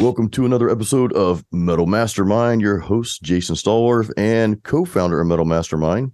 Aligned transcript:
Welcome 0.00 0.30
to 0.30 0.46
another 0.46 0.70
episode 0.70 1.12
of 1.12 1.44
Metal 1.52 1.86
Mastermind. 1.86 2.62
Your 2.62 2.78
host, 2.78 3.20
Jason 3.22 3.54
Stallworth, 3.54 4.10
and 4.16 4.62
co 4.62 4.86
founder 4.86 5.20
of 5.20 5.26
Metal 5.26 5.44
Mastermind, 5.44 6.12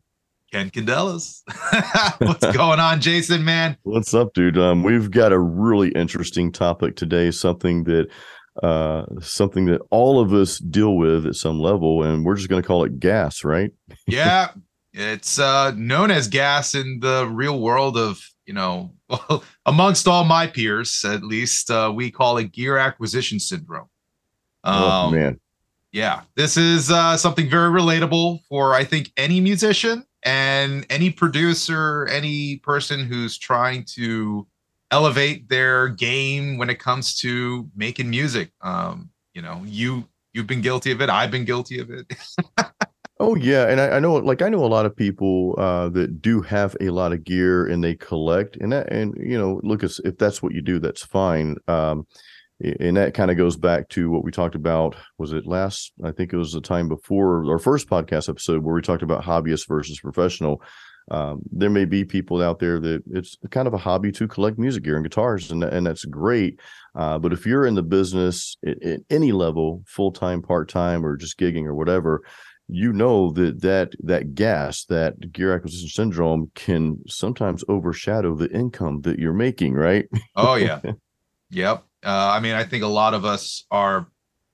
Ken 0.51 0.71
Candelas. 0.71 1.43
What's 2.19 2.45
going 2.57 2.81
on, 2.81 3.01
Jason, 3.01 3.45
man? 3.45 3.77
What's 3.85 4.13
up, 4.13 4.35
dude? 4.35 4.59
Um, 4.59 4.83
we've 4.83 5.13
got 5.13 5.33
a 5.33 5.39
really 5.39 5.91
interesting 5.91 6.51
topic 6.51 6.97
today, 6.97 7.31
something 7.31 7.85
that 7.85 8.09
uh 8.61 9.05
something 9.21 9.67
that 9.67 9.83
all 9.93 10.19
of 10.19 10.33
us 10.33 10.59
deal 10.59 10.97
with 10.97 11.25
at 11.25 11.37
some 11.37 11.61
level 11.61 12.03
and 12.03 12.25
we're 12.25 12.35
just 12.35 12.49
going 12.49 12.63
to 12.63 12.67
call 12.67 12.85
it 12.85 12.99
gas 12.99 13.45
right 13.45 13.71
yeah 14.07 14.49
it's 14.95 15.39
uh 15.39 15.73
known 15.77 16.11
as 16.11 16.27
gas 16.27 16.75
in 16.75 17.01
the 17.01 17.29
real 17.31 17.61
world 17.61 17.99
of 17.99 18.19
you 18.47 18.55
know 18.55 18.91
amongst 19.67 20.09
all 20.09 20.25
my 20.25 20.47
peers 20.47 21.05
at 21.05 21.23
least 21.23 21.71
uh 21.71 21.93
we 21.95 22.11
call 22.11 22.39
it 22.39 22.53
gear 22.53 22.77
acquisition 22.77 23.39
syndrome 23.39 23.89
oh, 24.65 24.73
um, 24.73 25.09
oh 25.09 25.11
man 25.11 25.41
yeah 25.93 26.23
this 26.35 26.57
is 26.57 26.91
uh 26.91 27.17
something 27.17 27.49
very 27.49 27.71
relatable 27.71 28.41
for 28.49 28.75
i 28.75 28.85
think 28.85 29.13
any 29.17 29.41
musician 29.41 30.05
and 30.23 30.87
any 30.91 31.11
producer 31.11 32.07
any 32.07 32.57
person 32.59 33.05
who's 33.05 33.37
trying 33.39 33.85
to 33.85 34.47
elevate 34.91 35.49
their 35.49 35.89
game 35.89 36.59
when 36.59 36.71
it 36.71 36.79
comes 36.79 37.17
to 37.19 37.69
making 37.75 38.09
music. 38.09 38.51
Um, 38.61 39.11
you 39.35 39.43
know, 39.43 39.63
you 39.65 40.09
you've 40.33 40.47
been 40.47 40.61
guilty 40.61 40.91
of 40.93 41.01
it. 41.01 41.11
I've 41.11 41.31
been 41.31 41.45
guilty 41.45 41.81
of 41.81 41.91
it. 41.91 42.07
oh 43.19 43.35
yeah, 43.37 43.69
and 43.69 43.81
I, 43.81 43.97
I, 43.97 43.99
know, 44.01 44.15
like 44.15 44.43
I 44.43 44.49
know 44.49 44.65
a 44.65 44.67
lot 44.67 44.87
of 44.87 44.97
people 44.97 45.55
uh, 45.59 45.89
that 45.91 46.21
do 46.21 46.41
have 46.43 46.77
a 46.81 46.91
lot 46.91 47.13
of 47.13 47.25
gear 47.25 47.67
and 47.67 47.83
they 47.83 47.95
collect, 47.95 48.57
and 48.57 48.73
that, 48.73 48.93
and 48.93 49.15
you 49.19 49.39
know, 49.39 49.61
look, 49.63 49.83
if 49.83 50.19
that's 50.19 50.43
what 50.43 50.53
you 50.53 50.63
do, 50.63 50.79
that's 50.79 51.05
fine. 51.05 51.57
Um, 51.69 52.07
and 52.81 52.97
that 52.97 53.13
kind 53.13 53.31
of 53.31 53.37
goes 53.37 53.57
back 53.57 53.89
to 53.91 54.11
what 54.11 54.25
we 54.25 54.31
talked 54.31 54.55
about. 54.55 54.97
Was 55.19 55.33
it 55.33 55.47
last? 55.47 55.93
I 56.03 56.11
think 56.11 56.33
it 56.33 56.39
was 56.39 56.53
the 56.53 56.61
time 56.63 56.89
before 56.89 57.45
our 57.51 57.59
first 57.59 57.89
podcast 57.89 58.31
episode 58.31 58.63
where 58.63 58.75
we 58.75 58.81
talked 58.81 59.03
about 59.03 59.25
hobbyist 59.25 59.69
versus 59.69 60.01
professional 60.01 60.63
um, 61.11 61.43
there 61.53 61.71
may 61.71 61.85
be 61.85 62.05
people 62.05 62.43
out 62.43 62.59
there 62.59 62.81
that 62.81 63.03
it's 63.11 63.37
kind 63.51 63.69
of 63.69 63.75
a 63.75 63.79
hobby 63.79 64.11
to 64.13 64.27
collect 64.27 64.59
music 64.59 64.83
gear 64.83 64.97
and 64.97 65.05
guitars, 65.05 65.51
and 65.51 65.63
and 65.63 65.87
that's 65.87 66.05
great. 66.05 66.59
Uh, 66.95 67.19
but 67.19 67.33
if 67.33 67.47
you're 67.47 67.67
in 67.67 67.75
the 67.75 67.83
business 67.83 68.57
at, 68.67 68.83
at 68.83 69.01
any 69.09 69.31
level, 69.33 69.83
full 69.87 70.11
time, 70.11 70.43
part 70.43 70.69
time, 70.69 71.05
or 71.05 71.17
just 71.17 71.39
gigging 71.39 71.67
or 71.67 71.75
whatever, 71.75 72.23
you 72.69 72.93
know 72.93 73.31
that 73.33 73.63
that 73.63 73.93
that 74.01 74.35
gas, 74.35 74.85
that 74.87 75.33
gear 75.33 75.55
acquisition 75.55 75.89
syndrome, 75.89 76.51
can 76.55 76.99
sometimes 77.07 77.65
overshadow 77.69 78.35
the 78.35 78.51
income 78.51 79.03
that 79.03 79.19
you're 79.19 79.33
making. 79.33 79.75
Right? 79.75 80.07
Oh 80.35 80.55
yeah, 80.55 80.81
yep. 81.51 81.85
Uh, 82.05 82.31
I 82.35 82.41
mean, 82.41 82.55
I 82.55 82.65
think 82.65 82.83
a 82.83 82.89
lot 82.89 83.15
of 83.15 83.25
us 83.25 83.65
are 83.71 84.07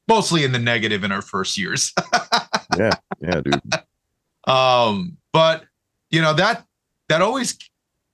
mostly 0.09 0.45
in 0.45 0.53
the 0.53 0.59
negative 0.59 1.05
in 1.05 1.13
our 1.13 1.23
first 1.23 1.57
years. 1.57 1.93
yeah, 2.79 2.91
yeah, 3.21 3.41
dude. 3.41 3.61
Um, 4.47 5.17
but 5.33 5.65
you 6.11 6.21
know 6.21 6.35
that 6.35 6.65
that 7.09 7.23
always 7.23 7.59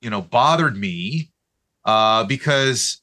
you 0.00 0.10
know 0.10 0.22
bothered 0.22 0.76
me 0.76 1.30
uh 1.84 2.24
because 2.24 3.02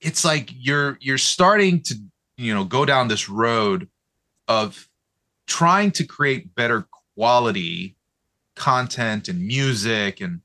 it's 0.00 0.24
like 0.24 0.50
you're 0.54 0.96
you're 1.00 1.18
starting 1.18 1.82
to 1.82 1.94
you 2.36 2.54
know 2.54 2.64
go 2.64 2.84
down 2.84 3.08
this 3.08 3.28
road 3.28 3.88
of 4.48 4.88
trying 5.50 5.90
to 5.90 6.04
create 6.04 6.54
better 6.54 6.86
quality 7.14 7.96
content 8.54 9.28
and 9.28 9.46
music 9.46 10.20
and 10.20 10.40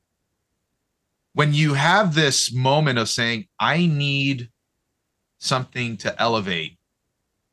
when 1.34 1.53
you 1.53 1.73
have 1.73 2.16
this 2.16 2.52
moment 2.52 2.97
of 2.97 3.08
saying 3.08 3.45
i 3.59 3.86
need 3.86 4.50
something 5.38 5.95
to 5.95 6.22
elevate 6.22 6.78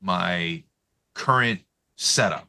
my 0.01 0.63
current 1.15 1.61
setup 1.97 2.49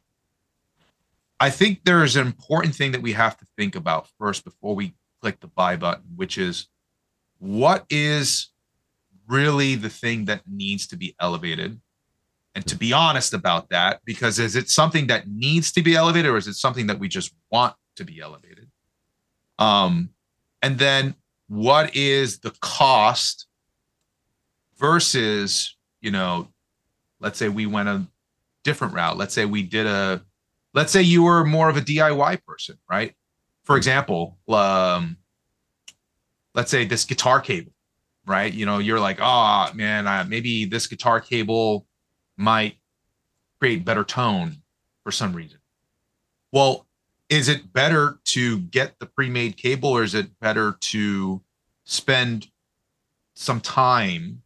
I 1.40 1.50
think 1.50 1.84
there 1.84 2.04
is 2.04 2.16
an 2.16 2.26
important 2.26 2.74
thing 2.74 2.92
that 2.92 3.02
we 3.02 3.12
have 3.12 3.36
to 3.36 3.46
think 3.58 3.76
about 3.76 4.08
first 4.18 4.44
before 4.44 4.74
we 4.74 4.94
click 5.20 5.40
the 5.40 5.46
buy 5.46 5.76
button, 5.76 6.04
which 6.16 6.38
is 6.38 6.68
what 7.38 7.84
is 7.90 8.50
really 9.28 9.74
the 9.74 9.90
thing 9.90 10.26
that 10.26 10.42
needs 10.46 10.86
to 10.86 10.96
be 10.96 11.14
elevated? 11.20 11.80
And 12.54 12.66
to 12.68 12.76
be 12.76 12.92
honest 12.92 13.34
about 13.34 13.68
that, 13.70 14.00
because 14.04 14.38
is 14.38 14.54
it 14.54 14.68
something 14.68 15.08
that 15.08 15.28
needs 15.28 15.72
to 15.72 15.82
be 15.82 15.96
elevated 15.96 16.30
or 16.30 16.36
is 16.36 16.46
it 16.46 16.54
something 16.54 16.86
that 16.86 16.98
we 16.98 17.08
just 17.08 17.34
want 17.50 17.74
to 17.96 18.04
be 18.04 18.20
elevated? 18.20 18.70
Um, 19.58 20.10
and 20.62 20.78
then 20.78 21.14
what 21.48 21.94
is 21.96 22.38
the 22.38 22.52
cost 22.60 23.46
versus, 24.78 25.76
you 26.00 26.10
know, 26.10 26.48
let's 27.20 27.38
say 27.38 27.48
we 27.48 27.66
went 27.66 27.88
a 27.88 28.06
different 28.62 28.94
route. 28.94 29.16
Let's 29.16 29.34
say 29.34 29.44
we 29.44 29.62
did 29.62 29.86
a 29.86 30.22
let's 30.72 30.92
say 30.92 31.02
you 31.02 31.22
were 31.22 31.44
more 31.44 31.68
of 31.68 31.76
a 31.76 31.80
DIY 31.80 32.44
person, 32.44 32.76
right? 32.90 33.14
For 33.64 33.76
example, 33.76 34.38
um, 34.48 35.16
let's 36.54 36.70
say 36.70 36.84
this 36.84 37.04
guitar 37.04 37.40
cable, 37.40 37.72
right? 38.26 38.52
You 38.52 38.66
know, 38.66 38.78
you're 38.78 39.00
like, 39.00 39.18
oh 39.20 39.70
man, 39.74 40.06
uh, 40.06 40.24
maybe 40.28 40.64
this 40.64 40.86
guitar 40.86 41.20
cable 41.20 41.86
might 42.36 42.76
create 43.60 43.84
better 43.84 44.04
tone 44.04 44.56
for 45.02 45.12
some 45.12 45.32
reason. 45.34 45.58
Well, 46.52 46.86
is 47.28 47.48
it 47.48 47.72
better 47.72 48.18
to 48.26 48.60
get 48.60 48.98
the 48.98 49.06
pre-made 49.06 49.56
cable 49.56 49.90
or 49.90 50.02
is 50.02 50.14
it 50.14 50.38
better 50.40 50.76
to 50.80 51.42
spend 51.84 52.48
some 53.34 53.60
time 53.60 54.42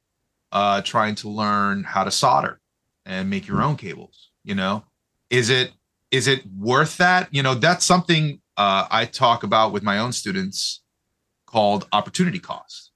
uh, 0.53 0.81
trying 0.83 1.15
to 1.17 1.29
learn 1.29 1.85
how 1.85 2.05
to 2.05 2.11
solder 2.11 2.61
and 3.05 3.29
make 3.29 3.47
your 3.47 3.63
own 3.63 3.77
cables? 3.77 4.31
You 4.45 4.55
know, 4.55 4.85
is 5.31 5.51
it 5.51 5.73
is 6.11 6.27
it 6.27 6.43
worth 6.57 6.97
that? 6.97 7.29
You 7.33 7.43
know, 7.43 7.55
that's 7.55 7.85
something 7.85 8.41
uh, 8.57 8.87
I 8.91 9.05
talk 9.05 9.43
about 9.43 9.73
with 9.73 9.83
my 9.83 9.99
own 9.99 10.13
students 10.13 10.81
called 11.47 11.87
opportunity 11.93 12.39
cost. 12.39 12.88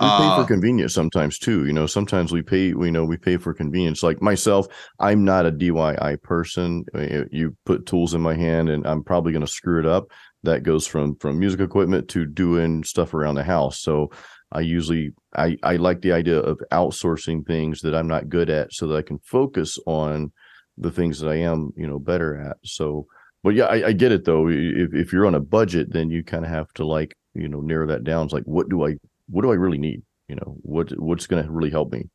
We 0.00 0.06
pay 0.06 0.36
for 0.36 0.42
uh, 0.42 0.46
convenience 0.46 0.94
sometimes 0.94 1.38
too. 1.38 1.66
You 1.66 1.72
know, 1.72 1.86
sometimes 1.86 2.32
we 2.32 2.40
pay, 2.40 2.72
we 2.72 2.90
know 2.90 3.04
we 3.04 3.18
pay 3.18 3.36
for 3.36 3.52
convenience. 3.52 4.02
Like 4.02 4.22
myself, 4.22 4.66
I'm 4.98 5.22
not 5.22 5.44
a 5.44 5.52
DIY 5.52 6.22
person. 6.22 6.84
You 7.30 7.54
put 7.66 7.84
tools 7.84 8.14
in 8.14 8.22
my 8.22 8.34
hand 8.34 8.70
and 8.70 8.86
I'm 8.86 9.04
probably 9.04 9.32
going 9.32 9.44
to 9.44 9.52
screw 9.52 9.80
it 9.80 9.86
up. 9.86 10.06
That 10.44 10.62
goes 10.62 10.86
from 10.86 11.16
from 11.16 11.38
music 11.38 11.60
equipment 11.60 12.08
to 12.08 12.24
doing 12.24 12.82
stuff 12.84 13.12
around 13.14 13.34
the 13.34 13.44
house. 13.44 13.80
So 13.80 14.10
I 14.50 14.60
usually 14.60 15.12
I 15.36 15.56
I 15.62 15.76
like 15.76 16.00
the 16.00 16.12
idea 16.12 16.38
of 16.38 16.60
outsourcing 16.72 17.46
things 17.46 17.80
that 17.82 17.94
I'm 17.94 18.08
not 18.08 18.28
good 18.28 18.50
at 18.50 18.72
so 18.72 18.86
that 18.88 18.96
I 18.96 19.02
can 19.02 19.18
focus 19.18 19.78
on 19.86 20.32
the 20.78 20.90
things 20.90 21.20
that 21.20 21.28
I 21.28 21.36
am, 21.36 21.72
you 21.76 21.86
know, 21.86 21.98
better 21.98 22.36
at. 22.36 22.56
So, 22.64 23.06
but 23.42 23.54
yeah, 23.54 23.66
I, 23.66 23.88
I 23.88 23.92
get 23.92 24.12
it 24.12 24.24
though. 24.24 24.48
If 24.48 24.94
if 24.94 25.12
you're 25.12 25.26
on 25.26 25.34
a 25.34 25.40
budget, 25.40 25.92
then 25.92 26.10
you 26.10 26.24
kind 26.24 26.44
of 26.44 26.50
have 26.50 26.72
to 26.74 26.86
like, 26.86 27.14
you 27.34 27.48
know, 27.48 27.60
narrow 27.60 27.86
that 27.88 28.04
down. 28.04 28.24
It's 28.24 28.32
like, 28.32 28.44
what 28.44 28.68
do 28.68 28.86
I, 28.86 28.96
what 29.32 29.42
do 29.42 29.50
I 29.50 29.54
really 29.54 29.78
need? 29.78 30.02
You 30.28 30.36
know, 30.36 30.56
what 30.62 30.90
what's 30.98 31.26
going 31.26 31.44
to 31.44 31.50
really 31.50 31.70
help 31.70 31.92
me? 31.92 32.08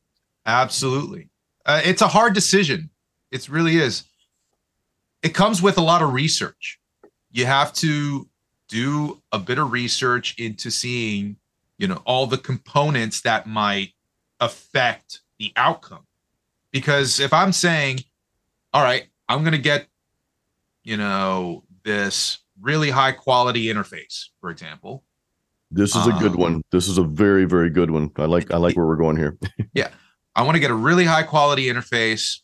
Absolutely, 0.46 1.30
uh, 1.66 1.82
it's 1.84 2.02
a 2.02 2.08
hard 2.08 2.34
decision. 2.34 2.90
It 3.32 3.50
really 3.50 3.78
is. 3.78 4.04
It 5.22 5.34
comes 5.34 5.62
with 5.62 5.78
a 5.78 5.82
lot 5.82 6.02
of 6.02 6.14
research. 6.14 6.80
You 7.32 7.46
have 7.46 7.74
to 7.74 8.30
do 8.70 9.22
a 9.32 9.40
bit 9.40 9.58
of 9.58 9.72
research 9.72 10.36
into 10.38 10.72
seeing, 10.72 11.38
you 11.78 11.88
know, 11.88 12.02
all 12.06 12.28
the 12.28 12.38
components 12.38 13.22
that 13.22 13.48
might 13.48 13.94
affect 14.40 15.22
the 15.40 15.52
outcome. 15.56 16.06
Because 16.72 17.20
if 17.20 17.34
I'm 17.34 17.52
saying, 17.52 18.02
all 18.74 18.84
right, 18.84 19.08
I'm 19.28 19.42
going 19.42 19.54
to 19.54 19.58
get, 19.58 19.88
you 20.84 20.98
know, 20.98 21.64
this 21.84 22.40
really 22.62 22.90
high 22.90 23.12
quality 23.12 23.66
interface, 23.66 24.26
for 24.40 24.50
example. 24.50 25.04
This 25.70 25.96
is 25.96 26.08
a 26.08 26.12
good 26.12 26.32
um, 26.32 26.38
one. 26.38 26.62
This 26.72 26.88
is 26.88 26.98
a 26.98 27.04
very, 27.04 27.46
very 27.46 27.70
good 27.70 27.92
one. 27.92 28.10
I 28.16 28.26
like, 28.26 28.52
I 28.52 28.58
like 28.58 28.78
where 28.78 28.86
we're 28.86 28.96
going 28.96 29.18
here. 29.18 29.38
yeah. 29.74 29.90
I 30.36 30.44
want 30.44 30.56
to 30.56 30.60
get 30.60 30.72
a 30.72 30.76
really 30.76 31.04
high 31.04 31.24
quality 31.24 31.66
interface. 31.68 32.40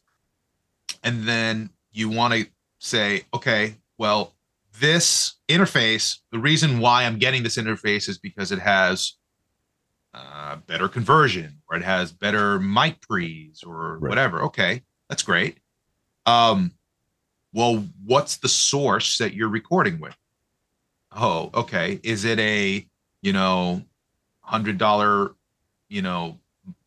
And 1.03 1.23
then 1.23 1.69
you 1.91 2.09
want 2.09 2.33
to 2.33 2.47
say, 2.79 3.23
okay, 3.33 3.75
well, 3.97 4.33
this 4.79 5.35
interface, 5.47 6.17
the 6.31 6.39
reason 6.39 6.79
why 6.79 7.03
I'm 7.03 7.17
getting 7.17 7.43
this 7.43 7.57
interface 7.57 8.09
is 8.09 8.17
because 8.17 8.51
it 8.51 8.59
has 8.59 9.13
uh, 10.13 10.57
better 10.67 10.87
conversion 10.89 11.61
or 11.69 11.77
it 11.77 11.83
has 11.83 12.11
better 12.11 12.59
mic 12.59 13.01
pre's 13.01 13.63
or 13.63 13.97
right. 13.99 14.09
whatever. 14.09 14.43
Okay, 14.43 14.83
that's 15.09 15.23
great. 15.23 15.57
Um, 16.25 16.73
well, 17.53 17.85
what's 18.03 18.37
the 18.37 18.49
source 18.49 19.17
that 19.19 19.33
you're 19.33 19.49
recording 19.49 19.99
with? 19.99 20.15
Oh, 21.15 21.51
okay. 21.53 21.99
Is 22.03 22.25
it 22.25 22.39
a, 22.39 22.87
you 23.23 23.33
know, 23.33 23.81
hundred 24.41 24.77
dollar, 24.77 25.31
you 25.87 26.03
know, 26.03 26.37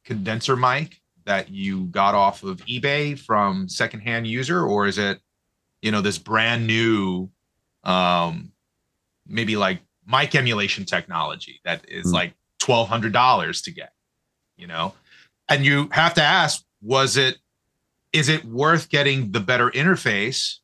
condenser 0.05 0.55
mic 0.55 1.01
that 1.25 1.51
you 1.51 1.87
got 1.87 2.15
off 2.15 2.45
of 2.45 2.59
eBay 2.67 3.19
from 3.19 3.69
secondhand 3.69 4.29
user, 4.29 4.63
or 4.63 4.87
is 4.87 4.99
it, 4.99 5.19
you 5.83 5.91
know, 5.91 6.01
this 6.01 6.19
brand 6.19 6.67
new, 6.67 7.29
um, 7.83 8.53
maybe 9.27 9.57
like 9.57 9.81
mic 10.07 10.37
emulation 10.37 10.85
technology 10.85 11.61
that 11.65 11.85
is 11.89 12.07
mm. 12.07 12.13
like 12.13 12.35
twelve 12.61 12.89
hundred 12.89 13.13
dollars 13.13 13.63
to 13.63 13.73
get, 13.73 13.93
you 14.57 14.67
know, 14.67 14.95
and 15.49 15.65
you 15.65 15.89
have 15.91 16.15
to 16.15 16.23
ask, 16.23 16.63
was 16.83 17.17
it 17.17 17.39
is 18.13 18.29
it 18.29 18.45
worth 18.45 18.89
getting 18.89 19.33
the 19.33 19.41
better 19.41 19.71
interface? 19.71 20.59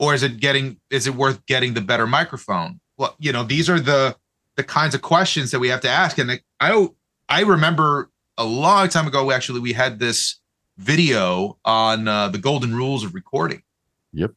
Or 0.00 0.14
is 0.14 0.22
it 0.22 0.38
getting 0.38 0.78
is 0.90 1.06
it 1.06 1.14
worth 1.14 1.44
getting 1.46 1.74
the 1.74 1.80
better 1.80 2.06
microphone? 2.06 2.80
Well 2.96 3.14
you 3.18 3.32
know 3.32 3.44
these 3.44 3.70
are 3.70 3.80
the 3.80 4.16
the 4.58 4.64
kinds 4.64 4.92
of 4.92 5.00
questions 5.00 5.52
that 5.52 5.60
we 5.60 5.68
have 5.68 5.80
to 5.80 5.88
ask. 5.88 6.18
And 6.18 6.40
i 6.60 6.88
i 7.28 7.40
remember 7.42 8.10
a 8.36 8.44
long 8.44 8.88
time 8.88 9.06
ago 9.06 9.30
actually 9.30 9.60
we 9.60 9.72
had 9.72 10.00
this 10.00 10.40
video 10.76 11.56
on 11.64 12.08
uh, 12.08 12.28
the 12.28 12.38
golden 12.38 12.74
rules 12.74 13.04
of 13.04 13.14
recording. 13.14 13.62
Yep. 14.12 14.32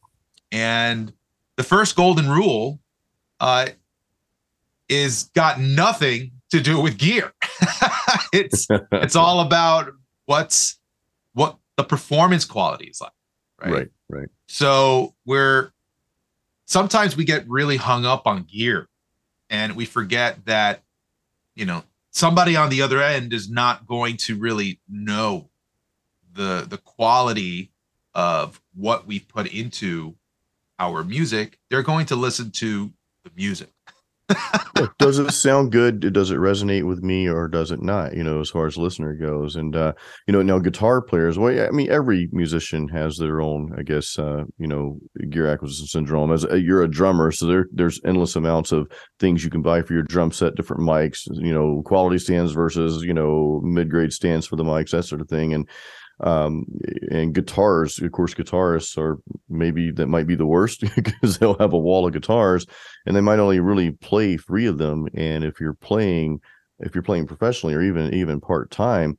And 0.50 1.12
the 1.56 1.64
first 1.64 1.96
golden 1.96 2.30
rule 2.30 2.80
uh 3.40 3.66
is 4.88 5.24
got 5.34 5.60
nothing 5.60 6.30
to 6.50 6.60
do 6.60 6.80
with 6.80 6.96
gear. 6.96 7.34
It's 8.32 8.66
it's 8.92 9.16
all 9.16 9.40
about 9.40 9.92
what's 10.26 10.78
what 11.34 11.58
the 11.76 11.84
performance 11.84 12.44
quality 12.44 12.86
is 12.86 13.00
like 13.00 13.12
right? 13.60 13.72
Right, 13.72 13.88
right. 14.08 14.28
so 14.48 15.14
we're 15.26 15.72
sometimes 16.66 17.16
we 17.16 17.24
get 17.24 17.48
really 17.48 17.76
hung 17.76 18.04
up 18.06 18.26
on 18.26 18.44
gear 18.44 18.88
and 19.52 19.76
we 19.76 19.84
forget 19.84 20.44
that 20.46 20.82
you 21.54 21.64
know 21.64 21.84
somebody 22.10 22.56
on 22.56 22.70
the 22.70 22.82
other 22.82 23.00
end 23.00 23.32
is 23.32 23.48
not 23.48 23.86
going 23.86 24.16
to 24.16 24.36
really 24.36 24.80
know 24.88 25.48
the 26.32 26.66
the 26.68 26.78
quality 26.78 27.70
of 28.14 28.60
what 28.74 29.06
we 29.06 29.20
put 29.20 29.46
into 29.52 30.16
our 30.78 31.04
music. 31.04 31.58
They're 31.70 31.82
going 31.82 32.06
to 32.06 32.16
listen 32.16 32.50
to 32.52 32.92
the 33.22 33.30
music 33.36 33.70
yeah, 34.30 34.86
does 34.98 35.18
it 35.18 35.30
sound 35.32 35.72
good? 35.72 36.12
Does 36.12 36.30
it 36.30 36.38
resonate 36.38 36.86
with 36.86 37.02
me 37.02 37.28
or 37.28 37.48
does 37.48 37.70
it 37.70 37.82
not? 37.82 38.14
You 38.14 38.22
know, 38.22 38.40
as 38.40 38.50
far 38.50 38.66
as 38.66 38.76
listener 38.76 39.14
goes, 39.14 39.56
and 39.56 39.74
uh, 39.74 39.92
you 40.26 40.32
know, 40.32 40.42
now 40.42 40.58
guitar 40.58 41.02
players. 41.02 41.38
Well, 41.38 41.66
I 41.66 41.70
mean, 41.70 41.90
every 41.90 42.28
musician 42.32 42.88
has 42.88 43.16
their 43.16 43.40
own, 43.40 43.74
I 43.78 43.82
guess, 43.82 44.18
uh, 44.18 44.44
you 44.58 44.66
know, 44.66 44.98
gear 45.30 45.48
acquisition 45.48 45.86
syndrome. 45.86 46.32
As 46.32 46.44
a, 46.44 46.60
you're 46.60 46.82
a 46.82 46.90
drummer, 46.90 47.30
so 47.32 47.46
there 47.46 47.66
there's 47.72 48.00
endless 48.04 48.36
amounts 48.36 48.72
of 48.72 48.90
things 49.18 49.44
you 49.44 49.50
can 49.50 49.62
buy 49.62 49.82
for 49.82 49.92
your 49.92 50.04
drum 50.04 50.32
set, 50.32 50.54
different 50.54 50.82
mics, 50.82 51.22
you 51.32 51.52
know, 51.52 51.82
quality 51.84 52.18
stands 52.18 52.52
versus 52.52 53.02
you 53.02 53.14
know 53.14 53.60
mid 53.64 53.90
grade 53.90 54.12
stands 54.12 54.46
for 54.46 54.56
the 54.56 54.64
mics, 54.64 54.90
that 54.90 55.04
sort 55.04 55.20
of 55.20 55.28
thing, 55.28 55.52
and 55.52 55.68
um, 56.22 56.64
and 57.10 57.34
guitars 57.34 57.98
of 58.00 58.12
course 58.12 58.34
guitarists 58.34 58.96
are 58.96 59.18
maybe 59.48 59.90
that 59.90 60.06
might 60.06 60.26
be 60.26 60.34
the 60.34 60.46
worst 60.46 60.80
because 60.94 61.38
they'll 61.38 61.58
have 61.58 61.72
a 61.72 61.78
wall 61.78 62.06
of 62.06 62.12
guitars 62.12 62.66
and 63.06 63.16
they 63.16 63.20
might 63.20 63.38
only 63.38 63.60
really 63.60 63.92
play 63.92 64.36
three 64.36 64.66
of 64.66 64.78
them. 64.78 65.08
And 65.14 65.44
if 65.44 65.60
you're 65.60 65.74
playing 65.74 66.40
if 66.80 66.94
you're 66.94 67.02
playing 67.02 67.26
professionally 67.26 67.74
or 67.74 67.82
even 67.82 68.12
even 68.14 68.40
part-time 68.40 69.18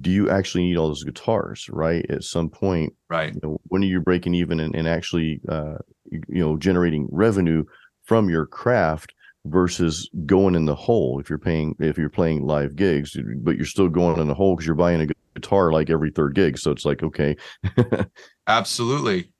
do 0.00 0.10
you 0.10 0.30
actually 0.30 0.62
need 0.62 0.76
all 0.76 0.86
those 0.86 1.02
guitars 1.02 1.68
right? 1.70 2.06
At 2.10 2.22
some 2.22 2.48
point 2.48 2.94
right. 3.08 3.34
you 3.34 3.40
know, 3.42 3.60
when 3.64 3.82
are 3.82 3.86
you 3.86 4.00
breaking 4.00 4.34
even 4.34 4.60
and, 4.60 4.74
and 4.74 4.86
actually 4.86 5.40
uh, 5.48 5.78
you 6.10 6.22
know 6.28 6.56
generating 6.56 7.08
revenue 7.10 7.64
from 8.04 8.28
your 8.28 8.46
craft 8.46 9.14
versus 9.46 10.08
going 10.26 10.54
in 10.54 10.66
the 10.66 10.74
hole. 10.74 11.18
If 11.18 11.30
you're 11.30 11.38
paying 11.38 11.74
if 11.78 11.96
you're 11.96 12.10
playing 12.10 12.46
live 12.46 12.76
gigs 12.76 13.16
but 13.36 13.56
you're 13.56 13.66
still 13.66 13.88
going 13.88 14.20
in 14.20 14.28
the 14.28 14.34
hole 14.34 14.54
because 14.54 14.66
you're 14.66 14.74
buying 14.74 15.00
a 15.00 15.06
guitar 15.34 15.72
like 15.72 15.90
every 15.90 16.10
third 16.10 16.34
gig. 16.34 16.58
So 16.58 16.70
it's 16.70 16.84
like 16.84 17.02
okay. 17.02 17.36
Absolutely. 18.46 19.32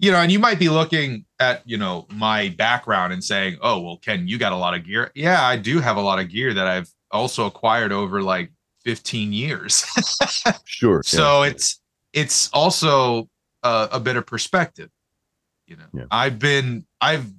You 0.00 0.10
know 0.10 0.18
and 0.18 0.32
you 0.32 0.38
might 0.38 0.58
be 0.58 0.68
looking 0.68 1.24
at 1.38 1.62
you 1.64 1.76
know 1.76 2.06
my 2.10 2.48
background 2.58 3.12
and 3.12 3.22
saying 3.22 3.58
oh 3.62 3.80
well 3.80 3.96
ken 3.98 4.26
you 4.26 4.38
got 4.38 4.52
a 4.52 4.56
lot 4.56 4.74
of 4.74 4.84
gear. 4.84 5.10
Yeah 5.14 5.42
i 5.42 5.56
do 5.56 5.78
have 5.80 5.96
a 5.96 6.02
lot 6.02 6.18
of 6.18 6.28
gear 6.28 6.52
that 6.52 6.66
i've 6.66 6.90
also 7.10 7.46
acquired 7.46 7.92
over 7.92 8.22
like 8.22 8.50
15 8.84 9.32
years. 9.32 9.84
Sure 10.64 11.02
so 11.04 11.42
yeah. 11.42 11.50
it's 11.50 11.80
it's 12.12 12.50
also 12.52 13.28
a, 13.62 13.88
a 13.92 14.00
bit 14.00 14.16
of 14.16 14.26
perspective 14.26 14.90
you 15.66 15.76
know. 15.76 15.84
Yeah. 15.94 16.04
i've 16.10 16.40
been 16.40 16.84
i've 17.00 17.30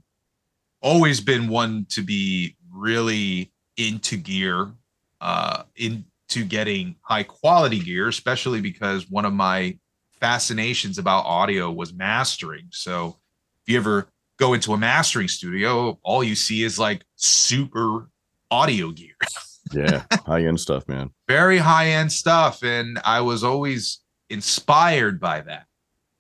always 0.86 1.20
been 1.20 1.48
one 1.48 1.88
to 1.90 2.04
be 2.04 2.56
really 2.72 3.52
into 3.76 4.18
gear, 4.18 4.72
uh, 5.20 5.64
into 5.76 6.46
getting 6.48 6.96
high 7.02 7.24
quality 7.24 7.80
gear, 7.80 8.08
especially 8.08 8.62
because 8.62 9.10
one 9.10 9.26
of 9.26 9.34
my 9.34 9.76
fascinations 10.20 11.00
about 11.00 11.26
audio 11.26 11.72
was 11.72 11.92
mastering. 11.92 12.68
So 12.70 13.18
if 13.64 13.74
you 13.74 13.80
ever 13.80 14.08
go 14.38 14.54
into 14.54 14.74
a 14.74 14.78
mastering 14.78 15.28
studio, 15.28 15.98
all 16.04 16.24
you 16.24 16.36
see 16.36 16.62
is 16.62 16.78
like 16.78 17.04
super 17.16 18.08
audio 18.52 18.92
gear. 18.92 19.16
yeah, 19.72 20.04
high 20.28 20.46
end 20.46 20.60
stuff, 20.60 20.88
man. 20.88 21.10
Very 21.28 21.58
high 21.58 21.88
end 21.88 22.12
stuff. 22.12 22.64
And 22.64 23.00
I 23.04 23.22
was 23.22 23.44
always 23.44 24.02
inspired 24.30 25.20
by 25.20 25.42
that. 25.42 25.66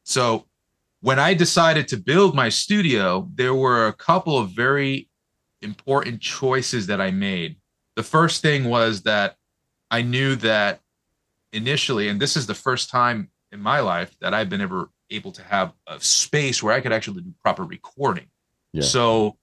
So 0.06 0.48
when 1.06 1.20
I 1.20 1.36
decided 1.36 1.88
to 1.90 1.98
build 1.98 2.34
my 2.34 2.50
studio, 2.50 3.30
there 3.36 3.54
were 3.54 3.86
a 3.86 3.94
couple 3.94 4.40
of 4.40 4.50
very 4.50 5.08
important 5.62 6.20
choices 6.20 6.88
that 6.88 7.00
I 7.00 7.12
made. 7.12 7.58
The 7.96 8.02
first 8.02 8.42
thing 8.42 8.64
was 8.64 9.04
that 9.04 9.36
I 9.92 10.02
knew 10.02 10.36
that 10.38 10.82
initially, 11.54 12.10
and 12.10 12.20
this 12.20 12.36
is 12.36 12.48
the 12.48 12.56
first 12.56 12.90
time 12.90 13.30
in 13.52 13.60
my 13.60 13.82
life 13.82 14.18
that 14.20 14.34
I've 14.34 14.50
been 14.50 14.62
ever 14.62 14.90
able 15.12 15.32
to 15.34 15.44
have 15.44 15.74
a 15.86 16.00
space 16.00 16.64
where 16.64 16.74
I 16.74 16.82
could 16.82 16.92
actually 16.92 17.22
do 17.22 17.36
proper 17.44 17.62
recording. 17.62 18.26
Yeah. 18.74 18.82
So 18.82 19.38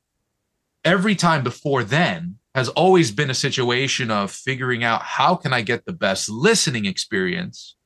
every 0.85 1.15
time 1.15 1.45
before 1.45 1.85
then 1.85 2.39
has 2.57 2.71
always 2.71 3.13
been 3.13 3.31
a 3.31 3.35
situation 3.35 4.11
of 4.11 4.33
figuring 4.33 4.83
out 4.83 5.03
how 5.03 5.37
can 5.37 5.53
I 5.53 5.63
get 5.63 5.85
the 5.85 5.93
best 5.93 6.29
listening 6.29 6.87
experience 6.87 7.77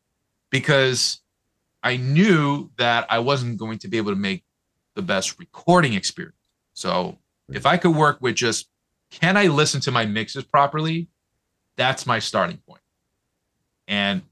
because 0.51 1.21
I 1.83 1.97
knew 1.97 2.71
that 2.79 3.07
I 3.11 3.19
wasn't 3.21 3.59
going 3.59 3.79
to 3.79 3.89
be 3.89 3.97
able 3.97 4.13
to 4.13 4.19
make 4.19 4.45
the 4.95 5.03
best 5.03 5.39
recording 5.39 5.95
experience. 5.95 6.35
So 6.75 7.19
if 7.49 7.67
I 7.67 7.77
could 7.77 7.95
work 7.95 8.19
with 8.21 8.35
just 8.35 8.69
can 9.11 9.37
I 9.37 9.47
listen 9.47 9.81
to 9.83 9.93
my 9.93 10.05
mixes 10.05 10.45
properly? 10.45 11.09
That's 11.77 12.07
my 12.07 12.19
starting 12.19 12.59
point. 12.69 12.81
And 13.87 14.23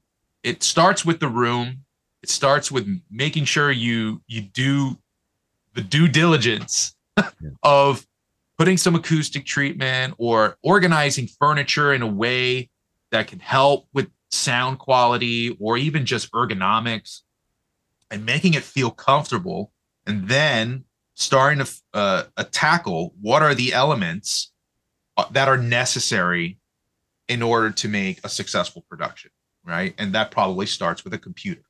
it 0.43 0.63
starts 0.63 1.05
with 1.05 1.19
the 1.19 1.29
room. 1.29 1.85
It 2.21 2.29
starts 2.29 2.71
with 2.71 2.87
making 3.09 3.45
sure 3.45 3.71
you 3.71 4.21
you 4.27 4.41
do 4.41 4.97
the 5.73 5.81
due 5.81 6.07
diligence 6.07 6.95
of 7.63 8.05
putting 8.57 8.77
some 8.77 8.95
acoustic 8.95 9.45
treatment 9.45 10.15
or 10.17 10.57
organizing 10.63 11.27
furniture 11.27 11.93
in 11.93 12.01
a 12.01 12.07
way 12.07 12.69
that 13.11 13.27
can 13.27 13.39
help 13.39 13.87
with 13.93 14.09
sound 14.31 14.79
quality 14.79 15.55
or 15.59 15.77
even 15.77 16.05
just 16.05 16.31
ergonomics 16.31 17.21
and 18.11 18.25
making 18.25 18.53
it 18.53 18.63
feel 18.63 18.91
comfortable 18.91 19.71
and 20.05 20.27
then 20.27 20.83
starting 21.15 21.63
to 21.63 21.71
uh, 21.93 22.23
tackle 22.51 23.13
what 23.21 23.41
are 23.41 23.55
the 23.55 23.73
elements 23.73 24.51
uh, 25.17 25.25
that 25.31 25.47
are 25.47 25.57
necessary 25.57 26.57
in 27.27 27.41
order 27.41 27.71
to 27.71 27.87
make 27.87 28.19
a 28.23 28.29
successful 28.29 28.85
production 28.89 29.31
right? 29.65 29.95
And 29.97 30.13
that 30.13 30.29
probably 30.29 30.67
starts 30.67 31.03
with 31.03 31.13
a 31.13 31.17
computer 31.17 31.63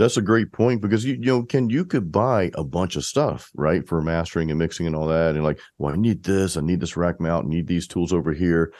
that's 0.00 0.16
a 0.16 0.22
great 0.22 0.50
point 0.50 0.80
because 0.80 1.04
you, 1.04 1.14
you 1.14 1.26
know 1.26 1.42
ken 1.42 1.68
you 1.68 1.84
could 1.84 2.10
buy 2.10 2.50
a 2.54 2.64
bunch 2.64 2.96
of 2.96 3.04
stuff 3.04 3.50
right 3.54 3.86
for 3.86 4.00
mastering 4.00 4.50
and 4.50 4.58
mixing 4.58 4.86
and 4.86 4.96
all 4.96 5.06
that 5.06 5.34
and 5.34 5.44
like 5.44 5.60
well 5.78 5.92
i 5.92 5.96
need 5.96 6.22
this 6.22 6.56
i 6.56 6.60
need 6.60 6.80
this 6.80 6.96
rack 6.96 7.20
mount 7.20 7.46
I 7.46 7.50
need 7.50 7.66
these 7.66 7.86
tools 7.86 8.12
over 8.12 8.32
here 8.32 8.72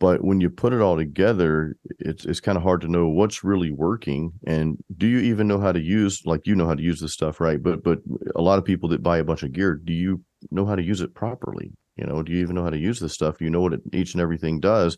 but 0.00 0.22
when 0.22 0.40
you 0.40 0.48
put 0.50 0.72
it 0.72 0.80
all 0.80 0.96
together 0.96 1.76
it's 1.98 2.24
it's 2.24 2.40
kind 2.40 2.56
of 2.56 2.62
hard 2.62 2.80
to 2.80 2.88
know 2.88 3.08
what's 3.08 3.44
really 3.44 3.70
working 3.70 4.32
and 4.46 4.76
do 4.96 5.06
you 5.06 5.18
even 5.18 5.46
know 5.48 5.58
how 5.58 5.72
to 5.72 5.80
use 5.80 6.22
like 6.24 6.46
you 6.46 6.54
know 6.54 6.66
how 6.66 6.74
to 6.74 6.82
use 6.82 7.00
this 7.00 7.12
stuff 7.12 7.40
right? 7.40 7.62
But 7.62 7.82
but 7.82 7.98
a 8.34 8.42
lot 8.42 8.58
of 8.58 8.64
people 8.64 8.88
that 8.90 9.02
buy 9.02 9.18
a 9.18 9.24
bunch 9.24 9.42
of 9.42 9.52
gear 9.52 9.74
do 9.74 9.92
you 9.92 10.22
know 10.50 10.66
how 10.66 10.76
to 10.76 10.82
use 10.82 11.00
it 11.00 11.14
properly? 11.14 11.72
You 11.96 12.06
know 12.06 12.22
do 12.22 12.32
you 12.32 12.40
even 12.40 12.54
know 12.54 12.64
how 12.64 12.70
to 12.70 12.78
use 12.78 13.00
this 13.00 13.14
stuff? 13.14 13.38
Do 13.38 13.44
you 13.44 13.50
know 13.50 13.60
what 13.60 13.74
it, 13.74 13.80
each 13.92 14.14
and 14.14 14.20
everything 14.20 14.60
does? 14.60 14.96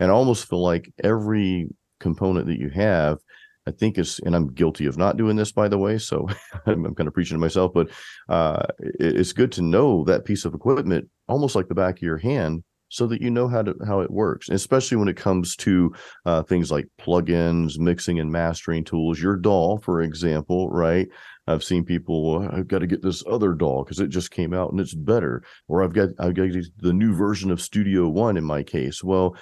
And 0.00 0.10
I 0.10 0.14
almost 0.14 0.48
feel 0.48 0.62
like 0.62 0.92
every 1.02 1.68
component 2.00 2.46
that 2.46 2.58
you 2.58 2.70
have 2.70 3.18
I 3.66 3.70
think 3.70 3.96
is, 3.96 4.20
and 4.26 4.36
I'm 4.36 4.52
guilty 4.52 4.84
of 4.84 4.98
not 4.98 5.16
doing 5.16 5.36
this, 5.36 5.50
by 5.50 5.68
the 5.68 5.78
way. 5.78 5.96
So 5.96 6.28
I'm, 6.66 6.84
I'm, 6.84 6.94
kind 6.94 7.08
of 7.08 7.14
preaching 7.14 7.36
to 7.36 7.40
myself, 7.40 7.72
but 7.72 7.88
uh, 8.28 8.62
it, 8.78 9.16
it's 9.16 9.32
good 9.32 9.52
to 9.52 9.62
know 9.62 10.04
that 10.04 10.26
piece 10.26 10.44
of 10.44 10.52
equipment 10.52 11.08
almost 11.28 11.56
like 11.56 11.68
the 11.68 11.74
back 11.74 11.96
of 11.96 12.02
your 12.02 12.18
hand 12.18 12.62
so 12.94 13.08
that 13.08 13.20
you 13.20 13.28
know 13.28 13.48
how 13.48 13.60
to 13.60 13.74
how 13.84 13.98
it 13.98 14.10
works 14.10 14.48
especially 14.48 14.96
when 14.96 15.08
it 15.08 15.16
comes 15.16 15.56
to 15.56 15.92
uh, 16.26 16.42
things 16.44 16.70
like 16.70 16.86
plugins 17.00 17.76
mixing 17.76 18.20
and 18.20 18.30
mastering 18.30 18.84
tools. 18.84 19.20
Your 19.20 19.36
DAW 19.36 19.78
for 19.78 20.00
example 20.02 20.70
right? 20.70 21.08
I've 21.46 21.64
seen 21.64 21.84
people 21.84 22.48
i've 22.52 22.68
got 22.68 22.78
to 22.78 22.86
get 22.86 23.02
this 23.02 23.24
other 23.26 23.52
DAW 23.52 23.82
because 23.82 23.98
it 23.98 24.08
just 24.08 24.30
came 24.30 24.54
out 24.54 24.70
and 24.70 24.80
it's 24.80 24.94
better 24.94 25.42
or 25.66 25.82
i've 25.82 25.92
got 25.92 26.10
i've 26.20 26.34
got 26.34 26.50
the 26.78 26.92
new 26.92 27.14
version 27.14 27.50
of 27.50 27.60
studio 27.60 28.08
one 28.08 28.36
in 28.36 28.44
my 28.44 28.62
case. 28.62 29.02
Well 29.02 29.36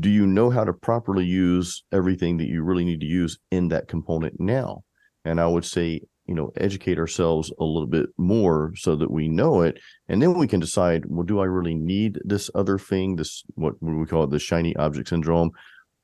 do 0.00 0.10
you 0.10 0.26
know 0.26 0.50
how 0.50 0.64
to 0.64 0.72
properly 0.72 1.24
use 1.24 1.82
everything 1.92 2.38
that 2.38 2.48
you 2.48 2.62
really 2.62 2.84
need 2.84 3.00
to 3.00 3.06
use 3.06 3.38
in 3.50 3.68
that 3.68 3.88
component 3.88 4.40
now? 4.40 4.82
And 5.26 5.40
i 5.40 5.46
would 5.46 5.64
say 5.64 6.00
you 6.28 6.34
know 6.34 6.52
educate 6.56 6.98
ourselves 6.98 7.50
a 7.58 7.64
little 7.64 7.86
bit 7.86 8.10
more 8.18 8.72
so 8.76 8.94
that 8.94 9.10
we 9.10 9.28
know 9.28 9.62
it 9.62 9.80
and 10.08 10.22
then 10.22 10.34
we 10.34 10.46
can 10.46 10.60
decide 10.60 11.04
well 11.06 11.24
do 11.24 11.40
i 11.40 11.44
really 11.44 11.74
need 11.74 12.20
this 12.24 12.50
other 12.54 12.78
thing 12.78 13.16
this 13.16 13.42
what 13.54 13.74
we 13.82 14.06
call 14.06 14.24
it 14.24 14.30
the 14.30 14.38
shiny 14.38 14.76
object 14.76 15.08
syndrome 15.08 15.50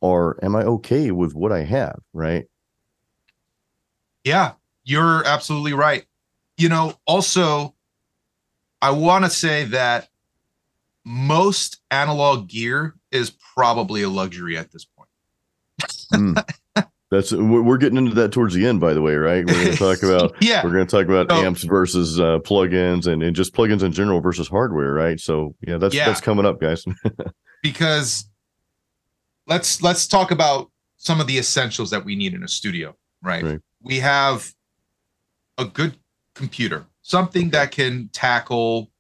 or 0.01 0.39
am 0.43 0.57
i 0.57 0.63
okay 0.63 1.11
with 1.11 1.35
what 1.35 1.53
i 1.53 1.63
have 1.63 1.99
right 2.13 2.47
Yeah, 4.25 4.53
you're 4.85 5.25
absolutely 5.27 5.75
right. 5.75 6.07
You 6.57 6.69
know, 6.71 6.95
also, 7.07 7.75
I 8.81 8.91
want 8.91 9.25
to 9.25 9.31
say 9.31 9.65
that 9.65 10.09
most 11.05 11.81
analog 11.91 12.49
gear 12.49 12.95
is 13.11 13.31
probably 13.55 14.03
a 14.03 14.09
luxury 14.09 14.57
at 14.57 14.73
this 14.73 14.87
point. 14.87 15.09
Mm. 16.15 16.45
That's 17.15 17.33
we're 17.33 17.77
getting 17.79 17.97
into 17.99 18.15
that 18.17 18.33
towards 18.33 18.55
the 18.55 18.67
end, 18.67 18.81
by 18.81 18.93
the 18.95 19.01
way, 19.03 19.15
right? 19.15 19.47
We're 19.47 19.55
going 19.55 19.71
to 19.73 19.77
talk 19.77 20.03
about 20.03 20.35
yeah. 20.43 20.63
We're 20.65 20.73
going 20.73 20.87
to 20.87 20.91
talk 20.97 21.07
about 21.07 21.31
So- 21.31 21.45
amps 21.47 21.63
versus 21.65 22.19
uh, 22.21 22.41
plugins 22.41 23.07
and, 23.07 23.23
and 23.23 23.35
just 23.35 23.55
plugins 23.55 23.83
in 23.83 23.93
general 23.93 24.21
versus 24.21 24.49
hardware, 24.49 24.93
right? 24.93 25.19
So 25.21 25.55
yeah, 25.67 25.79
that's 25.79 25.95
Yeah. 25.95 26.07
that's 26.07 26.21
coming 26.21 26.45
up, 26.47 26.61
guys. 26.61 26.85
because 27.63 28.29
let's 29.47 29.83
let's 29.83 30.07
talk 30.07 30.31
about 30.31 30.71
some 30.97 31.21
of 31.21 31.27
the 31.27 31.39
essentials 31.39 31.91
that 31.91 32.05
we 32.05 32.17
need 32.17 32.35
in 32.35 32.43
a 32.43 32.49
studio 32.49 32.95
right, 33.23 33.45
Right. 33.45 33.61
we 33.83 33.99
have 34.01 34.53
a 35.59 35.65
good 35.65 35.97
computer 36.35 36.87
something 37.03 37.51
that 37.51 37.71
can 37.71 38.09
tackle 38.13 38.91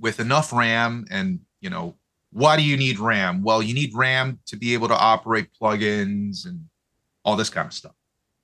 with 0.00 0.18
enough 0.20 0.52
ram 0.52 1.06
and 1.10 1.40
you 1.60 1.70
know 1.70 1.94
why 2.32 2.56
do 2.56 2.62
you 2.64 2.76
need 2.76 2.98
ram 2.98 3.42
well 3.42 3.62
you 3.62 3.72
need 3.74 3.94
ram 3.94 4.38
to 4.46 4.56
be 4.56 4.74
able 4.74 4.88
to 4.88 4.96
operate 4.98 5.48
plugins 5.60 6.46
and 6.46 6.64
all 7.24 7.36
this 7.36 7.50
kind 7.50 7.66
of 7.66 7.72
stuff 7.72 7.94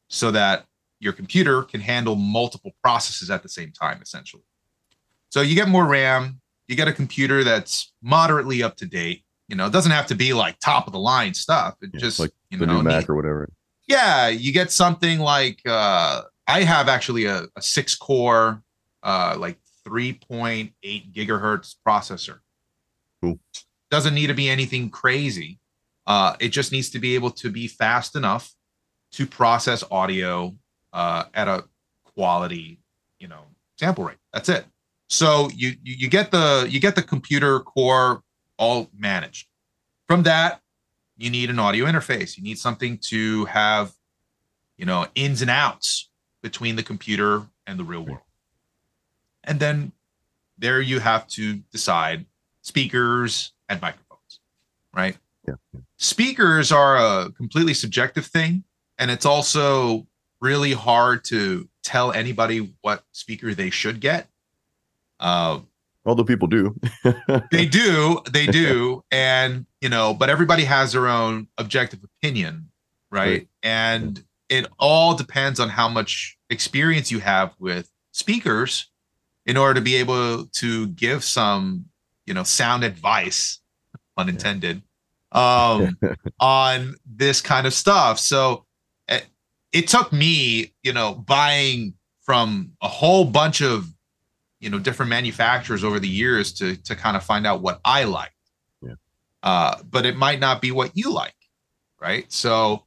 so 0.09 0.31
that 0.31 0.67
your 1.01 1.13
computer 1.13 1.63
can 1.63 1.81
handle 1.81 2.17
multiple 2.17 2.73
processes 2.83 3.31
at 3.31 3.43
the 3.43 3.49
same 3.49 3.73
time 3.73 4.01
essentially 4.03 4.43
so 5.31 5.41
you 5.41 5.55
get 5.55 5.69
more 5.69 5.87
ram 5.87 6.41
you 6.69 6.77
get 6.77 6.89
a 6.89 6.93
computer 6.93 7.43
that's 7.45 7.93
moderately 8.03 8.63
up 8.63 8.77
to 8.77 8.87
date 8.87 9.25
you 9.49 9.57
know 9.57 9.67
it 9.67 9.73
doesn't 9.73 9.93
have 9.93 10.07
to 10.07 10.15
be 10.15 10.33
like 10.33 10.59
top 10.59 10.87
of 10.87 10.93
the 10.93 10.99
line 10.99 11.35
stuff 11.35 11.75
it 11.83 11.91
Yeah, 11.95 12.01
just 12.01 12.19
like 12.21 12.31
you 12.51 12.59
the 12.59 12.67
know 12.67 12.77
new 12.79 12.83
Mac 12.83 13.03
need- 13.03 13.11
or 13.11 13.15
whatever. 13.17 13.49
yeah 13.89 14.29
you 14.29 14.53
get 14.53 14.71
something 14.73 15.19
like 15.21 15.61
uh 15.67 16.23
i 16.47 16.63
have 16.63 16.89
actually 16.89 17.25
a, 17.27 17.45
a 17.57 17.63
six 17.63 17.95
core 17.95 18.63
uh 19.03 19.37
like 19.39 19.59
3.8 19.89 20.73
gigahertz 21.13 21.75
processor 21.87 22.39
Cool. 23.23 23.39
doesn't 23.91 24.15
need 24.15 24.29
to 24.29 24.35
be 24.35 24.49
anything 24.49 24.91
crazy 24.91 25.59
uh 26.07 26.37
it 26.41 26.49
just 26.49 26.73
needs 26.73 26.91
to 26.91 26.99
be 26.99 27.15
able 27.15 27.31
to 27.33 27.51
be 27.51 27.67
fast 27.69 28.17
enough 28.17 28.53
to 29.12 29.26
process 29.26 29.85
audio 29.90 30.55
uh 30.93 31.25
at 31.35 31.49
a 31.49 31.64
quality 32.05 32.81
you 33.19 33.29
know 33.29 33.43
sample 33.79 34.05
rate. 34.05 34.19
That's 34.33 34.49
it. 34.49 34.64
So 35.09 35.50
you 35.55 35.71
you, 35.83 35.95
you 35.97 36.09
get 36.09 36.31
the 36.31 36.67
you 36.69 36.81
get 36.81 36.95
the 36.95 37.02
computer 37.02 37.61
core 37.61 38.23
all 38.59 38.90
managed. 38.97 39.47
From 40.07 40.23
that 40.25 40.61
you 41.17 41.31
need 41.31 41.50
an 41.50 41.59
audio 41.59 41.87
interface. 41.87 42.37
You 42.37 42.43
need 42.43 42.59
something 42.59 42.99
to 43.09 43.45
have 43.47 43.93
you 44.76 44.87
know 44.87 45.07
ins 45.14 45.43
and 45.43 45.50
outs 45.50 46.09
between 46.43 46.76
the 46.76 46.83
computer 46.83 47.47
and 47.67 47.79
the 47.79 47.85
real 47.85 48.05
world. 48.05 48.23
And 49.45 49.61
then 49.61 49.93
there 50.59 50.81
you 50.81 51.00
have 51.00 51.26
to 51.29 51.57
decide 51.71 52.26
speakers 52.62 53.52
and 53.69 53.81
microphones 53.81 54.11
right? 54.93 55.17
Yeah. 55.47 55.55
speakers 55.97 56.71
are 56.71 56.97
a 56.97 57.33
completely 57.33 57.75
subjective 57.75 58.26
thing 58.26 58.64
and 59.00 59.11
it's 59.11 59.26
also 59.26 60.07
really 60.40 60.73
hard 60.73 61.25
to 61.25 61.69
tell 61.83 62.12
anybody 62.12 62.73
what 62.83 63.02
speaker 63.12 63.52
they 63.54 63.71
should 63.71 63.99
get 64.00 64.28
uh, 65.19 65.59
Although 66.07 66.25
people 66.25 66.49
do. 66.49 66.75
they 67.50 67.66
do 67.66 68.21
they 68.30 68.47
do 68.47 69.04
and 69.11 69.66
you 69.80 69.88
know 69.88 70.14
but 70.14 70.30
everybody 70.30 70.64
has 70.64 70.92
their 70.92 71.09
own 71.09 71.47
objective 71.59 72.00
opinion 72.04 72.71
right, 73.11 73.28
Right. 73.30 73.49
and 73.62 74.23
it 74.49 74.66
all 74.78 75.14
depends 75.14 75.61
on 75.61 75.69
how 75.69 75.88
much 75.88 76.38
experience 76.49 77.11
you 77.11 77.21
have 77.21 77.54
with 77.59 77.90
speakers 78.12 78.87
in 79.47 79.57
order 79.57 79.75
to 79.75 79.80
be 79.80 79.97
able 79.97 80.47
to 80.47 80.87
give 80.88 81.23
some 81.25 81.85
you 82.26 82.33
know 82.35 82.45
sound 82.45 82.83
advice 82.85 83.59
unintended 84.16 84.83
um 85.33 85.99
on 86.40 86.95
this 87.07 87.40
kind 87.40 87.66
of 87.66 87.75
stuff 87.75 88.19
so 88.19 88.64
it, 89.73 89.89
took 89.89 90.12
me 90.12 90.73
you 90.83 90.93
know 90.93 91.15
buying 91.15 91.95
from 92.23 92.73
a 92.83 92.89
whole 92.89 93.25
bunch 93.25 93.61
of 93.62 93.89
you 94.61 94.71
know 94.71 94.79
different 94.79 95.11
manufacturers 95.11 95.83
over 95.85 95.99
the 95.99 96.09
years 96.09 96.53
to 96.55 96.77
to 96.77 96.95
kind 96.95 97.17
of 97.17 97.25
find 97.25 97.47
out 97.47 97.62
what 97.62 97.81
I 97.85 98.05
like. 98.05 98.33
Yeah. 98.83 98.95
Uh, 99.43 99.77
but 99.91 100.07
it 100.07 100.17
might 100.17 100.41
not 100.41 100.61
be 100.61 100.71
what 100.71 100.91
you 100.95 101.12
like, 101.12 101.35
right? 102.00 102.31
So 102.33 102.85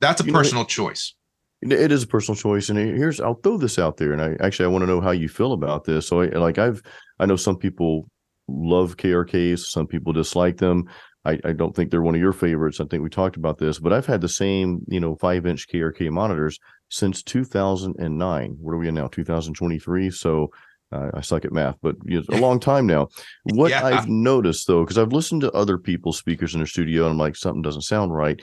that's 0.00 0.20
a 0.20 0.24
You 0.24 0.32
know, 0.32 0.38
personal 0.38 0.64
choice. 0.64 1.14
It- 1.60 1.72
it 1.72 1.90
is 1.90 2.04
a 2.04 2.06
personal 2.06 2.36
choice, 2.36 2.68
and 2.68 2.78
here's 2.78 3.20
I'll 3.20 3.34
throw 3.34 3.58
this 3.58 3.80
out 3.80 3.96
there, 3.96 4.12
and 4.12 4.22
I 4.22 4.36
actually 4.44 4.66
I 4.66 4.68
want 4.68 4.82
to 4.82 4.86
know 4.86 5.00
how 5.00 5.10
you 5.10 5.28
feel 5.28 5.52
about 5.52 5.84
this. 5.84 6.06
So, 6.06 6.20
I, 6.20 6.26
like 6.26 6.56
I've 6.58 6.80
I 7.18 7.26
know 7.26 7.34
some 7.34 7.56
people 7.56 8.08
love 8.46 8.96
KRKs, 8.96 9.58
some 9.66 9.86
people 9.86 10.12
dislike 10.12 10.56
them. 10.58 10.84
I, 11.28 11.48
I 11.48 11.52
don't 11.52 11.74
think 11.74 11.90
they're 11.90 12.02
one 12.02 12.14
of 12.14 12.20
your 12.20 12.32
favorites. 12.32 12.80
I 12.80 12.84
think 12.84 13.02
we 13.02 13.10
talked 13.10 13.36
about 13.36 13.58
this, 13.58 13.78
but 13.78 13.92
I've 13.92 14.06
had 14.06 14.20
the 14.20 14.28
same 14.28 14.80
you 14.88 15.00
know 15.00 15.16
five 15.16 15.46
inch 15.46 15.68
KRK 15.68 16.10
monitors 16.10 16.58
since 16.88 17.22
2009. 17.22 18.56
What 18.60 18.72
are 18.72 18.78
we 18.78 18.88
in 18.88 18.94
now? 18.94 19.08
2023. 19.08 20.10
So. 20.10 20.50
Uh, 20.90 21.10
I 21.12 21.20
suck 21.20 21.44
at 21.44 21.52
math, 21.52 21.76
but 21.82 21.96
you 22.06 22.24
know, 22.30 22.38
a 22.38 22.40
long 22.40 22.58
time 22.58 22.86
now. 22.86 23.08
What 23.44 23.72
Yeah. 23.72 23.84
I've 23.84 24.08
noticed 24.08 24.66
though, 24.66 24.84
because 24.84 24.96
I've 24.96 25.12
listened 25.12 25.42
to 25.42 25.52
other 25.52 25.76
people's 25.76 26.16
speakers 26.16 26.54
in 26.54 26.60
their 26.60 26.66
studio, 26.66 27.02
and 27.02 27.12
I'm 27.12 27.18
like, 27.18 27.36
something 27.36 27.60
doesn't 27.60 27.82
sound 27.82 28.14
right 28.14 28.40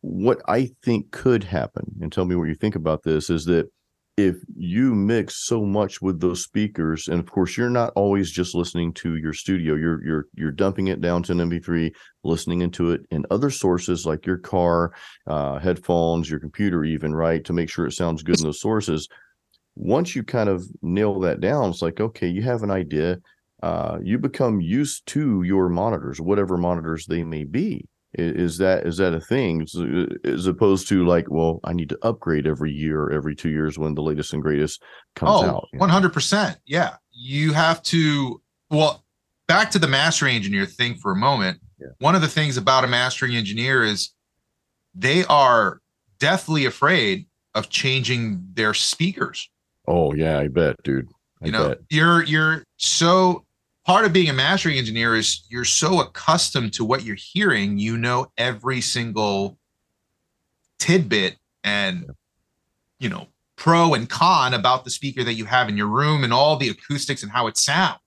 what 0.00 0.40
I 0.48 0.70
think 0.84 1.10
could 1.10 1.44
happen, 1.44 1.84
and 2.00 2.12
tell 2.12 2.24
me 2.24 2.36
what 2.36 2.48
you 2.48 2.54
think 2.54 2.76
about 2.76 3.02
this, 3.02 3.30
is 3.30 3.44
that 3.46 3.70
if 4.16 4.36
you 4.54 4.94
mix 4.94 5.46
so 5.46 5.64
much 5.64 6.02
with 6.02 6.20
those 6.20 6.42
speakers, 6.42 7.08
and 7.08 7.18
of 7.18 7.30
course 7.30 7.56
you're 7.56 7.70
not 7.70 7.92
always 7.96 8.30
just 8.30 8.54
listening 8.54 8.92
to 8.94 9.16
your 9.16 9.32
studio, 9.32 9.74
you're 9.74 10.04
you're 10.04 10.26
you're 10.34 10.52
dumping 10.52 10.88
it 10.88 11.00
down 11.00 11.22
to 11.24 11.32
an 11.32 11.38
MP3, 11.38 11.92
listening 12.22 12.60
into 12.60 12.90
it 12.90 13.02
in 13.10 13.24
other 13.30 13.48
sources 13.50 14.04
like 14.04 14.26
your 14.26 14.36
car, 14.36 14.92
uh, 15.26 15.58
headphones, 15.58 16.30
your 16.30 16.40
computer, 16.40 16.84
even 16.84 17.14
right, 17.14 17.44
to 17.44 17.54
make 17.54 17.70
sure 17.70 17.86
it 17.86 17.92
sounds 17.92 18.22
good 18.22 18.38
in 18.38 18.44
those 18.44 18.60
sources. 18.60 19.08
Once 19.76 20.14
you 20.14 20.22
kind 20.22 20.50
of 20.50 20.62
nail 20.82 21.18
that 21.20 21.40
down, 21.40 21.70
it's 21.70 21.82
like 21.82 22.00
okay, 22.00 22.28
you 22.28 22.42
have 22.42 22.62
an 22.62 22.70
idea. 22.70 23.18
Uh, 23.62 23.98
you 24.02 24.18
become 24.18 24.60
used 24.60 25.06
to 25.06 25.42
your 25.44 25.68
monitors, 25.68 26.20
whatever 26.20 26.58
monitors 26.58 27.06
they 27.06 27.22
may 27.22 27.44
be 27.44 27.86
is 28.14 28.58
that 28.58 28.86
is 28.86 28.98
that 28.98 29.14
a 29.14 29.20
thing 29.20 29.66
as, 30.24 30.46
opposed 30.46 30.86
to 30.88 31.06
like 31.06 31.26
well 31.30 31.60
i 31.64 31.72
need 31.72 31.88
to 31.88 31.98
upgrade 32.02 32.46
every 32.46 32.70
year 32.70 33.10
every 33.10 33.34
two 33.34 33.48
years 33.48 33.78
when 33.78 33.94
the 33.94 34.02
latest 34.02 34.32
and 34.34 34.42
greatest 34.42 34.82
comes 35.16 35.42
Oh, 35.42 35.48
out 35.48 35.68
you 35.72 35.78
100%. 35.78 36.56
Yeah. 36.66 36.96
You 37.10 37.52
have 37.52 37.82
to, 37.84 38.40
well, 38.70 39.04
back 39.48 39.70
to 39.72 39.78
the 39.78 39.86
mastering 39.88 40.34
engineer 40.36 40.66
thing 40.66 40.94
for 40.96 41.12
a 41.12 41.16
moment. 41.16 41.58
Yeah. 41.78 41.88
One 41.98 42.14
of 42.14 42.20
the 42.22 42.28
things 42.28 42.56
about 42.56 42.84
a 42.84 42.86
mastering 42.86 43.34
engineer 43.36 43.82
is 43.84 44.10
they 44.94 45.24
are 45.24 45.80
deathly 46.18 46.64
afraid 46.66 47.26
of 47.54 47.68
changing 47.70 48.42
their 48.54 48.72
speakers. 48.74 49.48
oh 49.88 50.14
yeah 50.14 50.38
i 50.38 50.48
bet 50.48 50.76
dude 50.84 51.08
i 51.42 51.46
you 51.46 51.52
know 51.52 51.68
bet 51.70 51.78
you're 51.90 52.22
you're 52.24 52.62
so 52.76 53.44
part 53.84 54.04
of 54.04 54.12
being 54.12 54.28
a 54.28 54.32
mastering 54.32 54.78
engineer 54.78 55.14
is 55.14 55.44
you're 55.48 55.64
so 55.64 56.00
accustomed 56.00 56.72
to 56.74 56.84
what 56.84 57.04
you're 57.04 57.16
hearing 57.16 57.78
you 57.78 57.96
know 57.96 58.26
every 58.36 58.80
single 58.80 59.58
tidbit 60.78 61.36
and 61.64 62.06
you 62.98 63.08
know 63.08 63.26
pro 63.56 63.94
and 63.94 64.08
con 64.08 64.54
about 64.54 64.84
the 64.84 64.90
speaker 64.90 65.22
that 65.22 65.34
you 65.34 65.44
have 65.44 65.68
in 65.68 65.76
your 65.76 65.86
room 65.86 66.24
and 66.24 66.32
all 66.32 66.56
the 66.56 66.68
acoustics 66.68 67.22
and 67.22 67.30
how 67.30 67.46
it 67.46 67.56
sounds. 67.56 67.98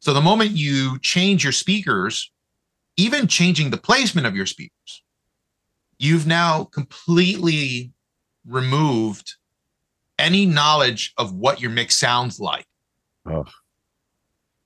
So 0.00 0.12
the 0.12 0.20
moment 0.20 0.50
you 0.50 0.98
change 1.00 1.44
your 1.44 1.52
speakers 1.52 2.30
even 2.98 3.26
changing 3.26 3.70
the 3.70 3.78
placement 3.78 4.26
of 4.26 4.36
your 4.36 4.44
speakers 4.44 5.02
you've 6.02 6.26
now 6.26 6.64
completely 6.64 7.92
removed 8.44 9.36
any 10.18 10.44
knowledge 10.44 11.14
of 11.16 11.32
what 11.32 11.60
your 11.60 11.70
mix 11.70 11.96
sounds 11.96 12.40
like. 12.40 12.66
Oh. 13.24 13.44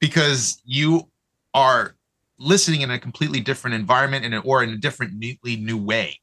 Because 0.00 0.60
you 0.64 1.08
are 1.54 1.96
listening 2.38 2.82
in 2.82 2.90
a 2.90 2.98
completely 2.98 3.40
different 3.40 3.74
environment 3.74 4.24
and 4.24 4.34
or 4.44 4.62
in 4.62 4.70
a 4.70 4.76
different 4.76 5.14
neatly 5.14 5.56
new 5.56 5.78
way. 5.78 6.20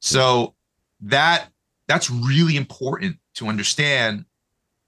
So 0.00 0.54
that 1.00 1.48
that's 1.86 2.10
really 2.10 2.56
important 2.56 3.16
to 3.34 3.46
understand 3.46 4.24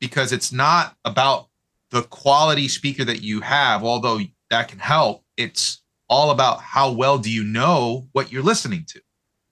because 0.01 0.33
it's 0.33 0.53
not 0.53 0.97
about 1.05 1.49
the 1.91 2.03
quality 2.03 2.69
speaker 2.69 3.05
that 3.05 3.23
you 3.23 3.41
have 3.41 3.85
although 3.85 4.21
that 4.51 4.69
can 4.69 4.79
help. 4.79 5.25
It's 5.37 5.83
all 6.09 6.31
about 6.31 6.61
how 6.61 6.91
well 6.91 7.19
do 7.19 7.31
you 7.31 7.45
know 7.45 8.09
what 8.13 8.33
you're 8.33 8.43
listening 8.43 8.85
to. 8.89 9.01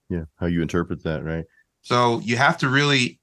Yeah 0.09 0.25
how 0.35 0.47
you 0.47 0.61
interpret 0.61 1.03
that 1.03 1.23
right? 1.23 1.45
So 1.81 2.19
you 2.19 2.37
have 2.37 2.57
to 2.59 2.69
really 2.69 3.19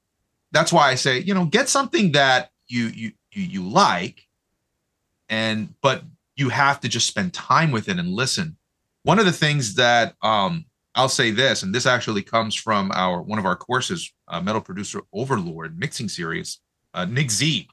that's 0.51 0.71
why 0.71 0.89
I 0.89 0.95
say, 0.95 1.19
you 1.19 1.33
know, 1.33 1.45
get 1.45 1.69
something 1.69 2.13
that 2.13 2.51
you 2.67 2.85
you 2.87 3.11
you, 3.31 3.43
you 3.43 3.61
like 3.61 4.24
and 5.29 5.73
but 5.81 6.03
you 6.35 6.49
have 6.49 6.79
to 6.81 6.89
just 6.89 7.07
spend 7.07 7.33
time 7.33 7.71
with 7.71 7.89
it 7.89 7.97
and 7.97 8.09
listen. 8.09 8.57
One 9.03 9.19
of 9.19 9.25
the 9.25 9.31
things 9.31 9.75
that 9.75 10.15
um 10.21 10.65
I'll 10.95 11.09
say 11.09 11.31
this, 11.31 11.61
and 11.61 11.75
this 11.75 11.85
actually 11.85 12.21
comes 12.21 12.55
from 12.55 12.91
our 12.93 13.21
one 13.21 13.37
of 13.37 13.45
our 13.45 13.55
courses, 13.55 14.13
uh, 14.29 14.39
Metal 14.39 14.61
Producer 14.61 15.01
Overlord 15.11 15.77
mixing 15.77 16.07
series, 16.07 16.59
uh, 16.93 17.05
Nick 17.05 17.31
Z. 17.31 17.67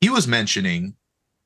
He 0.00 0.08
was 0.08 0.28
mentioning 0.28 0.94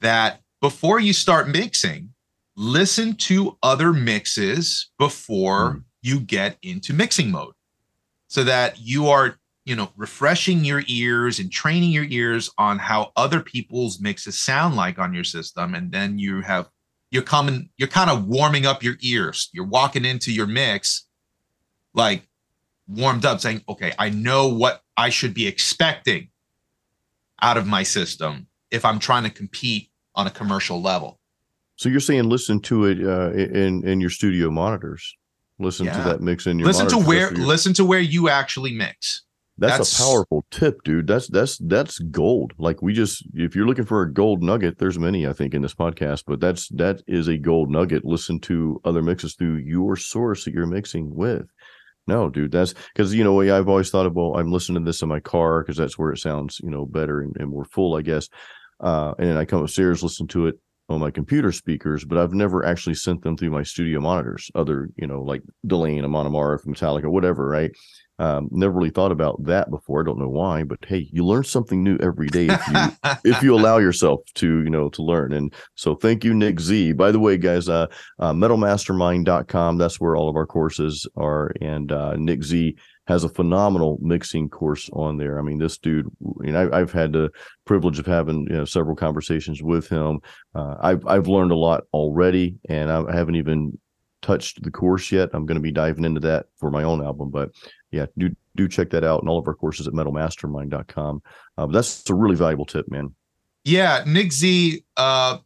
that 0.01 0.41
before 0.61 1.01
you 1.01 1.13
start 1.13 1.49
mixing, 1.49 2.13
listen 2.57 3.15
to 3.17 3.57
other 3.63 3.93
mixes 3.93 4.91
before 4.99 5.77
mm. 5.77 5.83
you 6.03 6.21
get 6.21 6.59
into 6.63 6.93
mixing 6.93 7.31
mode, 7.31 7.55
so 8.29 8.45
that 8.45 8.79
you 8.79 9.09
are 9.09 9.39
you 9.65 9.77
know 9.77 9.91
refreshing 9.97 10.65
your 10.65 10.83
ears 10.87 11.39
and 11.39 11.51
training 11.51 11.91
your 11.91 12.05
ears 12.05 12.51
on 12.59 12.79
how 12.79 13.13
other 13.17 13.41
people's 13.41 14.01
mixes 14.01 14.39
sound 14.39 14.77
like 14.77 14.99
on 14.99 15.15
your 15.15 15.25
system, 15.25 15.75
and 15.75 15.93
then 15.93 16.19
you 16.19 16.41
have 16.43 16.69
you're 17.11 17.23
coming, 17.23 17.71
you're 17.77 17.89
kind 17.89 18.11
of 18.11 18.27
warming 18.27 18.67
up 18.67 18.83
your 18.83 18.97
ears. 19.01 19.49
You're 19.53 19.67
walking 19.67 20.05
into 20.05 20.33
your 20.33 20.49
mix 20.49 21.07
like 21.95 22.27
warmed 22.89 23.25
up, 23.25 23.41
saying, 23.41 23.63
okay, 23.69 23.93
I 23.99 24.11
know 24.11 24.49
what 24.49 24.83
I 24.97 25.11
should 25.11 25.33
be 25.33 25.47
expecting 25.47 26.29
out 27.41 27.57
of 27.57 27.67
my 27.67 27.85
system 27.85 28.49
if 28.73 28.85
I'm 28.85 28.99
trying 28.99 29.23
to 29.23 29.31
compete 29.31 29.91
on 30.17 30.27
a 30.27 30.31
commercial 30.31 30.83
level. 30.83 31.21
So 31.77 31.89
you're 31.89 32.01
saying 32.01 32.25
listen 32.25 32.61
to 32.63 32.87
it 32.87 32.99
uh, 33.01 33.31
in 33.33 33.87
in 33.87 34.01
your 34.01 34.11
studio 34.11 34.51
monitors. 34.51 35.17
Listen 35.59 35.87
yeah. 35.87 35.97
to 35.97 36.09
that 36.09 36.21
mix 36.21 36.47
in 36.47 36.59
your. 36.59 36.67
Listen 36.67 36.89
to 36.89 36.99
where 36.99 37.33
your... 37.33 37.47
listen 37.47 37.73
to 37.75 37.85
where 37.85 38.01
you 38.01 38.29
actually 38.29 38.73
mix. 38.73 39.23
That's, 39.57 39.79
that's, 39.79 40.01
a 40.01 40.03
powerful 40.03 40.45
tip, 40.51 40.83
dude. 40.83 41.07
That's 41.07 41.29
that's 41.29 41.59
that's 41.59 41.99
gold. 42.01 42.55
Like 42.59 42.83
we 42.83 42.93
just 42.93 43.25
if 43.35 43.55
you're 43.55 43.67
looking 43.67 43.85
for 43.85 44.03
a 44.03 44.13
gold 44.13 44.43
nugget, 44.43 44.79
there's 44.79 44.99
many 44.99 45.29
I 45.29 45.33
think 45.33 45.55
in 45.55 45.63
this 45.63 45.75
podcast, 45.75 46.25
but 46.27 46.41
that's 46.41 46.69
that 46.71 47.03
is 47.07 47.29
a 47.29 47.39
gold 47.39 47.71
nugget. 47.71 48.05
Listen 48.05 48.41
to 48.41 48.81
other 48.85 49.01
mixes 49.01 49.35
through 49.35 49.59
your 49.59 49.95
source 49.97 50.45
that 50.45 50.55
you're 50.55 50.67
mixing 50.67 51.15
with. 51.15 51.47
No, 52.07 52.29
dude, 52.29 52.51
that's 52.51 52.75
because 52.93 53.15
you 53.15 53.23
know 53.23 53.41
I've 53.41 53.69
always 53.69 53.91
thought 53.91 54.07
of 54.07 54.15
well, 54.15 54.37
I'm 54.37 54.53
listening 54.53 54.85
to 54.85 54.89
this 54.89 55.03
in 55.03 55.09
my 55.09 55.21
car 55.21 55.63
because 55.63 55.77
that's 55.77 55.97
where 55.97 56.11
it 56.11 56.19
sounds 56.19 56.61
you 56.63 56.71
know 56.71 56.85
better 56.85 57.21
and, 57.21 57.37
and 57.39 57.49
more 57.49 57.65
full, 57.65 57.95
I 57.95 58.03
guess. 58.03 58.29
Uh, 58.81 59.15
and 59.19 59.29
then 59.29 59.37
I 59.37 59.45
come 59.45 59.63
upstairs, 59.63 60.03
listen 60.03 60.27
to 60.29 60.49
it 60.49 60.59
on 60.89 61.01
my 61.01 61.11
computer 61.11 61.53
speakers, 61.53 62.05
but 62.05 62.19
I've 62.19 62.35
never 62.35 62.65
actually 62.67 62.95
sent 62.95 63.23
them 63.23 63.37
through 63.37 63.51
my 63.51 63.63
studio 63.63 64.01
monitors, 64.01 64.51
other, 64.55 64.91
you 64.97 65.07
know, 65.07 65.23
like 65.23 65.43
Delain, 65.67 66.05
Amon 66.05 66.27
Amarth, 66.27 66.67
Metallica, 66.67 67.07
whatever, 67.07 67.47
right? 67.49 67.71
Um, 68.19 68.49
never 68.53 68.73
really 68.73 68.91
thought 68.91 69.13
about 69.13 69.43
that 69.45 69.71
before. 69.71 70.01
I 70.01 70.05
don't 70.05 70.19
know 70.19 70.29
why, 70.29 70.63
but 70.63 70.79
hey, 70.87 71.09
you 71.13 71.25
learn 71.25 71.45
something 71.45 71.83
new 71.83 71.97
every 72.01 72.29
day 72.29 72.47
if 72.47 72.69
you 72.69 73.11
if 73.25 73.43
you 73.43 73.55
allow 73.55 73.79
yourself 73.87 74.21
to, 74.35 74.63
you 74.63 74.71
know, 74.71 74.89
to 74.91 75.03
learn. 75.03 75.33
And 75.33 75.53
so 75.75 75.95
thank 75.97 76.25
you, 76.25 76.33
Nick 76.33 76.61
Z. 76.61 76.93
By 76.93 77.11
the 77.11 77.19
way, 77.19 77.37
guys, 77.37 77.69
uh, 77.69 77.87
uh 78.21 78.33
metalmastermind.com, 78.33 79.79
that's 79.79 80.01
where 80.01 80.17
all 80.17 80.29
of 80.29 80.37
our 80.37 80.47
courses 80.47 81.07
are. 81.17 81.53
And 81.61 81.91
uh 81.91 82.15
Nick 82.17 82.45
Z 82.45 82.77
has 83.07 83.25
a 83.25 83.29
phenomenal 83.29 83.99
mixing 84.01 84.49
course 84.49 84.89
on 84.93 85.19
there. 85.19 85.39
I 85.39 85.43
mean, 85.43 85.59
this 85.59 85.77
dude, 85.77 86.07
you 86.43 86.53
know, 86.53 86.71
I, 86.73 86.79
have 86.79 86.93
had 86.93 87.13
the 87.13 87.31
privilege 87.67 87.99
of 87.99 88.07
having 88.07 88.47
you 88.49 88.57
know, 88.57 88.65
several 88.65 88.97
conversations 88.97 89.63
with 89.63 89.89
him. 89.89 90.21
Uh, 90.55 90.77
I've 90.81 91.07
I've 91.07 91.29
learned 91.29 91.53
a 91.53 91.57
lot 91.57 91.85
already, 91.93 92.57
and 92.69 92.91
I 92.91 93.15
haven't 93.15 93.37
even 93.37 93.79
touched 94.25 94.63
the 94.63 94.71
course 94.71 95.13
yet. 95.13 95.29
I'm 95.33 95.47
going 95.47 95.57
to 95.57 95.63
be 95.63 95.71
diving 95.71 96.05
into 96.05 96.21
that 96.21 96.47
for 96.57 96.71
my 96.71 96.83
own 96.83 97.05
album, 97.05 97.31
but 97.31 97.51
yeah, 97.91 98.07
do 98.19 98.35
do 98.57 98.67
check 98.69 98.91
that 98.91 99.05
out 99.05 99.21
and 99.21 99.29
all 99.29 99.39
of 99.39 99.47
our 99.47 99.55
courses 99.55 99.87
at 99.87 99.95
metalmastermind.com. 99.95 101.23
Uh, 101.59 101.67
that's 101.67 102.09
a 102.09 102.15
really 102.15 102.37
valuable 102.37 102.65
tip, 102.65 102.89
man. 102.89 103.15
Yeah, 103.65 104.03
Nick 104.07 104.33
Z 104.33 104.85
uh, 104.97 105.39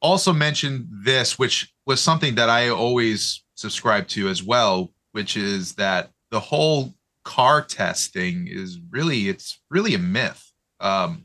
also 0.00 0.32
mentioned 0.32 0.86
this, 1.04 1.38
which 1.38 1.72
was 1.86 2.00
something 2.00 2.34
that 2.36 2.48
I 2.48 2.68
always 2.68 3.42
subscribe 3.54 4.08
to 4.08 4.28
as 4.28 4.42
well, 4.42 4.92
which 5.12 5.36
is 5.36 5.74
that 5.74 6.10
the 6.30 6.40
whole 6.40 6.94
car 7.24 7.62
test 7.62 8.12
thing 8.12 8.46
is 8.48 8.78
really 8.90 9.28
it's 9.28 9.60
really 9.70 9.94
a 9.94 9.98
myth. 9.98 10.52
Um, 10.80 11.24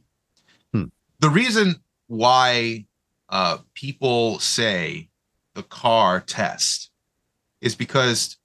hmm. 0.73 0.86
The 1.19 1.30
reason 1.30 1.75
why 2.08 2.86
uh, 3.30 3.60
people 3.73 4.39
say 4.39 5.09
the 5.60 5.63
car 5.63 6.22
test 6.22 6.89
is 7.60 7.76
because 7.76 8.38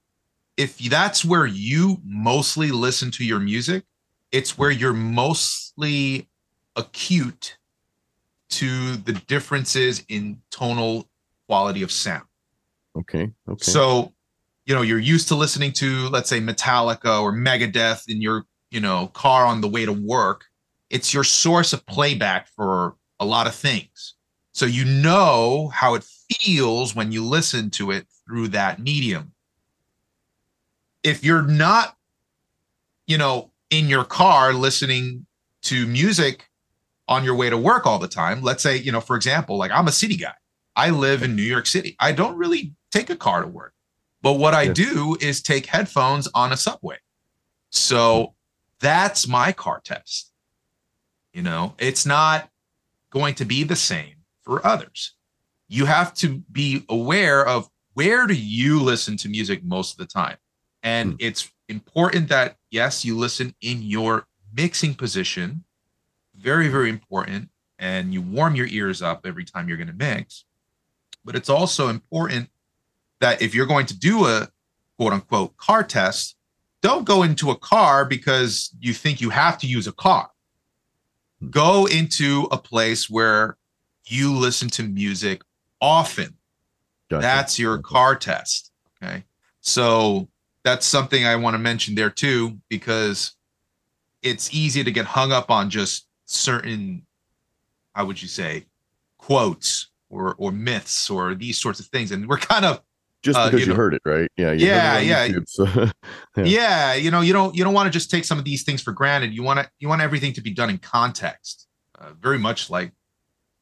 if 0.57 0.79
that's 0.79 1.25
where 1.25 1.47
you 1.47 1.99
mostly 2.05 2.73
listen 2.73 3.13
to 3.13 3.25
your 3.25 3.39
music, 3.39 3.85
it's 4.33 4.59
where 4.59 4.73
you're 4.73 4.93
mostly 4.93 6.29
acute 6.75 7.57
to 8.49 8.97
the 8.97 9.13
differences 9.13 10.05
in 10.09 10.41
tonal 10.51 11.09
quality 11.47 11.83
of 11.83 11.93
sound. 11.93 12.25
Okay. 12.99 13.31
Okay. 13.49 13.63
So 13.63 14.13
you 14.67 14.75
know 14.75 14.83
you're 14.83 14.99
used 14.99 15.29
to 15.29 15.37
listening 15.37 15.73
to 15.75 16.09
let's 16.09 16.29
say 16.29 16.41
metallica 16.41 17.23
or 17.23 17.33
megadeth 17.33 18.09
in 18.09 18.21
your 18.21 18.45
you 18.73 18.81
know 18.81 19.07
car 19.09 19.47
on 19.47 19.61
the 19.61 19.69
way 19.69 19.85
to 19.85 19.93
work 19.93 20.47
it's 20.91 21.13
your 21.13 21.25
source 21.25 21.73
of 21.73 21.85
playback 21.87 22.49
for 22.49 22.97
a 23.21 23.25
lot 23.25 23.47
of 23.47 23.55
things 23.55 24.15
so 24.55 24.67
you 24.67 24.85
know 24.85 25.69
how 25.75 25.95
it 25.95 26.05
feels 26.05 26.95
when 26.95 27.13
you 27.13 27.23
listen 27.25 27.71
to 27.71 27.91
it 27.91 28.07
through 28.25 28.49
that 28.49 28.79
medium. 28.79 29.33
If 31.03 31.23
you're 31.23 31.43
not 31.43 31.97
you 33.07 33.19
know 33.19 33.51
in 33.69 33.89
your 33.89 34.05
car 34.05 34.55
listening 34.55 35.27
to 35.63 35.87
music 35.87 36.49
on 37.09 37.25
your 37.25 37.35
way 37.35 37.51
to 37.51 37.59
work 37.59 37.87
all 37.87 37.99
the 37.99 38.09
time 38.09 38.41
let's 38.43 38.63
say 38.63 38.77
you 38.79 38.91
know 38.91 39.01
for 39.01 39.15
example 39.15 39.59
like 39.59 39.71
i'm 39.71 39.89
a 39.89 39.93
city 39.93 40.17
guy. 40.17 40.33
I 40.77 40.91
live 40.91 41.23
in 41.23 41.37
new 41.37 41.43
york 41.43 41.67
city. 41.67 41.95
I 42.01 42.13
don't 42.13 42.37
really 42.37 42.73
take 42.91 43.11
a 43.11 43.17
car 43.17 43.43
to 43.43 43.49
work. 43.49 43.75
But 44.23 44.35
what 44.35 44.55
I 44.55 44.69
do 44.69 45.19
is 45.21 45.43
take 45.43 45.67
headphones 45.67 46.29
on 46.35 46.51
a 46.51 46.57
subway. 46.57 46.97
So 47.69 48.35
that's 48.81 49.29
my 49.29 49.53
car 49.53 49.83
test. 49.85 50.33
You 51.35 51.43
know, 51.43 51.75
it's 51.79 52.07
not 52.07 52.49
going 53.11 53.35
to 53.35 53.45
be 53.45 53.65
the 53.65 53.77
same 53.77 54.14
for 54.45 54.65
others. 54.67 55.15
You 55.69 55.87
have 55.87 56.15
to 56.15 56.43
be 56.53 56.85
aware 56.89 57.45
of 57.47 57.69
where 57.95 58.27
do 58.27 58.35
you 58.35 58.81
listen 58.81 59.17
to 59.19 59.29
music 59.29 59.65
most 59.65 59.93
of 59.93 59.99
the 59.99 60.13
time. 60.13 60.37
And 60.83 61.13
hmm. 61.13 61.17
it's 61.21 61.51
important 61.69 62.29
that, 62.29 62.57
yes, 62.71 63.05
you 63.05 63.17
listen 63.17 63.55
in 63.61 63.83
your 63.83 64.27
mixing 64.55 64.95
position. 64.95 65.65
Very, 66.37 66.69
very 66.69 66.91
important. 66.91 67.49
And 67.79 68.13
you 68.13 68.23
warm 68.23 68.55
your 68.55 68.67
ears 68.67 69.03
up 69.03 69.27
every 69.27 69.45
time 69.45 69.69
you're 69.69 69.77
going 69.77 69.89
to 69.89 69.95
mix. 69.95 70.45
But 71.25 71.35
it's 71.35 71.49
also 71.49 71.89
important 71.89 72.51
that 73.21 73.41
if 73.41 73.55
you're 73.55 73.67
going 73.67 73.87
to 73.87 73.99
do 73.99 74.27
a 74.27 74.49
quote 74.97 75.13
unquote 75.13 75.57
car 75.57 75.83
test, 75.83 76.37
don't 76.83 77.05
go 77.05 77.23
into 77.23 77.51
a 77.51 77.57
car 77.57 78.05
because 78.05 78.71
you 78.79 78.93
think 78.93 79.21
you 79.21 79.31
have 79.31 79.57
to 79.59 79.67
use 79.67 79.87
a 79.87 79.93
car. 79.93 80.31
Go 81.51 81.87
into 81.87 82.47
a 82.51 82.59
place 82.59 83.09
where 83.09 83.57
you 84.07 84.33
listen 84.33 84.69
to 84.71 84.83
music 84.83 85.43
often. 85.81 86.37
Gotcha. 87.11 87.23
That's 87.23 87.59
your 87.59 87.79
car 87.79 88.17
test. 88.17 88.71
Okay. 89.03 89.25
So 89.61 90.29
that's 90.63 90.87
something 90.87 91.27
I 91.27 91.37
want 91.37 91.55
to 91.55 91.59
mention 91.59 91.95
there 91.95 92.11
too, 92.11 92.59
because 92.69 93.35
it's 94.23 94.53
easy 94.55 94.83
to 94.83 94.91
get 94.91 95.05
hung 95.05 95.33
up 95.33 95.51
on 95.51 95.71
just 95.71 96.07
certain, 96.25 97.07
how 97.95 98.07
would 98.07 98.21
you 98.21 98.29
say, 98.29 98.67
quotes 99.19 99.91
or 100.11 100.35
or 100.39 100.53
myths 100.53 101.11
or 101.11 101.35
these 101.35 101.59
sorts 101.59 101.81
of 101.81 101.87
things. 101.87 102.13
And 102.13 102.29
we're 102.29 102.39
kind 102.39 102.65
of 102.65 102.81
just 103.23 103.39
uh, 103.39 103.47
because 103.47 103.55
uh, 103.55 103.59
you, 103.59 103.65
you 103.65 103.73
know, 103.73 103.77
heard 103.77 103.95
it, 103.95 104.03
right? 104.05 104.31
Yeah, 104.37 104.53
yeah, 104.53 104.99
yeah. 104.99 105.29
YouTube, 105.29 105.49
so, 105.49 105.65
yeah. 106.37 106.45
yeah. 106.45 106.95
You 106.95 107.11
know, 107.11 107.21
you 107.21 107.33
don't 107.33 107.55
you 107.55 107.65
don't 107.65 107.75
want 107.75 107.87
to 107.87 107.91
just 107.91 108.11
take 108.11 108.25
some 108.25 108.39
of 108.39 108.45
these 108.45 108.65
things 108.65 108.83
for 108.83 108.93
granted. 108.93 109.33
You 109.33 109.43
want 109.43 109.61
to 109.61 109.71
you 109.79 109.89
want 109.89 110.03
everything 110.03 110.33
to 110.35 110.41
be 110.41 110.53
done 110.53 110.71
in 110.71 110.79
context. 110.79 111.67
Uh, 111.99 112.11
very 112.21 112.39
much 112.39 112.71
like 112.71 112.93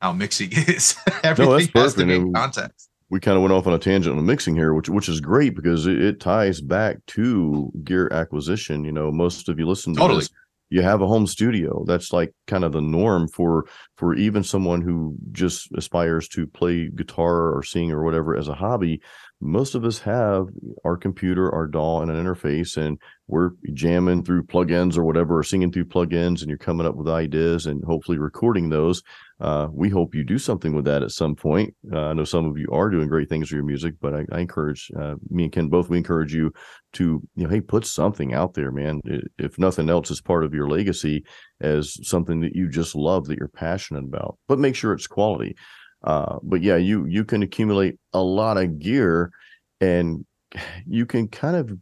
how 0.02 0.12
mixing 0.12 0.50
is. 0.52 0.96
everything 1.22 1.70
no, 1.74 1.82
has 1.82 1.94
to 1.94 2.04
be 2.04 2.14
in 2.14 2.32
context. 2.32 2.90
We 3.08 3.20
kind 3.20 3.36
of 3.36 3.42
went 3.42 3.52
off 3.52 3.66
on 3.66 3.74
a 3.74 3.78
tangent 3.78 4.16
on 4.16 4.26
mixing 4.26 4.54
here, 4.54 4.74
which 4.74 4.88
which 4.88 5.08
is 5.08 5.20
great 5.20 5.54
because 5.54 5.86
it, 5.86 6.00
it, 6.00 6.20
ties 6.20 6.60
back 6.60 6.96
to 7.08 7.70
gear 7.84 8.08
acquisition. 8.12 8.84
You 8.84 8.92
know, 8.92 9.12
most 9.12 9.48
of 9.48 9.58
you 9.58 9.66
listen 9.66 9.94
to 9.94 10.00
totally. 10.00 10.20
this 10.20 10.30
you 10.70 10.80
have 10.80 11.02
a 11.02 11.06
home 11.06 11.26
studio 11.26 11.84
that's 11.86 12.14
like 12.14 12.32
kind 12.46 12.64
of 12.64 12.72
the 12.72 12.80
norm 12.80 13.28
for 13.28 13.66
for 13.98 14.14
even 14.14 14.42
someone 14.42 14.80
who 14.80 15.14
just 15.30 15.70
aspires 15.76 16.26
to 16.28 16.46
play 16.46 16.88
guitar 16.88 17.54
or 17.54 17.62
sing 17.62 17.92
or 17.92 18.02
whatever 18.02 18.34
as 18.34 18.48
a 18.48 18.54
hobby 18.54 19.02
most 19.42 19.74
of 19.74 19.84
us 19.84 19.98
have 19.98 20.46
our 20.84 20.96
computer, 20.96 21.52
our 21.52 21.66
DAW, 21.66 22.00
and 22.00 22.10
an 22.10 22.24
interface, 22.24 22.76
and 22.76 22.96
we're 23.26 23.50
jamming 23.72 24.24
through 24.24 24.44
plugins 24.44 24.96
or 24.96 25.02
whatever, 25.04 25.38
or 25.38 25.42
singing 25.42 25.72
through 25.72 25.86
plugins, 25.86 26.40
and 26.40 26.48
you're 26.48 26.56
coming 26.56 26.86
up 26.86 26.94
with 26.94 27.08
ideas 27.08 27.66
and 27.66 27.84
hopefully 27.84 28.18
recording 28.18 28.68
those. 28.68 29.02
Uh, 29.42 29.66
we 29.72 29.88
hope 29.88 30.14
you 30.14 30.22
do 30.22 30.38
something 30.38 30.72
with 30.72 30.84
that 30.84 31.02
at 31.02 31.10
some 31.10 31.34
point. 31.34 31.74
Uh, 31.92 31.98
I 31.98 32.12
know 32.12 32.22
some 32.22 32.46
of 32.46 32.56
you 32.56 32.68
are 32.70 32.88
doing 32.88 33.08
great 33.08 33.28
things 33.28 33.50
with 33.50 33.56
your 33.56 33.64
music, 33.64 33.94
but 34.00 34.14
I, 34.14 34.24
I 34.30 34.38
encourage 34.38 34.88
uh, 34.96 35.16
me 35.30 35.42
and 35.44 35.52
Ken 35.52 35.68
both. 35.68 35.88
We 35.88 35.98
encourage 35.98 36.32
you 36.32 36.52
to, 36.92 37.20
you 37.34 37.44
know, 37.44 37.50
hey, 37.50 37.60
put 37.60 37.84
something 37.84 38.34
out 38.34 38.54
there, 38.54 38.70
man. 38.70 39.00
If 39.38 39.58
nothing 39.58 39.90
else, 39.90 40.12
as 40.12 40.20
part 40.20 40.44
of 40.44 40.54
your 40.54 40.68
legacy 40.68 41.24
as 41.60 41.98
something 42.08 42.40
that 42.42 42.54
you 42.54 42.68
just 42.68 42.94
love, 42.94 43.26
that 43.26 43.38
you're 43.38 43.48
passionate 43.48 44.04
about, 44.04 44.38
but 44.46 44.60
make 44.60 44.76
sure 44.76 44.92
it's 44.92 45.08
quality. 45.08 45.56
Uh, 46.04 46.38
but 46.44 46.62
yeah, 46.62 46.76
you 46.76 47.04
you 47.06 47.24
can 47.24 47.42
accumulate 47.42 47.98
a 48.12 48.22
lot 48.22 48.58
of 48.58 48.78
gear 48.78 49.32
and 49.80 50.24
you 50.86 51.04
can 51.04 51.26
kind 51.26 51.56
of 51.56 51.76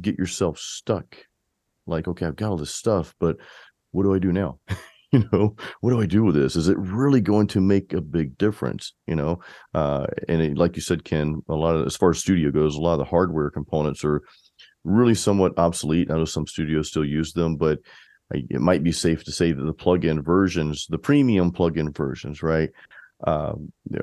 get 0.00 0.16
yourself 0.16 0.60
stuck. 0.60 1.16
Like, 1.88 2.06
okay, 2.06 2.26
I've 2.26 2.36
got 2.36 2.50
all 2.50 2.56
this 2.56 2.74
stuff, 2.74 3.16
but 3.18 3.36
what 3.90 4.04
do 4.04 4.14
I 4.14 4.20
do 4.20 4.30
now? 4.32 4.60
you 5.12 5.28
know, 5.32 5.56
what 5.80 5.90
do 5.90 6.00
I 6.00 6.06
do 6.06 6.22
with 6.22 6.36
this? 6.36 6.54
Is 6.54 6.68
it 6.68 6.78
really 6.78 7.20
going 7.20 7.48
to 7.48 7.60
make 7.60 7.92
a 7.92 8.00
big 8.00 8.38
difference? 8.38 8.94
You 9.06 9.16
know, 9.16 9.40
uh, 9.74 10.06
and 10.28 10.40
it, 10.40 10.56
like 10.56 10.76
you 10.76 10.82
said, 10.82 11.04
Ken, 11.04 11.42
a 11.48 11.54
lot 11.54 11.74
of 11.74 11.86
as 11.86 11.96
far 11.96 12.10
as 12.10 12.20
studio 12.20 12.50
goes, 12.50 12.76
a 12.76 12.80
lot 12.80 12.92
of 12.92 12.98
the 13.00 13.04
hardware 13.04 13.50
components 13.50 14.04
are 14.04 14.22
really 14.84 15.14
somewhat 15.14 15.58
obsolete. 15.58 16.10
I 16.10 16.14
know 16.14 16.24
some 16.24 16.46
studios 16.46 16.88
still 16.88 17.04
use 17.04 17.32
them, 17.32 17.56
but 17.56 17.80
it 18.30 18.60
might 18.60 18.84
be 18.84 18.92
safe 18.92 19.24
to 19.24 19.32
say 19.32 19.52
that 19.52 19.62
the 19.62 19.72
plug-in 19.72 20.22
versions, 20.22 20.86
the 20.88 20.98
premium 20.98 21.50
plug-in 21.50 21.92
versions, 21.92 22.42
right, 22.42 22.70
uh, 23.24 23.54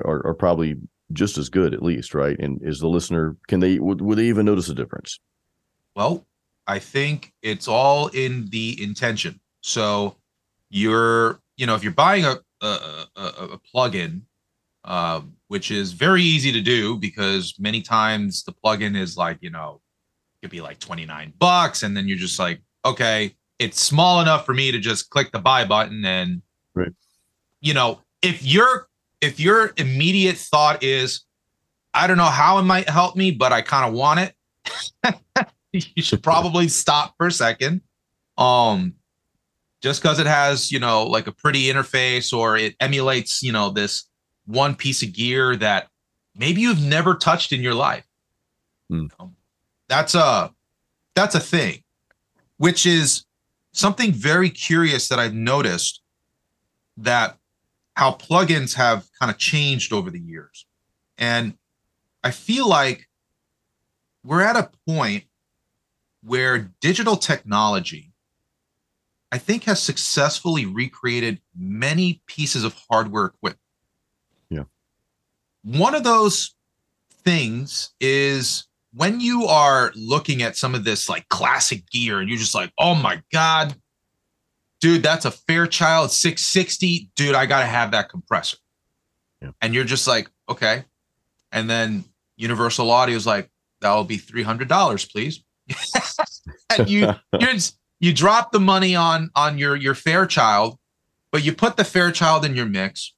are, 0.04 0.26
are 0.26 0.34
probably 0.34 0.76
just 1.12 1.38
as 1.38 1.48
good, 1.48 1.72
at 1.72 1.82
least, 1.82 2.12
right? 2.12 2.38
And 2.38 2.60
is 2.62 2.80
the 2.80 2.88
listener 2.88 3.36
can 3.46 3.60
they 3.60 3.78
would, 3.78 4.02
would 4.02 4.18
they 4.18 4.26
even 4.26 4.44
notice 4.44 4.68
a 4.68 4.74
difference? 4.74 5.18
Well, 5.96 6.26
I 6.66 6.78
think 6.78 7.32
it's 7.42 7.66
all 7.66 8.08
in 8.08 8.48
the 8.50 8.80
intention. 8.82 9.40
So 9.62 10.16
you're, 10.70 11.40
you 11.56 11.66
know, 11.66 11.74
if 11.74 11.82
you're 11.82 11.92
buying 11.92 12.24
a 12.24 12.36
a, 12.60 13.06
a, 13.16 13.22
a 13.22 13.60
plugin, 13.74 14.22
uh, 14.84 15.20
which 15.48 15.70
is 15.70 15.92
very 15.92 16.22
easy 16.22 16.52
to 16.52 16.60
do 16.60 16.96
because 16.96 17.54
many 17.58 17.82
times 17.82 18.42
the 18.44 18.52
plugin 18.52 18.96
is 18.96 19.16
like, 19.16 19.38
you 19.40 19.50
know, 19.50 19.80
it 20.34 20.46
could 20.46 20.50
be 20.50 20.60
like 20.60 20.78
29 20.78 21.32
bucks, 21.38 21.82
and 21.82 21.96
then 21.96 22.08
you're 22.08 22.18
just 22.18 22.38
like, 22.38 22.60
okay, 22.84 23.34
it's 23.58 23.82
small 23.82 24.20
enough 24.20 24.46
for 24.46 24.54
me 24.54 24.70
to 24.70 24.78
just 24.78 25.10
click 25.10 25.32
the 25.32 25.38
buy 25.38 25.64
button 25.64 26.04
and 26.04 26.42
right. 26.74 26.92
you 27.60 27.74
know, 27.74 28.00
if 28.22 28.44
your 28.44 28.88
if 29.20 29.40
your 29.40 29.72
immediate 29.76 30.36
thought 30.36 30.82
is, 30.82 31.24
I 31.92 32.06
don't 32.06 32.18
know 32.18 32.24
how 32.24 32.58
it 32.58 32.62
might 32.62 32.88
help 32.88 33.16
me, 33.16 33.32
but 33.32 33.52
I 33.52 33.62
kind 33.62 33.88
of 33.88 33.94
want 33.94 34.20
it, 34.20 35.18
you 35.72 36.02
should 36.02 36.22
probably 36.22 36.68
stop 36.68 37.14
for 37.16 37.26
a 37.26 37.32
second. 37.32 37.80
Um, 38.36 38.94
just 39.82 40.02
because 40.02 40.18
it 40.18 40.26
has, 40.26 40.72
you 40.72 40.78
know, 40.78 41.04
like 41.04 41.26
a 41.26 41.32
pretty 41.32 41.64
interface 41.64 42.36
or 42.36 42.56
it 42.56 42.74
emulates, 42.80 43.42
you 43.42 43.52
know, 43.52 43.70
this 43.70 44.08
one 44.46 44.74
piece 44.74 45.02
of 45.02 45.12
gear 45.12 45.56
that 45.56 45.88
maybe 46.34 46.60
you've 46.60 46.82
never 46.82 47.14
touched 47.14 47.52
in 47.52 47.60
your 47.60 47.74
life. 47.74 48.04
Hmm. 48.88 49.06
That's 49.88 50.14
a 50.14 50.52
that's 51.14 51.34
a 51.34 51.40
thing, 51.40 51.82
which 52.56 52.86
is 52.86 53.24
something 53.72 54.12
very 54.12 54.50
curious 54.50 55.08
that 55.08 55.18
I've 55.18 55.34
noticed 55.34 56.02
that 56.96 57.36
how 57.94 58.12
plugins 58.12 58.74
have 58.74 59.08
kind 59.18 59.30
of 59.30 59.38
changed 59.38 59.92
over 59.92 60.10
the 60.10 60.20
years. 60.20 60.66
And 61.16 61.54
I 62.22 62.30
feel 62.30 62.68
like 62.68 63.08
we're 64.24 64.42
at 64.42 64.56
a 64.56 64.70
point 64.86 65.24
where 66.22 66.70
digital 66.80 67.16
technology, 67.16 68.07
I 69.30 69.38
think, 69.38 69.64
has 69.64 69.82
successfully 69.82 70.64
recreated 70.64 71.40
many 71.56 72.22
pieces 72.26 72.64
of 72.64 72.74
hardware 72.90 73.26
equipment. 73.26 73.60
Yeah. 74.48 74.64
One 75.62 75.94
of 75.94 76.04
those 76.04 76.54
things 77.24 77.90
is 78.00 78.68
when 78.94 79.20
you 79.20 79.44
are 79.44 79.92
looking 79.94 80.42
at 80.42 80.56
some 80.56 80.74
of 80.74 80.84
this 80.84 81.08
like 81.08 81.28
classic 81.28 81.88
gear 81.90 82.20
and 82.20 82.28
you're 82.28 82.38
just 82.38 82.54
like, 82.54 82.72
oh 82.78 82.94
my 82.94 83.22
God, 83.32 83.74
dude, 84.80 85.02
that's 85.02 85.24
a 85.24 85.30
Fairchild 85.30 86.10
660. 86.10 87.10
Dude, 87.14 87.34
I 87.34 87.46
got 87.46 87.60
to 87.60 87.66
have 87.66 87.90
that 87.90 88.08
compressor. 88.08 88.56
Yeah. 89.42 89.50
And 89.60 89.74
you're 89.74 89.84
just 89.84 90.08
like, 90.08 90.30
okay. 90.48 90.84
And 91.52 91.68
then 91.68 92.04
Universal 92.36 92.90
Audio 92.90 93.14
is 93.14 93.26
like, 93.26 93.50
that'll 93.80 94.04
be 94.04 94.18
$300, 94.18 95.12
please. 95.12 95.44
and 96.78 96.88
you, 96.88 97.12
you 97.38 97.46
you 98.00 98.12
drop 98.12 98.52
the 98.52 98.60
money 98.60 98.94
on 98.94 99.30
on 99.34 99.58
your 99.58 99.76
your 99.76 99.94
Fairchild, 99.94 100.78
but 101.30 101.44
you 101.44 101.52
put 101.52 101.76
the 101.76 101.84
Fairchild 101.84 102.44
in 102.44 102.54
your 102.54 102.66
mix 102.66 103.12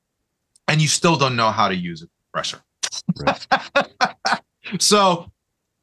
and 0.68 0.80
you 0.80 0.88
still 0.88 1.16
don't 1.16 1.36
know 1.36 1.50
how 1.50 1.68
to 1.68 1.74
use 1.74 2.02
it. 2.02 2.10
Pressure. 2.32 2.60
Right. 3.16 3.46
so 4.78 5.30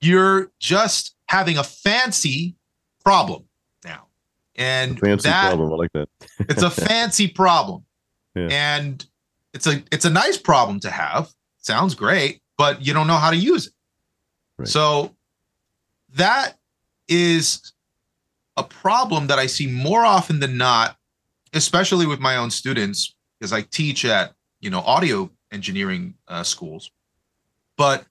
you're 0.02 0.52
just 0.60 1.16
having 1.28 1.58
a 1.58 1.64
fancy 1.64 2.56
problem 3.04 3.44
now. 3.84 4.08
And 4.56 4.98
a 4.98 5.02
Fancy 5.02 5.30
that, 5.30 5.48
problem. 5.50 5.74
I 5.74 5.76
like 5.76 5.92
that. 5.94 6.10
it's 6.40 6.64
a 6.64 6.70
fancy 6.70 7.28
problem. 7.28 7.84
Yeah. 8.36 8.48
And 8.52 9.06
it's 9.54 9.68
a 9.68 9.84
it's 9.92 10.06
a 10.06 10.10
nice 10.10 10.38
problem 10.38 10.80
to 10.82 10.90
have. 10.90 11.32
Sounds 11.58 11.96
great, 11.96 12.42
but 12.58 12.86
you 12.86 12.94
don't 12.94 13.08
know 13.08 13.18
how 13.18 13.32
to 13.32 13.38
use 13.38 13.68
it. 13.68 13.74
Right. 14.58 14.68
So 14.68 15.16
that 16.14 16.58
is 17.08 17.74
a 18.58 18.64
problem 18.64 19.28
that 19.28 19.40
I 19.40 19.46
see 19.46 19.68
more 19.68 20.04
often 20.04 20.40
than 20.40 20.58
not, 20.58 20.98
especially 21.54 22.08
with 22.08 22.20
my 22.20 22.36
own 22.36 22.52
students, 22.52 23.16
because 23.40 23.54
I 23.54 23.62
teach 23.62 24.04
at 24.04 24.34
you 24.60 24.70
know 24.70 24.80
audio 24.82 25.30
engineering 25.52 26.16
uh, 26.28 26.44
schools. 26.44 26.92
But 27.78 28.06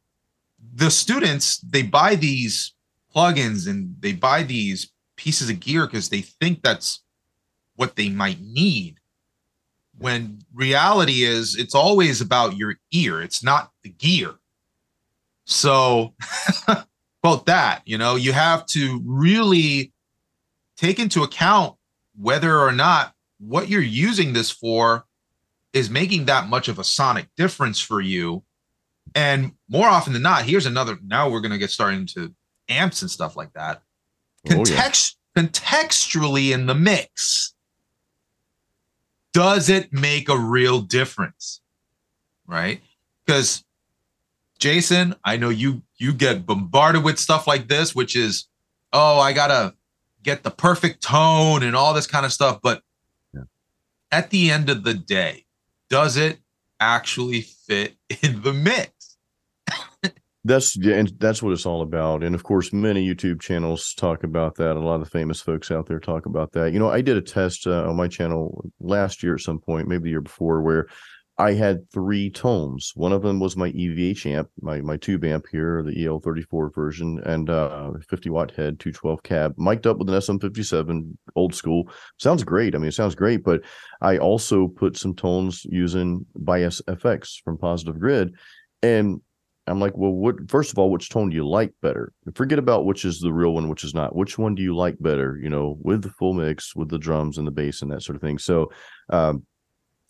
the 0.74 0.90
students 0.90 1.58
they 1.58 1.82
buy 1.82 2.14
these 2.14 2.72
plugins 3.14 3.68
and 3.68 3.94
they 4.00 4.12
buy 4.12 4.42
these 4.42 4.92
pieces 5.16 5.50
of 5.50 5.60
gear 5.60 5.86
because 5.86 6.08
they 6.08 6.20
think 6.20 6.62
that's 6.62 7.02
what 7.74 7.96
they 7.96 8.08
might 8.08 8.40
need. 8.40 8.96
When 9.98 10.40
reality 10.54 11.22
is, 11.22 11.56
it's 11.56 11.74
always 11.74 12.20
about 12.20 12.56
your 12.56 12.76
ear. 12.92 13.22
It's 13.22 13.42
not 13.42 13.72
the 13.82 13.88
gear. 13.88 14.34
So, 15.46 16.14
both 17.22 17.46
that, 17.46 17.82
you 17.86 17.96
know, 17.96 18.16
you 18.16 18.32
have 18.32 18.66
to 18.66 19.00
really 19.04 19.92
take 20.76 20.98
into 20.98 21.22
account 21.22 21.76
whether 22.18 22.58
or 22.58 22.72
not 22.72 23.14
what 23.38 23.68
you're 23.68 23.82
using 23.82 24.32
this 24.32 24.50
for 24.50 25.04
is 25.72 25.90
making 25.90 26.24
that 26.26 26.48
much 26.48 26.68
of 26.68 26.78
a 26.78 26.84
sonic 26.84 27.28
difference 27.36 27.78
for 27.78 28.00
you. 28.00 28.42
And 29.14 29.52
more 29.68 29.88
often 29.88 30.12
than 30.12 30.22
not, 30.22 30.44
here's 30.44 30.66
another. 30.66 30.98
Now 31.04 31.28
we're 31.28 31.40
going 31.40 31.52
to 31.52 31.58
get 31.58 31.70
started 31.70 31.98
into 31.98 32.34
amps 32.68 33.02
and 33.02 33.10
stuff 33.10 33.36
like 33.36 33.52
that. 33.52 33.82
Oh, 34.50 34.64
yeah. 34.66 34.90
Contextually 35.36 36.52
in 36.52 36.64
the 36.66 36.74
mix, 36.74 37.54
does 39.32 39.68
it 39.68 39.92
make 39.92 40.30
a 40.30 40.38
real 40.38 40.80
difference? 40.80 41.60
Right? 42.46 42.80
Because 43.24 43.64
Jason, 44.58 45.14
I 45.24 45.36
know 45.36 45.50
you 45.50 45.82
you 45.98 46.14
get 46.14 46.46
bombarded 46.46 47.04
with 47.04 47.18
stuff 47.18 47.46
like 47.46 47.68
this, 47.68 47.94
which 47.94 48.16
is, 48.16 48.48
oh, 48.94 49.18
I 49.18 49.34
gotta 49.34 49.74
get 50.26 50.42
the 50.42 50.50
perfect 50.50 51.02
tone 51.02 51.62
and 51.62 51.74
all 51.76 51.94
this 51.94 52.06
kind 52.06 52.26
of 52.26 52.32
stuff. 52.32 52.58
But 52.62 52.82
Yeah. 53.32 53.42
at 54.10 54.28
the 54.30 54.50
end 54.50 54.68
of 54.68 54.82
the 54.82 54.92
day, 54.92 55.46
does 55.88 56.16
it 56.18 56.40
actually 56.80 57.42
fit 57.42 57.96
in 58.22 58.42
the 58.42 58.52
mix? 58.52 58.90
That's 60.44 60.76
yeah, 60.76 60.94
and 60.94 61.12
that's 61.18 61.42
what 61.42 61.52
it's 61.52 61.66
all 61.66 61.82
about. 61.82 62.22
And 62.22 62.32
of 62.32 62.44
course, 62.44 62.72
many 62.72 63.04
YouTube 63.04 63.40
channels 63.40 63.92
talk 63.94 64.22
about 64.22 64.54
that. 64.56 64.76
A 64.76 64.78
lot 64.78 64.94
of 64.94 65.00
the 65.00 65.10
famous 65.10 65.40
folks 65.40 65.72
out 65.72 65.86
there 65.86 65.98
talk 65.98 66.24
about 66.26 66.52
that. 66.52 66.72
You 66.72 66.78
know, 66.78 66.88
I 66.88 67.00
did 67.00 67.16
a 67.16 67.20
test 67.20 67.66
uh, 67.66 67.88
on 67.88 67.96
my 67.96 68.06
channel 68.06 68.70
last 68.78 69.24
year 69.24 69.34
at 69.34 69.40
some 69.40 69.58
point, 69.58 69.88
maybe 69.88 70.04
the 70.04 70.10
year 70.10 70.20
before, 70.20 70.62
where 70.62 70.86
I 71.38 71.52
had 71.52 71.90
three 71.90 72.30
tones. 72.30 72.92
One 72.94 73.12
of 73.12 73.20
them 73.20 73.40
was 73.40 73.56
my 73.56 73.70
EVH 73.70 74.24
amp, 74.26 74.48
my 74.62 74.80
my 74.80 74.96
tube 74.96 75.24
amp 75.24 75.46
here, 75.50 75.82
the 75.82 75.92
EL34 75.92 76.74
version, 76.74 77.20
and 77.26 77.50
uh 77.50 77.92
50 78.08 78.30
watt 78.30 78.52
head, 78.52 78.80
212 78.80 79.22
cab, 79.22 79.54
mic'd 79.58 79.86
up 79.86 79.98
with 79.98 80.08
an 80.08 80.14
SM57, 80.14 81.16
old 81.34 81.54
school. 81.54 81.90
Sounds 82.18 82.42
great. 82.42 82.74
I 82.74 82.78
mean, 82.78 82.88
it 82.88 82.94
sounds 82.94 83.14
great, 83.14 83.44
but 83.44 83.62
I 84.00 84.16
also 84.16 84.68
put 84.68 84.96
some 84.96 85.14
tones 85.14 85.64
using 85.66 86.24
Bias 86.36 86.80
FX 86.88 87.42
from 87.44 87.58
Positive 87.58 87.98
Grid, 88.00 88.34
and 88.82 89.20
I'm 89.66 89.80
like, 89.80 89.96
well, 89.96 90.12
what? 90.12 90.48
First 90.48 90.72
of 90.72 90.78
all, 90.78 90.90
which 90.90 91.10
tone 91.10 91.28
do 91.28 91.36
you 91.36 91.46
like 91.46 91.72
better? 91.82 92.12
Forget 92.34 92.58
about 92.58 92.86
which 92.86 93.04
is 93.04 93.20
the 93.20 93.32
real 93.32 93.52
one, 93.52 93.68
which 93.68 93.84
is 93.84 93.94
not. 93.94 94.14
Which 94.14 94.38
one 94.38 94.54
do 94.54 94.62
you 94.62 94.74
like 94.74 94.96
better? 95.00 95.38
You 95.42 95.50
know, 95.50 95.76
with 95.82 96.02
the 96.02 96.10
full 96.10 96.32
mix, 96.32 96.74
with 96.74 96.88
the 96.88 96.98
drums 96.98 97.36
and 97.36 97.46
the 97.46 97.52
bass 97.52 97.82
and 97.82 97.90
that 97.90 98.02
sort 98.02 98.16
of 98.16 98.22
thing. 98.22 98.38
So, 98.38 98.70
um, 99.10 99.44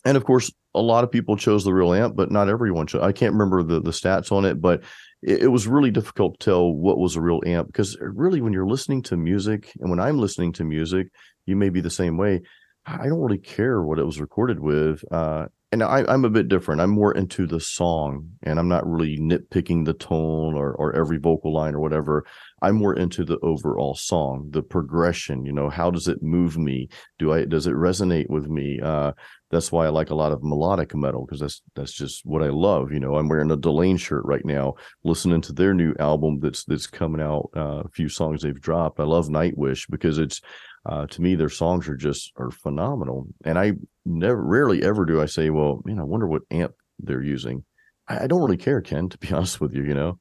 and 0.05 0.15
of 0.15 0.23
course, 0.25 0.51
a 0.77 0.81
lot 0.81 1.03
of 1.03 1.11
people 1.11 1.35
chose 1.35 1.63
the 1.63 1.73
real 1.73 1.93
amp, 1.93 2.15
but 2.15 2.31
not 2.31 2.49
everyone. 2.49 2.87
Chose. 2.87 3.03
I 3.03 3.11
can't 3.11 3.33
remember 3.33 3.63
the 3.63 3.81
the 3.81 3.91
stats 3.91 4.31
on 4.31 4.45
it, 4.45 4.61
but 4.61 4.83
it, 5.21 5.43
it 5.43 5.47
was 5.47 5.67
really 5.67 5.91
difficult 5.91 6.39
to 6.39 6.45
tell 6.45 6.71
what 6.71 6.97
was 6.97 7.15
a 7.15 7.21
real 7.21 7.41
amp 7.45 7.67
because 7.67 7.97
really, 7.99 8.41
when 8.41 8.53
you're 8.53 8.67
listening 8.67 9.01
to 9.03 9.17
music, 9.17 9.71
and 9.79 9.89
when 9.89 9.99
I'm 9.99 10.17
listening 10.17 10.53
to 10.53 10.63
music, 10.63 11.07
you 11.45 11.55
may 11.55 11.69
be 11.69 11.81
the 11.81 11.89
same 11.89 12.17
way. 12.17 12.41
I 12.85 13.07
don't 13.07 13.19
really 13.19 13.37
care 13.37 13.81
what 13.81 13.99
it 13.99 14.05
was 14.05 14.21
recorded 14.21 14.59
with. 14.59 15.03
Uh, 15.11 15.47
and 15.71 15.83
I, 15.83 16.05
I'm 16.07 16.23
a 16.23 16.29
bit 16.29 16.47
different. 16.47 16.79
I'm 16.79 16.91
more 16.91 17.11
into 17.13 17.45
the 17.45 17.59
song, 17.59 18.29
and 18.43 18.57
I'm 18.57 18.69
not 18.69 18.87
really 18.87 19.17
nitpicking 19.17 19.83
the 19.83 19.93
tone 19.93 20.55
or 20.55 20.73
or 20.73 20.95
every 20.95 21.17
vocal 21.17 21.53
line 21.53 21.75
or 21.75 21.81
whatever. 21.81 22.25
I'm 22.61 22.75
more 22.75 22.93
into 22.93 23.25
the 23.25 23.37
overall 23.39 23.93
song, 23.93 24.47
the 24.51 24.63
progression. 24.63 25.45
You 25.45 25.51
know, 25.51 25.69
how 25.69 25.91
does 25.91 26.07
it 26.07 26.23
move 26.23 26.57
me? 26.57 26.87
Do 27.19 27.33
I 27.33 27.43
does 27.43 27.67
it 27.67 27.73
resonate 27.73 28.29
with 28.29 28.47
me? 28.47 28.79
Uh, 28.81 29.11
that's 29.49 29.71
why 29.71 29.85
I 29.85 29.89
like 29.89 30.09
a 30.09 30.15
lot 30.15 30.31
of 30.31 30.43
melodic 30.43 30.93
metal 30.93 31.25
because 31.25 31.39
that's 31.39 31.61
that's 31.75 31.93
just 31.93 32.25
what 32.25 32.43
I 32.43 32.49
love. 32.49 32.91
You 32.91 32.99
know, 32.99 33.15
I'm 33.15 33.29
wearing 33.29 33.51
a 33.51 33.57
Delain 33.57 33.97
shirt 33.97 34.25
right 34.25 34.43
now, 34.43 34.75
listening 35.03 35.41
to 35.41 35.53
their 35.53 35.73
new 35.73 35.93
album 35.99 36.39
that's 36.39 36.65
that's 36.65 36.87
coming 36.87 37.21
out. 37.21 37.49
Uh, 37.55 37.83
a 37.85 37.89
few 37.89 38.09
songs 38.09 38.41
they've 38.41 38.59
dropped. 38.59 38.99
I 38.99 39.03
love 39.03 39.27
Nightwish 39.27 39.89
because 39.89 40.17
it's 40.17 40.41
uh, 40.85 41.07
to 41.07 41.21
me 41.21 41.35
their 41.35 41.49
songs 41.49 41.87
are 41.87 41.95
just 41.95 42.31
are 42.37 42.51
phenomenal. 42.51 43.27
And 43.45 43.57
I 43.57 43.73
never, 44.05 44.41
rarely 44.41 44.83
ever 44.83 45.05
do 45.05 45.21
I 45.21 45.25
say, 45.25 45.49
well, 45.49 45.81
man, 45.85 45.99
I 45.99 46.03
wonder 46.03 46.27
what 46.27 46.43
amp 46.51 46.73
they're 46.99 47.23
using. 47.23 47.63
I, 48.07 48.23
I 48.23 48.27
don't 48.27 48.41
really 48.41 48.57
care, 48.57 48.81
Ken, 48.81 49.07
to 49.09 49.17
be 49.17 49.31
honest 49.31 49.61
with 49.61 49.73
you. 49.73 49.83
You 49.83 49.93
know. 49.93 50.19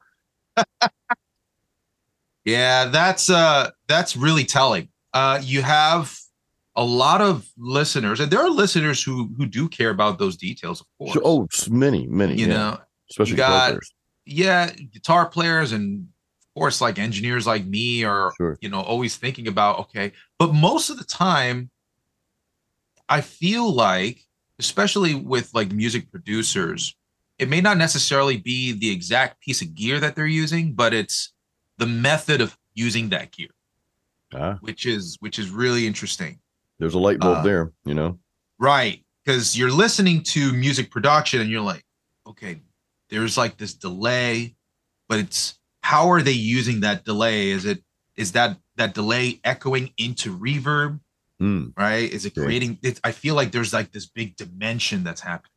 yeah, 2.45 2.87
that's 2.87 3.29
uh 3.29 3.71
that's 3.89 4.17
really 4.17 4.45
telling. 4.45 4.89
Uh, 5.12 5.41
you 5.43 5.62
have 5.62 6.15
a 6.77 6.85
lot 6.85 7.21
of 7.21 7.49
listeners, 7.57 8.21
and 8.21 8.31
there 8.31 8.41
are 8.41 8.51
listeners 8.51 9.03
who 9.03 9.31
who 9.37 9.47
do 9.47 9.69
care 9.69 9.91
about 9.91 10.19
those 10.19 10.37
details, 10.37 10.81
of 10.81 10.87
course. 10.99 11.17
oh, 11.25 11.49
many, 11.71 12.07
many. 12.07 12.35
You 12.35 12.47
yeah. 12.49 12.53
know, 12.57 12.79
especially 13.11 13.33
you 13.33 13.37
got- 13.39 13.71
players. 13.71 13.95
yeah, 14.25 14.71
guitar 14.93 15.27
players 15.27 15.73
and 15.73 16.09
of 16.43 16.61
course 16.61 16.81
like 16.81 16.99
engineers 16.99 17.47
like 17.47 17.65
me 17.67 18.03
are 18.05 18.33
Sure. 18.37 18.57
you 18.61 18.69
know 18.69 18.81
always 18.81 19.17
thinking 19.17 19.49
about 19.49 19.79
okay, 19.81 20.12
but 20.39 20.53
most 20.55 20.91
of 20.91 20.99
the 20.99 21.05
time 21.05 21.71
I 23.09 23.21
feel 23.21 23.73
like 23.73 24.25
especially 24.59 25.15
with 25.15 25.51
like 25.55 25.71
music 25.71 26.11
producers, 26.11 26.97
it 27.39 27.49
may 27.49 27.61
not 27.61 27.77
necessarily 27.77 28.37
be 28.39 28.73
the 28.73 28.91
exact 28.91 29.41
piece 29.41 29.61
of 29.62 29.75
gear 29.75 30.01
that 30.01 30.17
they're 30.17 30.27
using, 30.27 30.73
but 30.73 30.93
it's 30.95 31.33
the 31.79 31.87
method 31.87 32.41
of 32.41 32.57
using 32.75 33.11
that 33.11 33.33
gear, 33.33 33.49
Ah, 34.35 34.57
which 34.61 34.87
is 34.87 35.17
which 35.21 35.39
is 35.39 35.51
really 35.51 35.87
interesting. 35.87 36.39
There's 36.79 36.95
a 36.95 36.99
light 36.99 37.19
bulb 37.19 37.39
Uh, 37.39 37.43
there. 37.43 37.73
You 37.85 37.95
know. 37.95 38.19
Right. 38.59 39.05
Because 39.25 39.59
you're 39.59 39.73
listening 39.73 40.23
to 40.25 40.53
music 40.53 40.91
production 40.91 41.41
and 41.41 41.51
you're 41.51 41.61
like, 41.61 41.85
okay, 42.27 42.61
there's 43.11 43.37
like 43.37 43.57
this 43.57 43.75
delay, 43.75 44.55
but 45.09 45.19
it's 45.19 45.59
how 45.83 46.11
are 46.11 46.23
they 46.23 46.33
using 46.33 46.81
that 46.81 47.05
delay? 47.05 47.51
Is 47.51 47.65
it 47.65 47.83
is 48.17 48.33
that 48.33 48.59
that 48.77 48.95
delay 48.95 49.41
echoing 49.45 49.93
into 49.99 50.37
reverb? 50.37 51.01
Hmm. 51.39 51.69
Right? 51.77 52.11
Is 52.11 52.25
it 52.25 52.35
creating 52.35 52.79
it? 52.83 53.01
I 53.05 53.12
feel 53.12 53.35
like 53.35 53.53
there's 53.53 53.73
like 53.73 53.93
this 53.93 54.07
big 54.07 54.37
dimension 54.37 55.05
that's 55.05 55.21
happening. 55.21 55.51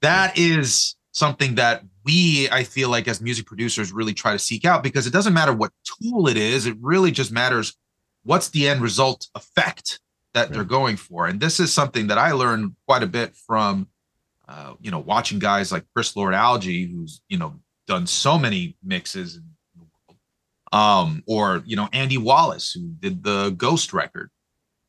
That 0.00 0.36
is 0.38 0.96
something 1.12 1.56
that 1.56 1.84
we, 2.04 2.48
I 2.50 2.64
feel 2.64 2.88
like 2.88 3.06
as 3.06 3.20
music 3.20 3.46
producers 3.46 3.92
really 3.92 4.14
try 4.14 4.32
to 4.32 4.38
seek 4.38 4.64
out 4.64 4.82
because 4.82 5.06
it 5.06 5.12
doesn't 5.12 5.34
matter 5.34 5.52
what 5.52 5.70
tool 5.84 6.26
it 6.28 6.36
is, 6.36 6.66
it 6.66 6.76
really 6.80 7.10
just 7.10 7.30
matters 7.30 7.76
what's 8.24 8.48
the 8.48 8.68
end 8.68 8.80
result 8.80 9.28
effect 9.34 10.00
that 10.34 10.52
they're 10.52 10.64
going 10.64 10.96
for. 10.96 11.26
And 11.26 11.40
this 11.40 11.60
is 11.60 11.72
something 11.72 12.06
that 12.06 12.18
I 12.18 12.32
learned 12.32 12.74
quite 12.86 13.02
a 13.02 13.06
bit 13.06 13.36
from, 13.36 13.88
uh, 14.48 14.74
you 14.80 14.90
know, 14.90 14.98
watching 14.98 15.38
guys 15.38 15.70
like 15.70 15.84
Chris 15.94 16.16
Lord 16.16 16.34
Alge, 16.34 16.90
who's, 16.90 17.20
you 17.28 17.38
know, 17.38 17.60
done 17.86 18.06
so 18.06 18.38
many 18.38 18.76
mixes 18.82 19.36
in 19.36 19.44
the 19.76 19.84
world. 20.08 20.18
Um, 20.72 21.22
or, 21.26 21.62
you 21.66 21.76
know, 21.76 21.88
Andy 21.92 22.16
Wallace, 22.16 22.72
who 22.72 22.94
did 22.98 23.22
the 23.22 23.50
Ghost 23.50 23.92
record. 23.92 24.30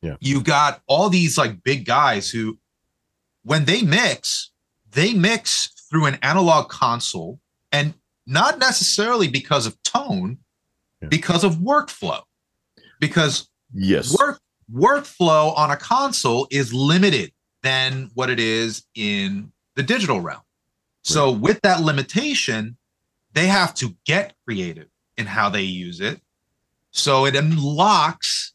Yeah. 0.00 0.16
You 0.20 0.40
got 0.42 0.80
all 0.86 1.08
these 1.10 1.36
like 1.36 1.62
big 1.62 1.84
guys 1.84 2.30
who, 2.30 2.58
when 3.42 3.66
they 3.66 3.82
mix, 3.82 4.50
they 4.90 5.12
mix 5.12 5.68
through 5.90 6.06
an 6.06 6.18
analog 6.22 6.68
console 6.70 7.38
and 7.70 7.94
not 8.26 8.58
necessarily 8.58 9.28
because 9.28 9.66
of 9.66 9.82
tone, 9.82 10.38
Yeah. 11.02 11.08
because 11.08 11.44
of 11.44 11.56
workflow. 11.56 12.22
Because 13.00 13.48
Yes. 13.74 14.16
work 14.18 14.40
workflow 14.74 15.56
on 15.56 15.70
a 15.70 15.76
console 15.76 16.46
is 16.50 16.74
limited 16.74 17.32
than 17.62 18.10
what 18.14 18.28
it 18.28 18.40
is 18.40 18.84
in 18.94 19.52
the 19.76 19.82
digital 19.82 20.20
realm. 20.20 20.40
So 21.02 21.30
with 21.30 21.60
that 21.62 21.82
limitation, 21.82 22.76
they 23.32 23.46
have 23.46 23.74
to 23.74 23.94
get 24.04 24.34
creative 24.44 24.88
in 25.16 25.26
how 25.26 25.48
they 25.50 25.62
use 25.62 26.00
it. 26.00 26.20
So 26.90 27.26
it 27.26 27.36
unlocks 27.36 28.54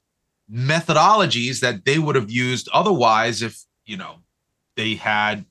methodologies 0.52 1.60
that 1.60 1.86
they 1.86 2.00
would 2.00 2.16
have 2.16 2.32
used 2.32 2.70
otherwise 2.74 3.42
if, 3.42 3.64
you 3.86 3.98
know, 3.98 4.16
they 4.76 4.96
had 4.96 5.46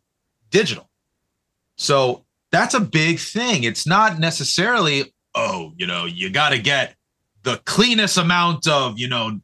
digital. 0.50 0.88
So 1.76 2.24
that's 2.50 2.74
a 2.74 2.80
big 2.80 3.18
thing. 3.18 3.62
It's 3.64 3.86
not 3.86 4.18
necessarily, 4.18 5.14
oh, 5.34 5.72
you 5.76 5.86
know, 5.86 6.04
you 6.04 6.30
got 6.30 6.50
to 6.50 6.58
get 6.58 6.96
the 7.42 7.58
cleanest 7.64 8.18
amount 8.18 8.66
of, 8.66 8.98
you 8.98 9.08
know, 9.08 9.40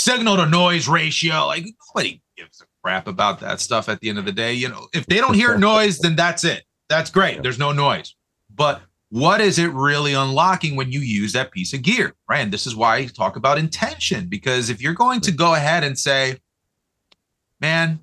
signal 0.00 0.36
to 0.36 0.46
noise 0.46 0.88
ratio. 0.88 1.46
Like 1.46 1.66
nobody 1.94 2.20
gives 2.36 2.60
a 2.60 2.64
crap 2.82 3.06
about 3.06 3.40
that 3.40 3.60
stuff 3.60 3.88
at 3.88 4.00
the 4.00 4.08
end 4.08 4.18
of 4.18 4.24
the 4.24 4.32
day. 4.32 4.52
You 4.52 4.68
know, 4.68 4.88
if 4.92 5.06
they 5.06 5.18
don't 5.18 5.34
hear 5.34 5.56
noise, 5.72 5.98
then 5.98 6.16
that's 6.16 6.44
it. 6.44 6.64
That's 6.88 7.10
great. 7.10 7.42
There's 7.42 7.58
no 7.58 7.72
noise. 7.72 8.14
But 8.54 8.82
what 9.10 9.40
is 9.40 9.58
it 9.58 9.72
really 9.72 10.14
unlocking 10.14 10.76
when 10.76 10.92
you 10.92 11.00
use 11.00 11.32
that 11.32 11.50
piece 11.50 11.72
of 11.72 11.82
gear? 11.82 12.14
Right. 12.28 12.40
And 12.40 12.52
this 12.52 12.66
is 12.66 12.76
why 12.76 12.96
I 12.96 13.06
talk 13.06 13.36
about 13.36 13.58
intention, 13.58 14.26
because 14.26 14.70
if 14.70 14.80
you're 14.80 14.94
going 14.94 15.20
to 15.22 15.32
go 15.32 15.54
ahead 15.54 15.84
and 15.84 15.98
say, 15.98 16.38
man, 17.60 18.00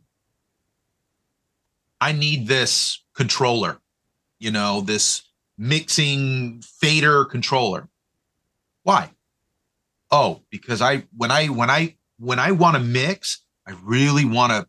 I 2.00 2.12
need 2.12 2.48
this 2.48 3.04
controller, 3.16 3.80
you 4.40 4.52
know, 4.52 4.82
this 4.82 5.24
mixing 5.58 6.62
fader 6.62 7.26
controller. 7.26 7.90
Why? 8.84 9.10
Oh, 10.12 10.42
because 10.50 10.82
I 10.82 11.04
when 11.16 11.32
I 11.32 11.48
when 11.48 11.70
I 11.70 11.96
when 12.20 12.40
I 12.40 12.52
want 12.52 12.76
to 12.78 12.82
mix, 12.82 13.40
I 13.68 13.74
really 13.84 14.26
want 14.26 14.52
to 14.52 14.68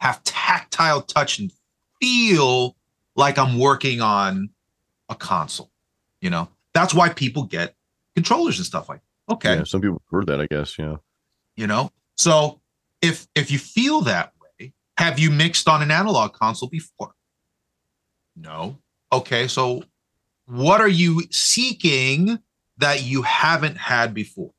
have 0.00 0.22
tactile 0.24 1.02
touch 1.02 1.38
and 1.38 1.52
feel 2.00 2.76
like 3.14 3.38
I'm 3.38 3.58
working 3.58 4.00
on 4.00 4.50
a 5.08 5.14
console. 5.14 5.70
You 6.20 6.30
know, 6.30 6.48
that's 6.74 6.92
why 6.94 7.10
people 7.10 7.44
get 7.44 7.74
controllers 8.14 8.58
and 8.58 8.66
stuff 8.66 8.88
like. 8.88 9.00
that. 9.00 9.34
Okay, 9.34 9.56
Yeah. 9.58 9.64
Some 9.64 9.80
people 9.80 10.02
heard 10.10 10.26
that, 10.26 10.40
I 10.40 10.46
guess. 10.46 10.76
Yeah. 10.78 10.96
you 11.56 11.66
know. 11.66 11.92
So 12.16 12.60
if 13.00 13.28
if 13.34 13.50
you 13.50 13.58
feel 13.58 14.00
that 14.02 14.32
way, 14.40 14.72
have 14.98 15.18
you 15.18 15.30
mixed 15.30 15.68
on 15.68 15.82
an 15.82 15.90
analog 15.90 16.32
console 16.32 16.68
before? 16.68 17.14
No. 18.36 18.76
Okay, 19.12 19.46
so 19.48 19.84
what 20.46 20.80
are 20.80 20.88
you 20.88 21.22
seeking 21.30 22.38
that 22.78 23.02
you 23.02 23.22
haven't 23.22 23.76
had 23.76 24.14
before? 24.14 24.52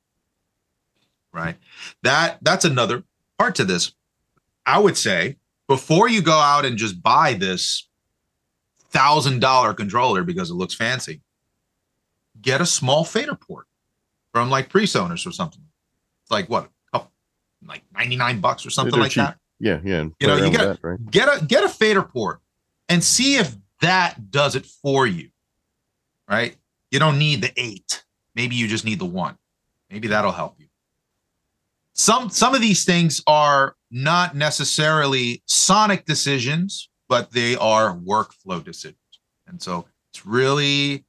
Right? 1.34 1.58
That 2.04 2.40
that's 2.42 2.66
another 2.66 3.04
part 3.38 3.56
to 3.56 3.66
this. 3.66 3.94
I 4.66 4.80
would 4.80 4.98
say 4.98 5.38
before 5.68 6.10
you 6.10 6.22
go 6.22 6.38
out 6.38 6.66
and 6.66 6.78
just 6.78 7.02
buy 7.02 7.34
this 7.34 7.88
thousand 8.90 9.40
dollar 9.40 9.74
controller 9.74 10.24
because 10.24 10.50
it 10.50 10.56
looks 10.56 10.76
fancy, 10.76 11.22
get 12.42 12.62
a 12.62 12.66
small 12.66 13.04
fader 13.06 13.36
port 13.36 13.68
from 14.34 14.50
like 14.50 14.70
PreSonus 14.70 15.26
or 15.26 15.32
something. 15.32 15.62
It's 16.24 16.32
like 16.32 16.50
what, 16.50 16.70
oh, 16.94 17.08
like 17.66 17.84
ninety 17.94 18.16
nine 18.18 18.40
bucks 18.40 18.66
or 18.66 18.70
something 18.70 18.92
they're 18.92 19.02
like 19.02 19.12
cheap. 19.12 19.24
that. 19.24 19.38
Yeah. 19.60 19.80
Yeah. 19.84 20.06
You 20.20 20.28
know, 20.28 20.36
you 20.36 20.52
got- 20.52 20.82
that, 20.82 20.88
right? 20.88 21.00
Get 21.10 21.28
a 21.28 21.46
get 21.46 21.64
a 21.64 21.70
fader 21.70 22.04
port 22.04 22.42
and 22.90 23.04
see 23.04 23.38
if 23.38 23.56
that 23.80 24.30
does 24.32 24.56
it 24.56 24.66
for 24.66 25.08
you. 25.08 25.30
Right? 26.30 26.56
You 26.92 27.00
don't 27.00 27.18
need 27.18 27.42
the 27.42 27.52
eight. 27.58 28.04
Maybe 28.36 28.56
you 28.56 28.68
just 28.68 28.86
need 28.86 29.00
the 29.00 29.06
one. 29.06 29.38
Maybe 29.90 30.10
that'll 30.10 30.32
help 30.32 30.56
you. 30.60 30.68
Some 31.94 32.30
some 32.30 32.56
of 32.56 32.62
these 32.62 32.86
things 32.86 33.22
are 33.28 33.76
not 33.92 34.36
necessarily 34.36 35.44
sonic 35.46 36.06
decisions, 36.06 36.90
but 37.10 37.32
they 37.32 37.56
are 37.58 37.96
workflow 37.98 38.64
decisions. 38.64 38.98
And 39.48 39.62
so 39.62 39.86
it's 40.12 40.26
really 40.26 41.06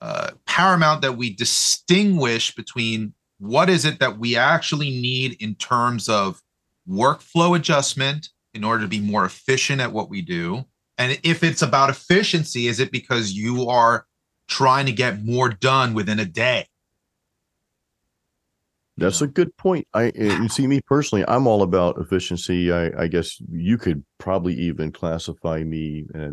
uh, 0.00 0.30
paramount 0.46 1.02
that 1.02 1.16
we 1.16 1.34
distinguish 1.34 2.54
between 2.54 3.14
what 3.38 3.70
is 3.70 3.84
it 3.84 4.00
that 4.00 4.18
we 4.18 4.36
actually 4.36 4.90
need 4.90 5.36
in 5.40 5.54
terms 5.54 6.08
of 6.08 6.42
workflow 6.88 7.56
adjustment 7.56 8.28
in 8.54 8.64
order 8.64 8.82
to 8.82 8.88
be 8.88 9.00
more 9.00 9.24
efficient 9.24 9.80
at 9.80 9.92
what 9.92 10.08
we 10.08 10.22
do. 10.22 10.64
And 10.96 11.18
if 11.22 11.44
it's 11.44 11.62
about 11.62 11.90
efficiency, 11.90 12.66
is 12.66 12.80
it 12.80 12.90
because 12.90 13.32
you 13.32 13.68
are 13.68 14.06
trying 14.48 14.86
to 14.86 14.92
get 14.92 15.24
more 15.24 15.48
done 15.48 15.94
within 15.94 16.18
a 16.18 16.24
day? 16.24 16.66
That's 18.98 19.20
know? 19.20 19.26
a 19.26 19.28
good 19.28 19.56
point. 19.56 19.86
I 19.94 20.08
uh, 20.08 20.42
you 20.42 20.48
see 20.48 20.66
me 20.66 20.80
personally, 20.80 21.24
I'm 21.26 21.46
all 21.46 21.62
about 21.62 21.98
efficiency. 21.98 22.72
I, 22.72 22.90
I 23.02 23.06
guess 23.08 23.40
you 23.50 23.78
could 23.78 24.04
probably 24.18 24.54
even 24.54 24.92
classify 24.92 25.62
me 25.62 26.06
uh, 26.14 26.30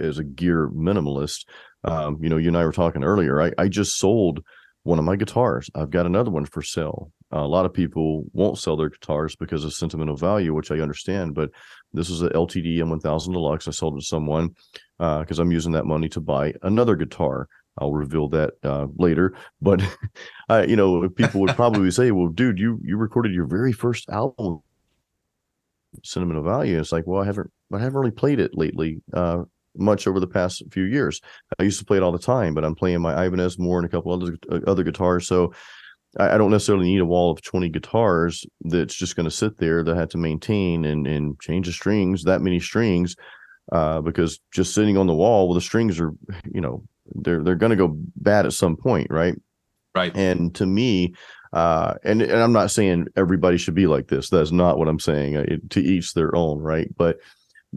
as 0.00 0.18
a 0.18 0.24
gear 0.24 0.68
minimalist. 0.68 1.46
Um, 1.84 2.18
you 2.20 2.28
know, 2.28 2.36
you 2.36 2.48
and 2.48 2.56
I 2.56 2.64
were 2.64 2.72
talking 2.72 3.04
earlier. 3.04 3.40
I, 3.40 3.52
I 3.58 3.68
just 3.68 3.98
sold 3.98 4.42
one 4.82 4.98
of 4.98 5.04
my 5.04 5.16
guitars. 5.16 5.70
I've 5.74 5.90
got 5.90 6.06
another 6.06 6.30
one 6.30 6.46
for 6.46 6.62
sale. 6.62 7.12
a 7.30 7.46
lot 7.46 7.66
of 7.66 7.74
people 7.74 8.24
won't 8.32 8.58
sell 8.58 8.76
their 8.76 8.88
guitars 8.88 9.36
because 9.36 9.64
of 9.64 9.74
sentimental 9.74 10.16
value, 10.16 10.54
which 10.54 10.70
I 10.70 10.80
understand. 10.80 11.34
But 11.34 11.50
this 11.92 12.10
is 12.10 12.22
a 12.22 12.30
LTD 12.30 12.78
M1000 12.78 13.32
Deluxe. 13.32 13.68
I 13.68 13.72
sold 13.72 13.96
it 13.96 14.00
to 14.00 14.06
someone 14.06 14.54
because 14.98 15.38
I'm 15.38 15.52
using 15.52 15.72
that 15.72 15.84
money 15.84 16.08
to 16.10 16.20
buy 16.20 16.54
another 16.62 16.96
guitar. 16.96 17.48
I'll 17.80 17.92
reveal 17.92 18.28
that 18.30 18.54
uh, 18.62 18.86
later. 18.96 19.34
But 19.60 19.82
uh, 20.48 20.64
you 20.68 20.76
know, 20.76 21.08
people 21.08 21.40
would 21.40 21.56
probably 21.56 21.90
say, 21.90 22.10
"Well, 22.10 22.28
dude, 22.28 22.58
you 22.58 22.80
you 22.82 22.96
recorded 22.96 23.32
your 23.32 23.46
very 23.46 23.72
first 23.72 24.08
album 24.10 24.62
sentimental 26.04 26.42
value. 26.42 26.78
It's 26.78 26.92
like, 26.92 27.06
well, 27.06 27.22
I 27.22 27.26
haven't, 27.26 27.50
I 27.72 27.78
haven't 27.78 27.98
really 27.98 28.10
played 28.10 28.40
it 28.40 28.52
lately, 28.54 29.00
uh, 29.12 29.44
much 29.76 30.06
over 30.06 30.20
the 30.20 30.26
past 30.26 30.62
few 30.70 30.84
years. 30.84 31.20
I 31.58 31.62
used 31.62 31.78
to 31.78 31.84
play 31.84 31.96
it 31.96 32.02
all 32.02 32.12
the 32.12 32.18
time, 32.18 32.54
but 32.54 32.64
I'm 32.64 32.74
playing 32.74 33.00
my 33.00 33.24
Ibanez 33.24 33.58
more 33.58 33.78
and 33.78 33.86
a 33.86 33.88
couple 33.88 34.12
other 34.12 34.36
uh, 34.50 34.60
other 34.66 34.82
guitars. 34.82 35.26
So 35.26 35.52
I, 36.18 36.30
I 36.30 36.38
don't 36.38 36.50
necessarily 36.50 36.86
need 36.86 37.00
a 37.00 37.06
wall 37.06 37.30
of 37.30 37.42
20 37.42 37.68
guitars 37.68 38.44
that's 38.62 38.94
just 38.94 39.16
going 39.16 39.24
to 39.24 39.30
sit 39.30 39.58
there 39.58 39.82
that 39.84 39.96
I 39.96 39.98
had 39.98 40.10
to 40.10 40.18
maintain 40.18 40.84
and 40.84 41.06
and 41.06 41.40
change 41.40 41.66
the 41.66 41.72
strings, 41.72 42.24
that 42.24 42.42
many 42.42 42.60
strings, 42.60 43.14
uh, 43.70 44.00
because 44.00 44.40
just 44.52 44.74
sitting 44.74 44.96
on 44.96 45.06
the 45.06 45.14
wall, 45.14 45.48
well, 45.48 45.54
the 45.54 45.60
strings 45.60 46.00
are, 46.00 46.12
you 46.52 46.60
know, 46.60 46.82
they're 47.14 47.42
they're 47.42 47.54
going 47.54 47.70
to 47.70 47.76
go 47.76 47.96
bad 48.16 48.46
at 48.46 48.52
some 48.52 48.76
point, 48.76 49.08
right? 49.10 49.34
Right. 49.94 50.16
And 50.16 50.54
to 50.56 50.66
me, 50.66 51.14
uh, 51.52 51.94
and 52.04 52.22
and 52.22 52.40
I'm 52.40 52.52
not 52.52 52.70
saying 52.70 53.08
everybody 53.16 53.56
should 53.56 53.74
be 53.74 53.86
like 53.86 54.08
this. 54.08 54.30
That's 54.30 54.52
not 54.52 54.78
what 54.78 54.88
I'm 54.88 55.00
saying. 55.00 55.36
Uh, 55.36 55.44
it, 55.48 55.70
to 55.70 55.80
each 55.80 56.14
their 56.14 56.34
own, 56.36 56.58
right? 56.58 56.88
But 56.96 57.18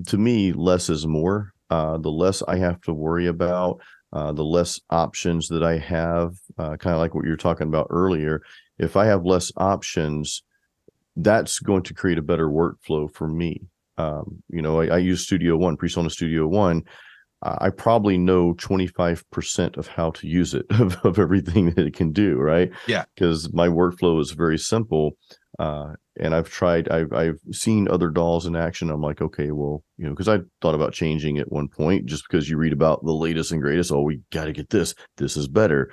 to 0.07 0.17
me, 0.17 0.53
less 0.53 0.89
is 0.89 1.07
more. 1.07 1.53
Uh, 1.69 1.97
the 1.97 2.11
less 2.11 2.43
I 2.47 2.57
have 2.57 2.81
to 2.81 2.93
worry 2.93 3.27
about, 3.27 3.81
uh, 4.11 4.33
the 4.33 4.43
less 4.43 4.79
options 4.89 5.47
that 5.49 5.63
I 5.63 5.77
have. 5.77 6.35
Uh, 6.57 6.75
kind 6.75 6.93
of 6.93 6.99
like 6.99 7.15
what 7.15 7.23
you 7.23 7.31
were 7.31 7.37
talking 7.37 7.67
about 7.67 7.87
earlier. 7.89 8.41
If 8.77 8.97
I 8.97 9.05
have 9.05 9.25
less 9.25 9.51
options, 9.55 10.43
that's 11.15 11.59
going 11.59 11.83
to 11.83 11.93
create 11.93 12.17
a 12.17 12.23
better 12.23 12.47
workflow 12.47 13.13
for 13.13 13.27
me. 13.27 13.63
Um, 13.97 14.43
you 14.49 14.61
know, 14.61 14.81
I, 14.81 14.87
I 14.87 14.97
use 14.97 15.23
Studio 15.23 15.55
One, 15.55 15.77
PreSonus 15.77 16.11
Studio 16.11 16.47
One 16.47 16.83
I 17.43 17.71
probably 17.71 18.17
know 18.17 18.53
25% 18.53 19.77
of 19.77 19.87
how 19.87 20.11
to 20.11 20.27
use 20.27 20.53
it, 20.53 20.65
of, 20.69 20.97
of 21.03 21.17
everything 21.17 21.71
that 21.71 21.87
it 21.87 21.95
can 21.95 22.11
do, 22.11 22.37
right? 22.37 22.71
Yeah. 22.87 23.05
Because 23.15 23.51
my 23.53 23.67
workflow 23.67 24.21
is 24.21 24.31
very 24.31 24.59
simple. 24.59 25.17
Uh, 25.57 25.93
and 26.19 26.35
I've 26.35 26.49
tried, 26.49 26.89
I've, 26.89 27.11
I've 27.13 27.39
seen 27.51 27.87
other 27.87 28.09
DAWs 28.09 28.45
in 28.45 28.55
action. 28.55 28.89
I'm 28.89 29.01
like, 29.01 29.21
okay, 29.21 29.51
well, 29.51 29.83
you 29.97 30.05
know, 30.05 30.11
because 30.11 30.27
I 30.27 30.39
thought 30.61 30.75
about 30.75 30.93
changing 30.93 31.39
at 31.39 31.51
one 31.51 31.67
point 31.67 32.05
just 32.05 32.25
because 32.29 32.49
you 32.49 32.57
read 32.57 32.73
about 32.73 33.03
the 33.03 33.13
latest 33.13 33.51
and 33.51 33.61
greatest. 33.61 33.91
Oh, 33.91 34.01
we 34.01 34.21
got 34.31 34.45
to 34.45 34.53
get 34.53 34.69
this. 34.69 34.93
This 35.17 35.35
is 35.35 35.47
better. 35.47 35.91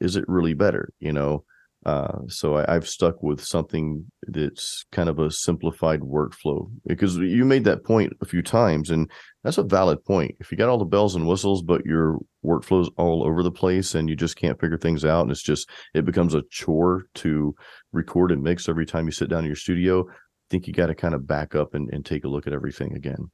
Is 0.00 0.16
it 0.16 0.24
really 0.28 0.54
better? 0.54 0.92
You 0.98 1.12
know, 1.12 1.44
uh, 1.84 2.18
so 2.28 2.58
I, 2.58 2.74
have 2.74 2.88
stuck 2.88 3.24
with 3.24 3.42
something 3.42 4.04
that's 4.28 4.84
kind 4.92 5.08
of 5.08 5.18
a 5.18 5.32
simplified 5.32 6.00
workflow 6.00 6.70
because 6.86 7.16
you 7.16 7.44
made 7.44 7.64
that 7.64 7.84
point 7.84 8.12
a 8.20 8.24
few 8.24 8.40
times, 8.40 8.90
and 8.90 9.10
that's 9.42 9.58
a 9.58 9.64
valid 9.64 10.04
point. 10.04 10.36
If 10.38 10.52
you 10.52 10.58
got 10.58 10.68
all 10.68 10.78
the 10.78 10.84
bells 10.84 11.16
and 11.16 11.26
whistles, 11.26 11.60
but 11.60 11.84
your 11.84 12.18
workflow's 12.44 12.88
all 12.96 13.24
over 13.24 13.42
the 13.42 13.50
place 13.50 13.96
and 13.96 14.08
you 14.08 14.14
just 14.14 14.36
can't 14.36 14.60
figure 14.60 14.78
things 14.78 15.04
out, 15.04 15.22
and 15.22 15.32
it's 15.32 15.42
just 15.42 15.68
it 15.92 16.04
becomes 16.04 16.34
a 16.34 16.44
chore 16.50 17.06
to 17.14 17.52
record 17.90 18.30
and 18.30 18.44
mix 18.44 18.68
every 18.68 18.86
time 18.86 19.06
you 19.06 19.12
sit 19.12 19.28
down 19.28 19.40
in 19.40 19.46
your 19.46 19.56
studio. 19.56 20.08
I 20.08 20.14
think 20.50 20.68
you 20.68 20.72
got 20.72 20.86
to 20.86 20.94
kind 20.94 21.14
of 21.14 21.26
back 21.26 21.56
up 21.56 21.74
and, 21.74 21.92
and 21.92 22.06
take 22.06 22.24
a 22.24 22.28
look 22.28 22.46
at 22.46 22.52
everything 22.52 22.94
again. 22.94 23.30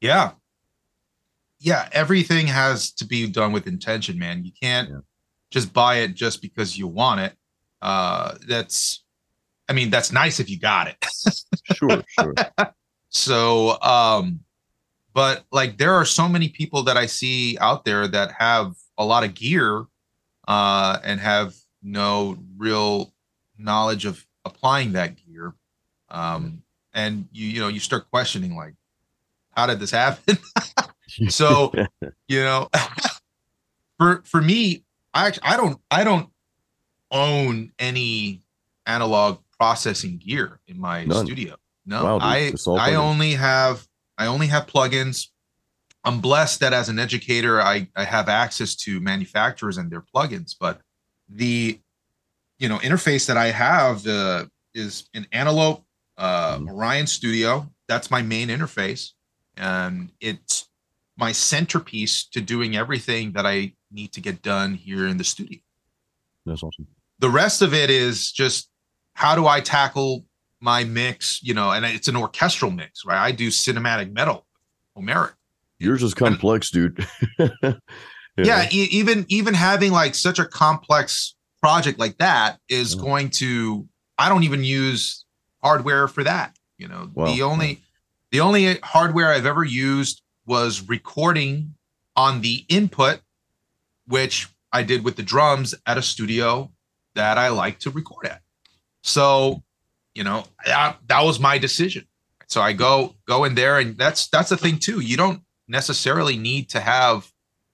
Yeah. 0.00 0.32
Yeah. 1.60 1.88
Everything 1.92 2.48
has 2.48 2.90
to 2.94 3.06
be 3.06 3.28
done 3.30 3.52
with 3.52 3.68
intention, 3.68 4.18
man. 4.18 4.44
You 4.44 4.52
can't 4.60 4.88
yeah. 4.88 4.98
just 5.52 5.72
buy 5.72 5.98
it 5.98 6.14
just 6.14 6.42
because 6.42 6.76
you 6.76 6.88
want 6.88 7.20
it 7.20 7.36
uh 7.82 8.34
that's 8.48 9.04
i 9.68 9.72
mean 9.72 9.90
that's 9.90 10.12
nice 10.12 10.40
if 10.40 10.48
you 10.50 10.58
got 10.58 10.88
it. 10.88 10.96
Sure 11.74 12.02
sure. 12.08 12.34
So 13.08 13.80
um 13.82 14.40
but 15.12 15.44
like 15.50 15.78
there 15.78 15.94
are 15.94 16.04
so 16.04 16.28
many 16.28 16.48
people 16.48 16.84
that 16.84 16.96
i 16.96 17.06
see 17.06 17.58
out 17.60 17.84
there 17.84 18.06
that 18.06 18.30
have 18.32 18.74
a 18.98 19.04
lot 19.04 19.24
of 19.24 19.34
gear 19.34 19.84
uh 20.46 20.98
and 21.02 21.18
have 21.20 21.54
no 21.82 22.38
real 22.56 23.12
knowledge 23.58 24.04
of 24.04 24.24
applying 24.44 24.92
that 24.92 25.16
gear. 25.16 25.54
Um 26.08 26.62
and 26.94 27.28
you 27.32 27.48
you 27.48 27.60
know 27.60 27.68
you 27.68 27.80
start 27.80 28.08
questioning 28.10 28.54
like 28.54 28.74
how 29.56 29.66
did 29.66 29.80
this 29.80 29.90
happen? 29.90 30.38
So 31.28 31.72
you 32.28 32.42
know 32.42 32.68
for 33.98 34.22
for 34.24 34.42
me 34.42 34.84
i 35.14 35.26
actually 35.26 35.44
i 35.44 35.56
don't 35.56 35.80
i 35.90 36.04
don't 36.04 36.28
own 37.10 37.72
any 37.78 38.42
analog 38.86 39.38
processing 39.58 40.18
gear 40.18 40.60
in 40.66 40.78
my 40.78 41.04
None. 41.04 41.26
studio. 41.26 41.56
No, 41.84 42.04
wow, 42.04 42.18
I 42.20 42.52
I 42.78 42.94
only 42.94 43.32
have 43.32 43.86
I 44.18 44.26
only 44.26 44.48
have 44.48 44.66
plugins. 44.66 45.28
I'm 46.04 46.20
blessed 46.20 46.60
that 46.60 46.72
as 46.72 46.88
an 46.88 46.98
educator, 46.98 47.60
I, 47.60 47.88
I 47.96 48.04
have 48.04 48.28
access 48.28 48.76
to 48.76 49.00
manufacturers 49.00 49.76
and 49.76 49.90
their 49.90 50.02
plugins, 50.02 50.54
but 50.58 50.80
the 51.28 51.78
you 52.58 52.68
know 52.68 52.78
interface 52.78 53.26
that 53.26 53.36
I 53.36 53.46
have 53.46 54.06
uh, 54.06 54.46
is 54.74 55.08
an 55.14 55.26
Antelope 55.32 55.84
uh, 56.18 56.58
mm. 56.58 56.70
Orion 56.70 57.06
Studio. 57.06 57.70
That's 57.88 58.10
my 58.10 58.22
main 58.22 58.48
interface, 58.48 59.10
and 59.56 60.10
it's 60.20 60.68
my 61.16 61.30
centerpiece 61.30 62.24
to 62.24 62.40
doing 62.40 62.76
everything 62.76 63.32
that 63.32 63.46
I 63.46 63.74
need 63.92 64.12
to 64.12 64.20
get 64.20 64.42
done 64.42 64.74
here 64.74 65.06
in 65.06 65.18
the 65.18 65.24
studio. 65.24 65.60
That's 66.44 66.62
awesome 66.62 66.86
the 67.18 67.30
rest 67.30 67.62
of 67.62 67.74
it 67.74 67.90
is 67.90 68.30
just 68.32 68.70
how 69.14 69.34
do 69.34 69.46
I 69.46 69.60
tackle 69.60 70.24
my 70.60 70.84
mix, 70.84 71.42
you 71.42 71.54
know, 71.54 71.70
and 71.70 71.84
it's 71.84 72.08
an 72.08 72.16
orchestral 72.16 72.70
mix, 72.70 73.04
right? 73.04 73.18
I 73.18 73.32
do 73.32 73.48
cinematic 73.48 74.12
metal, 74.12 74.46
Homeric. 74.94 75.34
Yours 75.78 76.02
is 76.02 76.14
complex, 76.14 76.72
and, 76.72 76.94
dude. 76.96 77.06
yeah, 77.38 77.72
yeah 78.36 78.68
e- 78.70 78.88
even 78.90 79.26
even 79.28 79.54
having 79.54 79.92
like 79.92 80.14
such 80.14 80.38
a 80.38 80.46
complex 80.46 81.34
project 81.60 81.98
like 81.98 82.16
that 82.18 82.58
is 82.68 82.94
mm. 82.96 83.02
going 83.02 83.30
to 83.30 83.86
I 84.18 84.28
don't 84.28 84.44
even 84.44 84.64
use 84.64 85.24
hardware 85.62 86.08
for 86.08 86.24
that. 86.24 86.56
You 86.78 86.88
know, 86.88 87.10
wow. 87.14 87.26
the 87.26 87.42
only 87.42 87.82
the 88.30 88.40
only 88.40 88.78
hardware 88.78 89.32
I've 89.32 89.46
ever 89.46 89.64
used 89.64 90.22
was 90.46 90.88
recording 90.88 91.74
on 92.16 92.40
the 92.40 92.64
input, 92.68 93.20
which 94.06 94.48
I 94.72 94.82
did 94.82 95.04
with 95.04 95.16
the 95.16 95.22
drums 95.22 95.74
at 95.86 95.98
a 95.98 96.02
studio 96.02 96.70
that 97.16 97.36
I 97.38 97.48
like 97.48 97.80
to 97.80 97.90
record 97.90 98.26
at. 98.26 98.40
So, 99.02 99.62
you 100.14 100.24
know, 100.24 100.44
that, 100.64 100.98
that 101.08 101.22
was 101.22 101.40
my 101.40 101.58
decision. 101.58 102.06
So 102.46 102.60
I 102.60 102.72
go 102.72 103.14
go 103.26 103.44
in 103.44 103.54
there, 103.54 103.78
and 103.78 103.98
that's 103.98 104.28
that's 104.28 104.50
the 104.50 104.56
thing 104.56 104.78
too. 104.78 105.00
You 105.00 105.16
don't 105.16 105.42
necessarily 105.68 106.36
need 106.36 106.70
to 106.70 106.80
have 106.80 107.30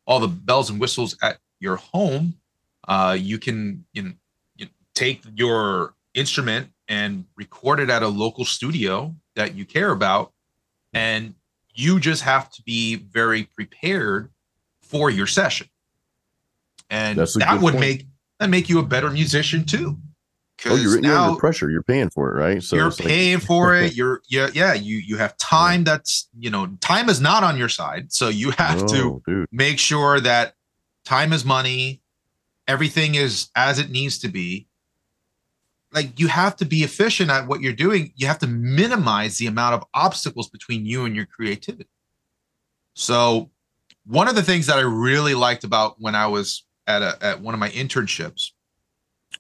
all 0.07 0.19
the 0.19 0.29
bells 0.29 0.71
and 0.71 0.81
whistles 0.81 1.17
at 1.23 1.39
your 1.61 1.77
home. 1.77 2.35
Uh, 2.89 3.17
you 3.19 3.39
can 3.39 3.85
you 3.93 4.03
know, 4.03 4.13
you 4.57 4.67
take 4.95 5.23
your 5.35 5.95
instrument 6.15 6.71
and 6.89 7.27
record 7.37 7.81
it 7.81 7.91
at 7.91 8.03
a 8.03 8.09
local 8.09 8.45
studio 8.45 9.15
that 9.37 9.55
you 9.55 9.67
care 9.67 9.91
about, 9.91 10.33
and 10.95 11.35
you 11.75 12.01
just 12.01 12.23
have 12.23 12.51
to 12.53 12.63
be 12.63 12.97
very 12.97 13.45
prepared 13.45 14.31
for 14.81 15.11
your 15.11 15.27
session. 15.27 15.69
And 16.89 17.19
that 17.19 17.59
would 17.63 17.73
point. 17.73 17.81
make 17.81 18.07
that 18.43 18.51
make 18.51 18.69
you 18.69 18.79
a 18.79 18.83
better 18.83 19.11
musician 19.11 19.65
too. 19.65 19.99
Oh, 20.67 20.77
you're, 20.77 21.01
now, 21.01 21.09
you're 21.09 21.19
under 21.19 21.41
pressure. 21.41 21.71
You're 21.71 21.83
paying 21.83 22.11
for 22.11 22.31
it, 22.31 22.41
right? 22.41 22.63
So 22.63 22.77
you're 22.77 22.91
paying 22.91 23.35
like... 23.35 23.43
for 23.47 23.75
it. 23.75 23.97
You're 23.97 24.23
yeah, 24.29 24.49
yeah. 24.55 24.75
You 24.75 24.97
you 24.97 25.17
have 25.17 25.37
time. 25.37 25.85
That's 25.85 26.29
you 26.39 26.51
know, 26.51 26.67
time 26.81 27.09
is 27.09 27.21
not 27.21 27.43
on 27.43 27.57
your 27.57 27.69
side. 27.69 28.13
So 28.13 28.29
you 28.29 28.51
have 28.53 28.83
oh, 28.83 28.87
to 28.87 29.23
dude. 29.27 29.49
make 29.51 29.79
sure 29.79 30.21
that 30.21 30.55
time 31.05 31.33
is 31.33 31.45
money. 31.45 32.01
Everything 32.69 33.17
is 33.17 33.51
as 33.57 33.79
it 33.79 33.91
needs 33.91 34.19
to 34.21 34.29
be. 34.29 34.69
Like 35.93 36.19
you 36.19 36.29
have 36.29 36.57
to 36.57 36.65
be 36.65 36.85
efficient 36.85 37.31
at 37.31 37.49
what 37.49 37.61
you're 37.61 37.73
doing. 37.73 38.13
You 38.17 38.27
have 38.27 38.39
to 38.39 38.47
minimize 38.47 39.39
the 39.39 39.47
amount 39.47 39.75
of 39.75 39.85
obstacles 39.95 40.49
between 40.49 40.87
you 40.87 41.05
and 41.05 41.15
your 41.15 41.27
creativity. 41.27 41.91
So, 42.95 43.51
one 44.07 44.29
of 44.29 44.35
the 44.35 44.43
things 44.43 44.67
that 44.67 44.79
I 44.79 44.83
really 44.83 45.35
liked 45.35 45.65
about 45.65 45.97
when 45.99 46.15
I 46.15 46.27
was 46.27 46.65
at 46.93 47.03
a, 47.03 47.25
at 47.25 47.41
one 47.41 47.55
of 47.55 47.61
my 47.61 47.71
internships, 47.71 48.51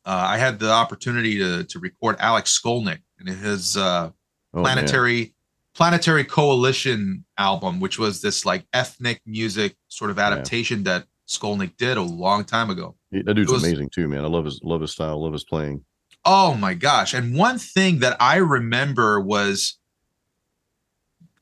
uh, 0.05 0.27
I 0.29 0.38
had 0.38 0.59
the 0.59 0.71
opportunity 0.71 1.38
to 1.38 1.65
to 1.65 1.79
record 1.79 2.17
Alex 2.19 2.59
Skolnick 2.59 3.01
and 3.19 3.29
his 3.29 3.77
uh, 3.77 4.11
oh, 4.55 4.62
planetary 4.62 5.21
man. 5.21 5.31
planetary 5.75 6.25
coalition 6.25 7.25
album, 7.38 7.81
which 7.81 7.98
was 7.98 8.23
this 8.23 8.44
like 8.44 8.65
ethnic 8.73 9.21
music 9.27 9.77
sort 9.88 10.11
of 10.11 10.19
adaptation 10.19 10.79
yeah. 10.79 10.98
that 10.98 11.07
Skolnick 11.29 11.77
did 11.77 11.96
a 11.96 12.03
long 12.03 12.44
time 12.44 12.71
ago. 12.71 12.96
Yeah, 13.11 13.23
that 13.27 13.35
dude's 13.35 13.53
was, 13.53 13.63
amazing 13.63 13.90
too, 13.90 14.09
man. 14.09 14.25
I 14.25 14.29
love 14.29 14.44
his 14.44 14.61
love 14.63 14.81
his 14.81 14.92
style, 14.92 15.23
love 15.23 15.33
his 15.33 15.44
playing. 15.44 15.85
Oh 16.25 16.55
my 16.55 16.75
gosh! 16.75 17.15
And 17.15 17.37
one 17.37 17.59
thing 17.59 17.98
that 18.00 18.17
I 18.21 18.37
remember 18.37 19.21
was 19.21 19.79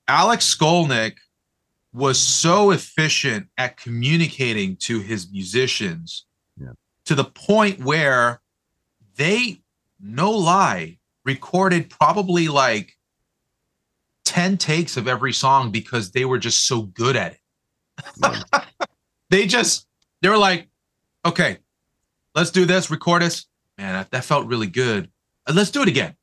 Alex 0.09 0.55
Skolnick 0.55 1.15
was 1.93 2.19
so 2.21 2.71
efficient 2.71 3.49
at 3.59 3.77
communicating 3.77 4.77
to 4.77 5.01
his 5.01 5.31
musicians 5.31 6.27
yeah. 6.61 6.73
to 7.05 7.15
the 7.15 7.25
point 7.25 7.81
where 7.81 8.41
they, 9.17 9.61
no 10.01 10.31
lie, 10.31 10.99
recorded 11.25 11.91
probably 11.91 12.49
like 12.49 12.93
10 14.25 14.57
takes 14.57 14.97
of 14.97 15.09
every 15.09 15.33
song 15.33 15.71
because 15.71 16.13
they 16.13 16.25
were 16.25 16.39
just 16.39 16.67
so 16.67 16.83
good 16.83 17.17
at 17.17 17.33
it. 17.33 17.41
Yeah. 18.23 18.43
they 19.31 19.47
just, 19.47 19.87
they 20.23 20.29
were 20.29 20.39
like, 20.39 20.69
okay, 21.27 21.59
let's 22.35 22.51
do 22.51 22.65
this, 22.65 22.91
record 22.91 23.23
this. 23.23 23.47
Man, 23.77 23.95
that, 23.95 24.11
that 24.11 24.25
felt 24.25 24.47
really 24.47 24.67
good. 24.67 25.11
Uh, 25.47 25.53
let's 25.55 25.71
do 25.71 25.83
it 25.83 25.89
again. 25.89 26.15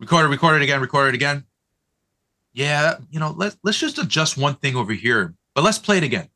Record 0.00 0.26
it, 0.26 0.28
record 0.28 0.56
it 0.56 0.62
again, 0.62 0.80
record 0.80 1.08
it 1.08 1.14
again. 1.14 1.44
Yeah, 2.56 2.96
you 3.10 3.20
know, 3.20 3.34
let's 3.36 3.56
let's 3.62 3.78
just 3.78 3.98
adjust 3.98 4.38
one 4.38 4.54
thing 4.54 4.76
over 4.76 4.94
here, 4.94 5.34
but 5.54 5.62
let's 5.62 5.78
play 5.78 5.98
it 5.98 6.02
again. 6.02 6.28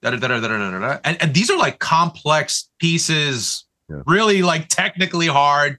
Da, 0.00 0.10
da, 0.10 0.16
da, 0.16 0.28
da, 0.28 0.40
da, 0.40 0.48
da, 0.70 0.78
da. 0.78 0.98
And, 1.04 1.20
and 1.20 1.34
these 1.34 1.50
are 1.50 1.58
like 1.58 1.78
complex 1.78 2.70
pieces, 2.78 3.66
Yeah. 3.90 4.00
really 4.06 4.42
like 4.42 4.68
technically 4.68 5.26
hard. 5.26 5.78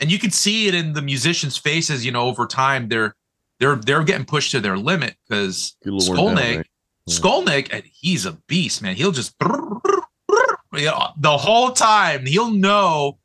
And 0.00 0.10
you 0.10 0.18
can 0.18 0.30
see 0.32 0.66
it 0.66 0.74
in 0.74 0.92
the 0.92 1.02
musicians' 1.02 1.56
faces, 1.56 2.04
you 2.04 2.10
know, 2.10 2.22
over 2.22 2.46
time 2.46 2.88
they're 2.88 3.14
they're 3.60 3.76
they're 3.76 4.02
getting 4.02 4.26
pushed 4.26 4.50
to 4.50 4.60
their 4.60 4.76
limit 4.76 5.14
because 5.28 5.76
Get 5.84 5.92
a 5.92 5.96
little 5.96 6.16
worn 6.24 6.34
down, 6.34 6.56
right? 6.56 6.66
Yeah. 7.06 7.14
Skolnick, 7.14 7.68
and 7.72 7.84
he's 7.92 8.26
a 8.26 8.32
beast, 8.48 8.82
man. 8.82 8.96
He'll 8.96 9.12
just 9.12 9.34
you 9.40 10.84
know, 10.84 11.10
the 11.16 11.36
whole 11.38 11.70
time 11.70 12.26
he'll 12.26 12.50
know 12.50 13.18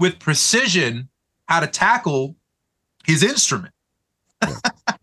with 0.00 0.18
precision 0.18 1.08
how 1.46 1.60
to 1.60 1.68
tackle 1.68 2.34
his 3.04 3.22
instrument. 3.22 3.74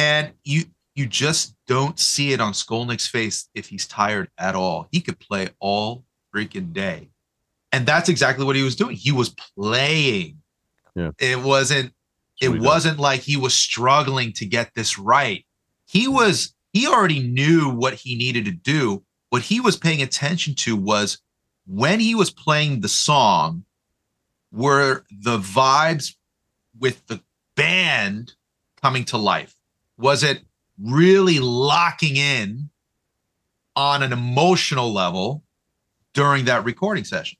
and 0.00 0.32
you 0.44 0.64
you 0.94 1.06
just 1.06 1.54
don't 1.66 1.98
see 1.98 2.32
it 2.32 2.40
on 2.40 2.52
Skolnick's 2.52 3.06
face 3.06 3.48
if 3.54 3.68
he's 3.68 3.86
tired 3.86 4.28
at 4.38 4.54
all. 4.54 4.88
He 4.90 5.00
could 5.00 5.18
play 5.20 5.48
all 5.60 6.04
freaking 6.34 6.72
day. 6.72 7.10
And 7.72 7.86
that's 7.86 8.08
exactly 8.08 8.44
what 8.44 8.56
he 8.56 8.62
was 8.62 8.76
doing. 8.76 8.96
He 8.96 9.12
was 9.12 9.28
playing. 9.28 10.38
Yeah. 10.96 11.12
It 11.18 11.40
wasn't 11.40 11.92
it 12.40 12.48
he 12.48 12.54
does. 12.54 12.64
wasn't 12.66 12.98
like 12.98 13.20
he 13.20 13.36
was 13.36 13.54
struggling 13.54 14.32
to 14.34 14.46
get 14.46 14.74
this 14.74 14.98
right. 14.98 15.44
He 15.86 16.08
was 16.08 16.54
he 16.72 16.86
already 16.86 17.20
knew 17.20 17.68
what 17.68 17.94
he 17.94 18.14
needed 18.16 18.46
to 18.46 18.52
do. 18.52 19.04
What 19.28 19.42
he 19.42 19.60
was 19.60 19.76
paying 19.76 20.02
attention 20.02 20.54
to 20.56 20.76
was 20.76 21.18
when 21.66 22.00
he 22.00 22.14
was 22.14 22.30
playing 22.30 22.80
the 22.80 22.88
song 22.88 23.64
were 24.50 25.04
the 25.10 25.38
vibes 25.38 26.16
with 26.78 27.06
the 27.06 27.20
band 27.54 28.32
coming 28.82 29.04
to 29.04 29.18
life. 29.18 29.54
Was 30.00 30.22
it 30.22 30.42
really 30.82 31.38
locking 31.38 32.16
in 32.16 32.70
on 33.76 34.02
an 34.02 34.12
emotional 34.12 34.92
level 34.92 35.44
during 36.14 36.46
that 36.46 36.64
recording 36.64 37.04
session? 37.04 37.38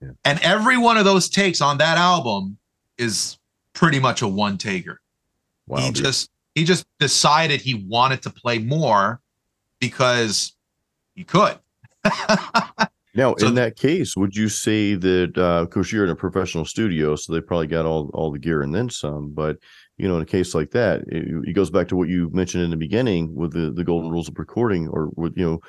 Yeah. 0.00 0.10
And 0.24 0.40
every 0.40 0.76
one 0.76 0.96
of 0.96 1.04
those 1.04 1.28
takes 1.28 1.60
on 1.60 1.78
that 1.78 1.98
album 1.98 2.58
is 2.98 3.38
pretty 3.74 4.00
much 4.00 4.22
a 4.22 4.28
one 4.28 4.58
taker. 4.58 5.00
Wow, 5.66 5.78
he 5.80 5.90
dude. 5.92 6.04
just 6.04 6.30
he 6.54 6.64
just 6.64 6.84
decided 6.98 7.60
he 7.60 7.74
wanted 7.88 8.22
to 8.22 8.30
play 8.30 8.58
more 8.58 9.20
because 9.80 10.56
he 11.14 11.24
could. 11.24 11.58
Now, 13.12 13.34
So- 13.38 13.48
in 13.48 13.54
that 13.56 13.74
case, 13.76 14.16
would 14.16 14.36
you 14.36 14.48
say 14.48 14.94
that, 14.94 15.36
uh, 15.36 15.62
of 15.62 15.70
course, 15.70 15.90
you're 15.90 16.04
in 16.04 16.10
a 16.10 16.16
professional 16.16 16.64
studio, 16.64 17.16
so 17.16 17.32
they 17.32 17.40
probably 17.40 17.66
got 17.66 17.84
all 17.84 18.08
all 18.14 18.30
the 18.30 18.38
gear 18.38 18.62
and 18.62 18.72
then 18.72 18.88
some. 18.88 19.32
But 19.32 19.56
you 20.00 20.08
know, 20.08 20.16
in 20.16 20.22
a 20.22 20.26
case 20.26 20.54
like 20.54 20.70
that, 20.70 21.02
it, 21.08 21.48
it 21.48 21.52
goes 21.52 21.70
back 21.70 21.88
to 21.88 21.96
what 21.96 22.08
you 22.08 22.30
mentioned 22.32 22.64
in 22.64 22.70
the 22.70 22.76
beginning 22.76 23.34
with 23.34 23.52
the 23.52 23.70
the 23.70 23.84
golden 23.84 24.10
rules 24.10 24.28
of 24.28 24.38
recording, 24.38 24.88
or 24.88 25.10
with 25.14 25.36
you 25.36 25.44
know, 25.44 25.60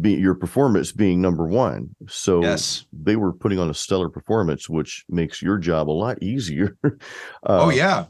be, 0.00 0.14
your 0.14 0.34
performance 0.34 0.90
being 0.90 1.20
number 1.20 1.46
one. 1.46 1.94
So 2.08 2.42
yes. 2.42 2.84
they 2.92 3.16
were 3.16 3.32
putting 3.32 3.58
on 3.58 3.70
a 3.70 3.74
stellar 3.74 4.10
performance, 4.10 4.68
which 4.68 5.04
makes 5.08 5.40
your 5.40 5.58
job 5.58 5.88
a 5.88 5.92
lot 5.92 6.22
easier. 6.22 6.76
uh, 6.84 6.98
oh 7.44 7.70
yeah. 7.70 8.06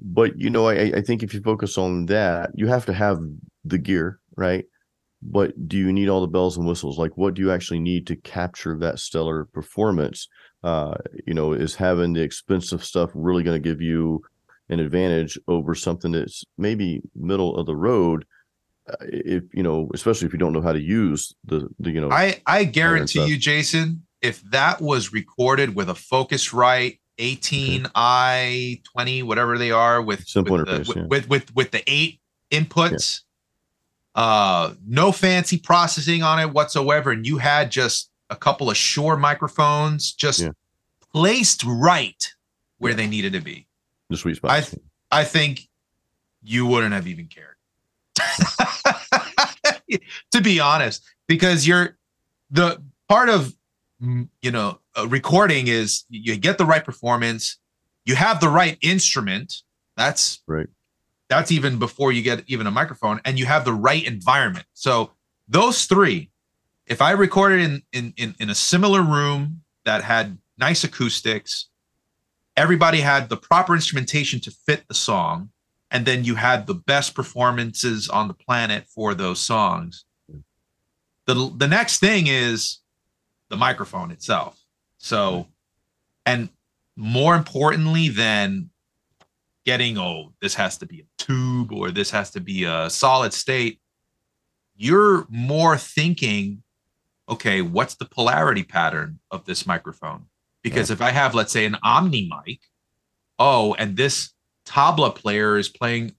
but 0.00 0.36
you 0.38 0.50
know, 0.50 0.66
I, 0.66 0.92
I 0.96 1.00
think 1.00 1.22
if 1.22 1.32
you 1.32 1.40
focus 1.40 1.78
on 1.78 2.06
that, 2.06 2.50
you 2.54 2.66
have 2.66 2.86
to 2.86 2.92
have 2.92 3.20
the 3.64 3.78
gear, 3.78 4.18
right? 4.36 4.64
But 5.22 5.68
do 5.68 5.76
you 5.76 5.92
need 5.92 6.08
all 6.08 6.22
the 6.22 6.26
bells 6.26 6.56
and 6.56 6.66
whistles? 6.66 6.98
Like, 6.98 7.16
what 7.16 7.34
do 7.34 7.42
you 7.42 7.52
actually 7.52 7.80
need 7.80 8.06
to 8.08 8.16
capture 8.16 8.76
that 8.78 8.98
stellar 8.98 9.44
performance? 9.44 10.28
Uh, 10.64 10.94
you 11.26 11.34
know, 11.34 11.52
is 11.52 11.74
having 11.74 12.14
the 12.14 12.22
expensive 12.22 12.84
stuff 12.84 13.10
really 13.14 13.42
going 13.42 13.62
to 13.62 13.68
give 13.68 13.80
you 13.80 14.22
an 14.70 14.80
advantage 14.80 15.38
over 15.48 15.74
something 15.74 16.12
that's 16.12 16.44
maybe 16.56 17.02
middle 17.14 17.56
of 17.56 17.66
the 17.66 17.76
road? 17.76 18.24
Uh, 18.88 18.96
if 19.02 19.44
you 19.52 19.62
know, 19.62 19.90
especially 19.92 20.26
if 20.26 20.32
you 20.32 20.38
don't 20.38 20.54
know 20.54 20.62
how 20.62 20.72
to 20.72 20.80
use 20.80 21.34
the, 21.44 21.68
the 21.78 21.90
you 21.90 22.00
know, 22.00 22.10
I 22.10 22.40
I 22.46 22.64
guarantee 22.64 23.26
you, 23.26 23.36
Jason, 23.36 24.06
if 24.22 24.42
that 24.50 24.80
was 24.80 25.12
recorded 25.12 25.74
with 25.74 25.90
a 25.90 25.94
Focusrite 25.94 26.98
18i 27.18 28.82
20, 28.84 29.22
whatever 29.22 29.58
they 29.58 29.70
are, 29.70 30.00
with 30.00 30.26
Simple 30.26 30.56
with, 30.56 30.66
the, 30.66 30.72
interface, 30.72 30.88
with, 30.88 30.96
yeah. 30.96 31.06
with 31.08 31.28
with 31.28 31.54
with 31.54 31.70
the 31.70 31.82
eight 31.86 32.20
inputs, 32.50 33.20
uh, 34.14 34.74
no 34.86 35.12
fancy 35.12 35.58
processing 35.58 36.22
on 36.22 36.40
it 36.40 36.52
whatsoever, 36.52 37.10
and 37.10 37.26
you 37.26 37.38
had 37.38 37.70
just 37.70 38.10
a 38.30 38.36
couple 38.36 38.70
of 38.70 38.76
Shure 38.76 39.16
microphones 39.16 40.12
just 40.12 40.40
Yeah. 40.40 40.50
placed 41.12 41.64
right 41.64 42.32
where 42.78 42.94
they 42.94 43.06
needed 43.06 43.32
to 43.34 43.40
be. 43.40 43.66
The 44.10 44.16
sweet 44.16 44.36
spot. 44.36 44.50
I 44.50 44.60
th- 44.60 44.82
I 45.10 45.24
think 45.24 45.68
you 46.42 46.66
wouldn't 46.66 46.92
have 46.92 47.06
even 47.06 47.28
cared. 47.28 47.56
to 50.32 50.40
be 50.42 50.60
honest, 50.60 51.02
because 51.26 51.66
you're 51.66 51.96
the 52.50 52.82
part 53.08 53.28
of 53.28 53.54
mm, 54.02 54.28
you 54.42 54.50
know 54.50 54.80
recording 55.06 55.68
is 55.68 56.04
you 56.10 56.36
get 56.36 56.58
the 56.58 56.66
right 56.66 56.84
performance, 56.84 57.58
you 58.04 58.16
have 58.16 58.40
the 58.40 58.48
right 58.48 58.76
instrument. 58.82 59.62
That's 59.96 60.42
Right. 60.46 60.66
That's 61.28 61.52
even 61.52 61.78
before 61.78 62.10
you 62.10 62.22
get 62.22 62.42
even 62.48 62.66
a 62.66 62.72
microphone, 62.72 63.20
and 63.24 63.38
you 63.38 63.46
have 63.46 63.64
the 63.64 63.72
right 63.72 64.04
environment. 64.04 64.66
So 64.74 65.12
those 65.48 65.86
three, 65.86 66.30
if 66.86 67.00
I 67.00 67.12
recorded 67.12 67.60
in 67.60 67.82
in 67.92 68.12
in, 68.16 68.34
in 68.40 68.50
a 68.50 68.54
similar 68.54 69.02
room 69.02 69.62
that 69.84 70.02
had 70.02 70.38
nice 70.58 70.82
acoustics, 70.84 71.69
everybody 72.60 73.00
had 73.00 73.30
the 73.30 73.38
proper 73.38 73.74
instrumentation 73.74 74.38
to 74.38 74.50
fit 74.50 74.86
the 74.86 74.94
song 74.94 75.48
and 75.90 76.04
then 76.04 76.24
you 76.24 76.34
had 76.34 76.66
the 76.66 76.74
best 76.74 77.14
performances 77.14 78.08
on 78.10 78.28
the 78.28 78.34
planet 78.34 78.86
for 78.86 79.14
those 79.14 79.40
songs. 79.40 80.04
The 81.26 81.52
the 81.56 81.66
next 81.66 82.00
thing 82.00 82.26
is 82.26 82.80
the 83.48 83.56
microphone 83.56 84.10
itself. 84.10 84.60
So 84.98 85.46
and 86.26 86.50
more 86.96 87.34
importantly 87.34 88.08
than 88.10 88.68
getting 89.64 89.96
oh 89.96 90.34
this 90.42 90.54
has 90.54 90.76
to 90.78 90.86
be 90.86 91.00
a 91.00 91.22
tube 91.22 91.72
or 91.72 91.90
this 91.90 92.10
has 92.10 92.30
to 92.32 92.40
be 92.40 92.64
a 92.64 92.90
solid 92.90 93.32
state 93.32 93.80
you're 94.74 95.26
more 95.28 95.76
thinking 95.76 96.62
okay 97.28 97.62
what's 97.62 97.94
the 97.94 98.04
polarity 98.04 98.64
pattern 98.64 99.18
of 99.30 99.44
this 99.44 99.66
microphone 99.66 100.26
because 100.62 100.90
if 100.90 101.00
i 101.00 101.10
have 101.10 101.34
let's 101.34 101.52
say 101.52 101.64
an 101.64 101.76
omni 101.82 102.30
mic 102.30 102.60
oh 103.38 103.74
and 103.74 103.96
this 103.96 104.32
tabla 104.66 105.14
player 105.14 105.58
is 105.58 105.68
playing 105.68 106.14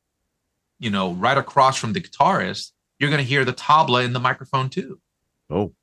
you 0.80 0.90
know 0.90 1.14
right 1.14 1.38
across 1.38 1.78
from 1.78 1.94
the 1.94 2.02
guitarist 2.02 2.72
you're 3.02 3.10
going 3.10 3.24
to 3.24 3.28
hear 3.28 3.44
the 3.44 3.54
tabla 3.54 4.06
in 4.06 4.14
the 4.14 4.20
microphone 4.20 4.70
too. 4.70 5.00
Oh, 5.50 5.74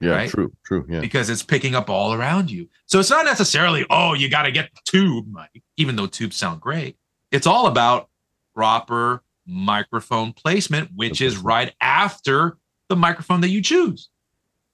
yeah, 0.00 0.12
right? 0.12 0.30
true, 0.30 0.50
true, 0.64 0.86
yeah. 0.88 1.00
because 1.00 1.28
it's 1.28 1.42
picking 1.42 1.74
up 1.74 1.90
all 1.90 2.14
around 2.14 2.50
you. 2.50 2.68
So 2.86 2.98
it's 2.98 3.10
not 3.10 3.26
necessarily 3.26 3.84
oh 3.90 4.14
you 4.14 4.30
got 4.30 4.44
to 4.44 4.52
get 4.52 4.70
the 4.74 4.80
tube 4.86 5.26
mic 5.30 5.62
even 5.76 5.96
though 5.96 6.06
tubes 6.06 6.34
sound 6.34 6.62
great. 6.62 6.96
It's 7.30 7.46
all 7.46 7.66
about 7.66 8.08
proper 8.54 9.22
microphone 9.46 10.32
placement 10.32 10.88
which 10.94 11.20
is 11.20 11.36
right 11.36 11.74
after 11.80 12.56
the 12.88 12.96
microphone 12.96 13.42
that 13.42 13.50
you 13.50 13.60
choose. 13.60 14.08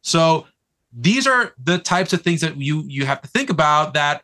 So 0.03 0.47
these 0.93 1.26
are 1.26 1.53
the 1.62 1.78
types 1.78 2.12
of 2.12 2.22
things 2.22 2.41
that 2.41 2.57
you 2.57 2.84
you 2.86 3.07
have 3.07 3.20
to 3.22 3.28
think 3.28 3.51
about 3.51 3.95
that 3.95 4.22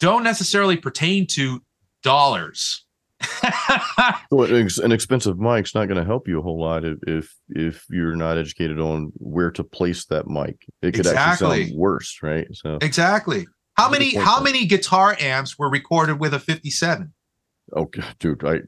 don't 0.00 0.22
necessarily 0.22 0.76
pertain 0.76 1.26
to 1.26 1.62
dollars 2.02 2.84
an, 4.30 4.92
expensive 4.92 5.40
mic's 5.40 5.74
not 5.74 5.86
going 5.86 5.98
to 5.98 6.04
help 6.04 6.28
you 6.28 6.38
a 6.38 6.42
whole 6.42 6.60
lot 6.60 6.84
if, 6.84 6.98
if 7.04 7.36
if 7.48 7.84
you're 7.90 8.14
not 8.14 8.38
educated 8.38 8.78
on 8.78 9.10
where 9.16 9.50
to 9.50 9.64
place 9.64 10.04
that 10.04 10.28
mic. 10.28 10.64
It 10.82 10.94
could 10.94 11.08
actually 11.08 11.66
sound 11.66 11.76
worse, 11.76 12.20
right? 12.22 12.46
So, 12.52 12.78
exactly 12.80 13.48
how 13.76 13.90
many 13.90 14.14
how 14.14 14.40
many 14.40 14.66
guitar 14.66 15.16
amps 15.18 15.58
were 15.58 15.68
recorded 15.68 16.20
with 16.20 16.32
a 16.32 16.38
57 16.38 17.12
oh, 17.74 17.84
God, 17.86 18.14
dude, 18.18 18.44
I 18.44 18.60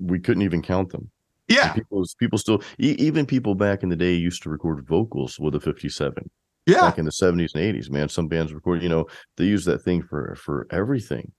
we 0.00 0.18
couldn't 0.18 0.42
even 0.42 0.62
count 0.62 0.90
them. 0.90 1.10
yeah 1.48 1.72
People, 1.72 2.04
people 2.18 2.38
still, 2.38 2.62
even 2.78 3.26
people 3.26 3.54
back 3.54 3.82
in 3.82 3.88
the 3.88 3.96
day 3.96 4.14
used 4.14 4.42
to 4.44 4.50
record 4.50 4.86
vocals 4.86 5.38
with 5.38 5.54
a 5.54 5.60
57. 5.60 6.30
Yeah 6.70 6.80
Back 6.82 6.98
in 6.98 7.04
the 7.04 7.10
70s 7.10 7.54
and 7.54 7.62
80s, 7.76 7.90
man, 7.90 8.08
some 8.08 8.28
bands 8.28 8.52
record. 8.52 8.82
You 8.82 8.88
know, 8.88 9.06
they 9.36 9.44
use 9.44 9.64
that 9.64 9.78
thing 9.82 10.02
for 10.02 10.34
for 10.36 10.66
everything. 10.70 11.32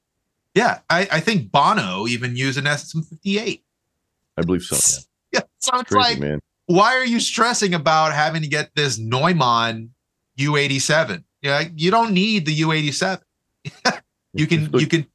Yeah, 0.53 0.79
I, 0.89 1.07
I 1.11 1.19
think 1.21 1.51
Bono 1.51 2.07
even 2.07 2.35
used 2.35 2.57
an 2.57 2.65
SM58. 2.65 3.61
I 4.37 4.41
believe 4.41 4.63
so. 4.63 4.75
Yeah. 5.31 5.39
Yeah, 5.39 5.45
so 5.59 5.79
it's 5.79 5.91
Crazy, 5.91 6.09
like, 6.09 6.19
man. 6.19 6.39
why 6.65 6.95
are 6.97 7.05
you 7.05 7.19
stressing 7.19 7.73
about 7.73 8.13
having 8.13 8.41
to 8.41 8.47
get 8.47 8.69
this 8.75 8.99
Neumann 8.99 9.91
U87? 10.37 11.23
Yeah, 11.41 11.63
you 11.75 11.89
don't 11.89 12.13
need 12.13 12.45
the 12.45 12.59
U87. 12.61 13.21
you 14.33 14.47
can 14.47 14.69
you 14.73 14.87
can 14.87 15.05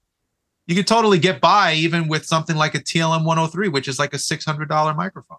you 0.67 0.75
can 0.75 0.85
totally 0.85 1.19
get 1.19 1.41
by 1.41 1.75
even 1.75 2.09
with 2.09 2.25
something 2.25 2.57
like 2.57 2.75
a 2.75 2.79
TLM 2.79 3.25
103, 3.25 3.69
which 3.69 3.89
is 3.89 3.99
like 3.99 4.15
a 4.15 4.19
six 4.19 4.45
hundred 4.45 4.69
dollar 4.69 4.95
microphone. 4.95 5.39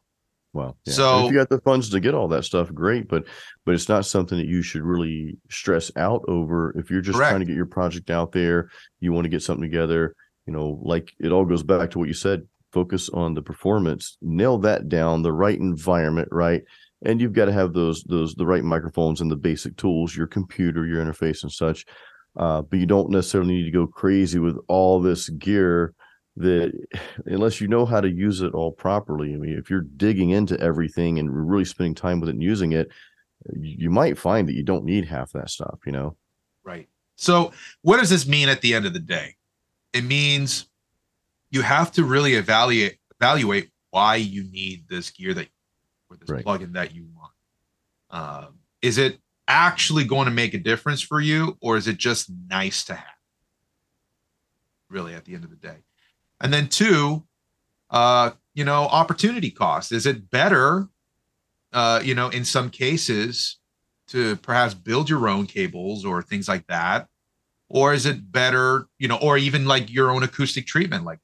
Wow. 0.57 0.75
Yeah. 0.85 0.93
So- 0.93 1.25
if 1.25 1.31
you 1.31 1.37
got 1.37 1.49
the 1.49 1.61
funds 1.61 1.89
to 1.91 1.99
get 1.99 2.15
all 2.15 2.27
that 2.29 2.43
stuff, 2.43 2.73
great. 2.73 3.07
But 3.07 3.25
but 3.65 3.75
it's 3.75 3.87
not 3.89 4.05
something 4.05 4.37
that 4.37 4.47
you 4.47 4.61
should 4.61 4.81
really 4.81 5.37
stress 5.49 5.91
out 5.95 6.23
over. 6.27 6.73
If 6.77 6.89
you're 6.89 7.01
just 7.01 7.17
trying 7.29 7.39
to 7.41 7.45
get 7.45 7.55
your 7.55 7.65
project 7.67 8.09
out 8.09 8.31
there, 8.31 8.69
you 8.99 9.13
want 9.13 9.25
to 9.25 9.29
get 9.29 9.43
something 9.43 9.69
together. 9.69 10.15
You 10.47 10.53
know, 10.53 10.79
like 10.81 11.13
it 11.19 11.31
all 11.31 11.45
goes 11.45 11.63
back 11.63 11.91
to 11.91 11.99
what 11.99 12.07
you 12.07 12.13
said. 12.13 12.41
focus 12.73 13.09
on 13.09 13.33
the 13.33 13.41
performance, 13.41 14.17
nail 14.21 14.57
that 14.59 14.89
down, 14.89 15.21
the 15.23 15.31
right 15.31 15.57
environment, 15.57 16.27
right? 16.31 16.63
And 17.05 17.21
you've 17.21 17.33
got 17.33 17.45
to 17.45 17.53
have 17.53 17.73
those 17.73 18.03
those 18.03 18.33
the 18.35 18.45
right 18.45 18.63
microphones 18.63 19.21
and 19.21 19.29
the 19.31 19.35
basic 19.35 19.77
tools, 19.77 20.15
your 20.15 20.27
computer, 20.27 20.85
your 20.85 21.03
interface, 21.03 21.43
and 21.43 21.51
such. 21.51 21.85
Uh, 22.35 22.61
but 22.63 22.79
you 22.79 22.85
don't 22.85 23.09
necessarily 23.09 23.53
need 23.53 23.65
to 23.65 23.71
go 23.71 23.87
crazy 23.87 24.39
with 24.39 24.57
all 24.67 24.99
this 25.01 25.29
gear 25.29 25.93
that 26.37 26.73
unless 27.25 27.59
you 27.61 27.67
know 27.67 27.85
how 27.85 28.01
to 28.01 28.09
use 28.09 28.41
it 28.41 28.53
all 28.53 28.71
properly. 28.71 29.33
I 29.33 29.37
mean, 29.37 29.57
if 29.57 29.69
you're 29.69 29.81
digging 29.81 30.29
into 30.29 30.59
everything 30.59 31.19
and 31.19 31.49
really 31.49 31.65
spending 31.65 31.95
time 31.95 32.19
with 32.19 32.29
it 32.29 32.33
and 32.35 32.43
using 32.43 32.71
it, 32.71 32.89
you 33.53 33.89
might 33.89 34.17
find 34.17 34.47
that 34.47 34.55
you 34.55 34.63
don't 34.63 34.85
need 34.85 35.05
half 35.05 35.31
that 35.33 35.49
stuff, 35.49 35.79
you 35.85 35.91
know? 35.91 36.15
Right. 36.63 36.87
So, 37.15 37.51
what 37.81 37.97
does 37.97 38.09
this 38.09 38.27
mean 38.27 38.49
at 38.49 38.61
the 38.61 38.73
end 38.73 38.85
of 38.85 38.93
the 38.93 38.99
day? 38.99 39.35
It 39.93 40.03
means 40.03 40.67
you 41.49 41.61
have 41.61 41.91
to 41.93 42.03
really 42.03 42.33
evaluate 42.33 42.97
evaluate 43.19 43.71
why 43.89 44.15
you 44.15 44.43
need 44.43 44.85
this 44.87 45.09
gear 45.09 45.33
that 45.33 45.47
or 46.09 46.17
this 46.17 46.29
Right. 46.29 46.45
plugin 46.45 46.73
that 46.73 46.93
you 46.93 47.07
want. 47.15 47.33
Um, 48.09 48.59
is 48.81 48.97
it 48.97 49.19
actually 49.47 50.03
going 50.03 50.25
to 50.25 50.31
make 50.31 50.53
a 50.53 50.59
difference 50.59 51.01
for 51.01 51.19
you, 51.19 51.57
or 51.61 51.77
is 51.77 51.87
it 51.87 51.97
just 51.97 52.29
nice 52.49 52.83
to 52.85 52.95
have? 52.95 53.05
Really, 54.89 55.13
at 55.13 55.25
the 55.25 55.35
end 55.35 55.43
of 55.43 55.49
the 55.49 55.55
day, 55.55 55.77
and 56.41 56.53
then 56.53 56.67
two, 56.67 57.23
uh, 57.89 58.31
you 58.53 58.63
know, 58.63 58.83
opportunity 58.83 59.51
cost. 59.51 59.91
Is 59.91 60.05
it 60.05 60.29
better, 60.29 60.87
uh, 61.73 62.01
you 62.03 62.15
know, 62.15 62.29
in 62.29 62.45
some 62.45 62.69
cases, 62.69 63.57
to 64.09 64.35
perhaps 64.37 64.73
build 64.73 65.09
your 65.09 65.27
own 65.27 65.45
cables 65.47 66.05
or 66.05 66.21
things 66.21 66.47
like 66.47 66.65
that, 66.67 67.07
or 67.69 67.93
is 67.93 68.05
it 68.05 68.31
better, 68.31 68.87
you 68.99 69.07
know, 69.07 69.17
or 69.21 69.37
even 69.37 69.65
like 69.65 69.91
your 69.91 70.11
own 70.11 70.23
acoustic 70.23 70.65
treatment, 70.65 71.03
like 71.03 71.19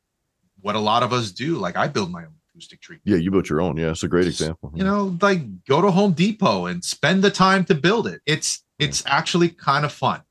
what 0.61 0.76
a 0.76 0.80
lot 0.80 1.01
of 1.03 1.14
us 1.14 1.32
do? 1.32 1.55
Like 1.57 1.78
I 1.78 1.88
build 1.88 2.11
my 2.11 2.24
own 2.26 2.34
acoustic 2.49 2.82
treatment 2.82 3.16
Yeah, 3.16 3.22
you 3.22 3.32
built 3.32 3.49
your 3.49 3.61
own. 3.61 3.78
Yeah, 3.78 3.91
it's 3.91 4.03
a 4.03 4.07
great 4.07 4.28
example. 4.28 4.72
you 4.76 4.84
know 4.84 5.18
like 5.22 5.64
go 5.66 5.82
to 5.82 5.91
home 5.91 6.11
depot 6.14 6.66
and 6.68 6.84
spend 6.84 7.24
the 7.24 7.32
time 7.32 7.66
to 7.66 7.74
build 7.76 8.05
it 8.07 8.22
it's 8.26 8.64
it's 8.80 9.01
actually 9.07 9.49
kind 9.49 9.86
of 9.86 9.91
fun 9.91 10.22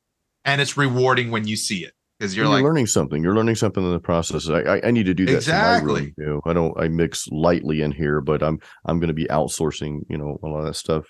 and 0.45 0.61
it's 0.61 0.77
rewarding 0.77 1.31
when 1.31 1.47
you 1.49 1.57
see 1.57 1.85
it 1.85 1.95
because 2.23 2.37
you're 2.37 2.47
you're, 2.47 2.55
like 2.55 2.63
learning 2.63 2.87
something. 2.87 3.23
You're 3.23 3.35
learning 3.35 3.57
something 3.57 3.83
in 3.85 3.93
the 3.93 3.99
process. 3.99 4.49
I 4.49 4.61
I, 4.61 4.81
I 4.85 4.91
need 4.93 5.07
to 5.07 5.15
do 5.15 5.27
that. 5.27 5.47
my 5.49 5.79
room, 5.81 5.97
Exactly. 5.97 6.41
I 6.47 6.53
don't. 6.53 6.81
I 6.81 6.89
mix 6.89 7.27
lightly 7.29 7.83
in 7.83 7.91
here, 7.91 8.21
but 8.21 8.43
I'm 8.43 8.61
I'm 8.85 9.01
going 9.01 9.09
to 9.09 9.15
be 9.15 9.27
outsourcing. 9.27 10.03
You 10.09 10.19
know, 10.19 10.39
a 10.43 10.47
lot 10.47 10.61
of 10.61 10.67
that 10.67 10.75
stuff 10.75 11.05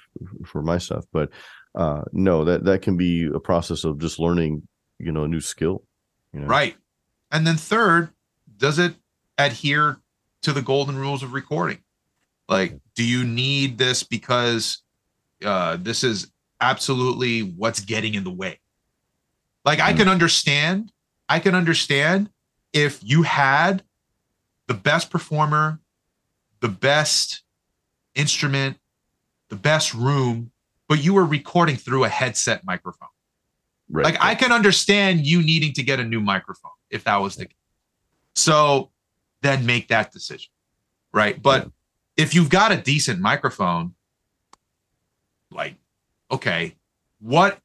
for 0.47 0.63
my 0.63 0.79
stuff. 0.79 1.05
But 1.13 1.31
uh 1.75 2.03
no, 2.13 2.45
that 2.45 2.65
that 2.65 2.83
can 2.83 2.97
be 2.97 3.29
a 3.35 3.41
process 3.41 3.85
of 3.85 3.99
just 3.99 4.19
learning. 4.19 4.67
You 4.99 5.13
know, 5.13 5.25
a 5.25 5.29
new 5.29 5.41
skill. 5.41 5.85
You 6.33 6.41
know? 6.41 6.47
right 6.47 6.77
and 7.31 7.47
then 7.47 7.57
third 7.57 8.09
does 8.57 8.79
it 8.79 8.95
adhere 9.37 9.99
to 10.41 10.53
the 10.55 10.63
golden 10.63 10.97
rules 10.97 11.23
of 11.23 11.35
recording 11.35 11.79
like 12.49 12.79
do 12.95 13.05
you 13.05 13.23
need 13.23 13.77
this 13.77 14.03
because 14.03 14.83
uh 15.45 15.77
this 15.79 16.05
is 16.05 16.33
absolutely 16.63 17.41
what's 17.43 17.81
getting 17.81 18.15
in 18.15 18.25
the 18.25 18.31
way 18.31 18.59
like 19.67 19.79
i 19.79 19.91
Hmm. 19.93 19.99
can 19.99 20.09
understand 20.09 20.91
i 21.33 21.39
can 21.39 21.55
understand 21.55 22.31
if 22.73 23.01
you 23.03 23.23
had 23.23 23.83
the 24.67 24.75
best 24.75 25.11
performer 25.11 25.81
the 26.61 26.69
best 26.69 27.43
instrument 28.15 28.79
the 29.49 29.57
best 29.57 29.95
room 29.95 30.51
but 30.89 31.03
you 31.03 31.15
were 31.15 31.25
recording 31.25 31.77
through 31.77 32.05
a 32.05 32.09
headset 32.09 32.65
microphone 32.65 33.09
Right. 33.93 34.07
like 34.07 34.17
I 34.21 34.35
can 34.35 34.53
understand 34.53 35.27
you 35.27 35.43
needing 35.43 35.75
to 35.75 35.83
get 35.83 36.01
a 36.01 36.05
new 36.05 36.21
microphone 36.21 36.73
if 36.91 37.05
that 37.05 37.17
was 37.17 37.37
the 37.37 37.45
case. 37.45 37.57
So 38.35 38.91
then 39.43 39.67
make 39.67 39.89
that 39.89 40.13
decision. 40.13 40.51
Right. 41.13 41.41
But 41.41 41.71
if 42.17 42.35
you've 42.35 42.49
got 42.49 42.73
a 42.73 42.79
decent 42.79 43.21
microphone, 43.21 43.95
like, 45.51 45.75
okay, 46.31 46.75
what 47.21 47.59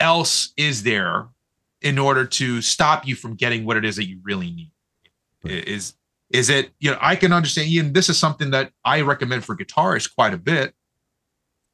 else 0.00 0.54
is 0.56 0.84
there 0.84 1.28
in 1.82 1.98
order 1.98 2.24
to 2.24 2.62
stop 2.62 3.06
you 3.06 3.14
from 3.14 3.34
getting 3.34 3.64
what 3.64 3.76
it 3.76 3.84
is 3.84 3.96
that 3.96 4.06
you 4.06 4.20
really 4.22 4.50
need? 4.50 4.72
I- 5.44 5.48
Is 5.48 5.94
is 6.30 6.48
it, 6.48 6.70
you 6.80 6.90
know, 6.90 6.96
I 6.98 7.14
can 7.14 7.30
understand 7.30 7.68
Ian, 7.68 7.92
this 7.92 8.08
is 8.08 8.18
something 8.18 8.52
that 8.52 8.72
I 8.86 9.02
recommend 9.02 9.44
for 9.44 9.54
guitarists 9.54 10.14
quite 10.14 10.32
a 10.32 10.38
bit. 10.38 10.72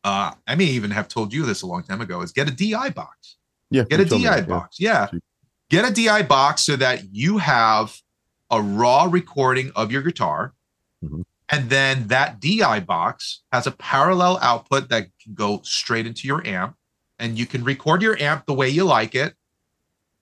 Uh, 0.02 0.32
I 0.48 0.56
may 0.56 0.64
even 0.64 0.90
have 0.90 1.06
told 1.06 1.32
you 1.32 1.46
this 1.46 1.62
a 1.62 1.66
long 1.66 1.84
time 1.84 2.00
ago, 2.00 2.22
is 2.22 2.32
get 2.32 2.48
a 2.48 2.50
DI 2.50 2.90
box 2.90 3.38
yeah. 3.70 3.84
get 3.84 4.00
a 4.00 4.04
DI 4.04 4.18
that, 4.18 4.22
yeah. 4.22 4.40
box. 4.42 4.80
Yeah. 4.80 5.08
Sweet. 5.08 5.22
Get 5.70 5.88
a 5.88 5.92
DI 5.92 6.22
box 6.22 6.62
so 6.62 6.76
that 6.76 7.14
you 7.14 7.38
have 7.38 8.00
a 8.50 8.60
raw 8.60 9.04
recording 9.04 9.70
of 9.76 9.92
your 9.92 10.02
guitar. 10.02 10.54
Mhm. 11.04 11.24
And 11.50 11.70
then 11.70 12.08
that 12.08 12.40
DI 12.40 12.80
box 12.80 13.42
has 13.52 13.66
a 13.66 13.70
parallel 13.70 14.38
output 14.40 14.88
that 14.90 15.08
can 15.22 15.34
go 15.34 15.60
straight 15.62 16.06
into 16.06 16.26
your 16.26 16.46
amp. 16.46 16.76
And 17.18 17.38
you 17.38 17.46
can 17.46 17.64
record 17.64 18.00
your 18.00 18.20
amp 18.20 18.46
the 18.46 18.54
way 18.54 18.68
you 18.68 18.84
like 18.84 19.14
it. 19.14 19.34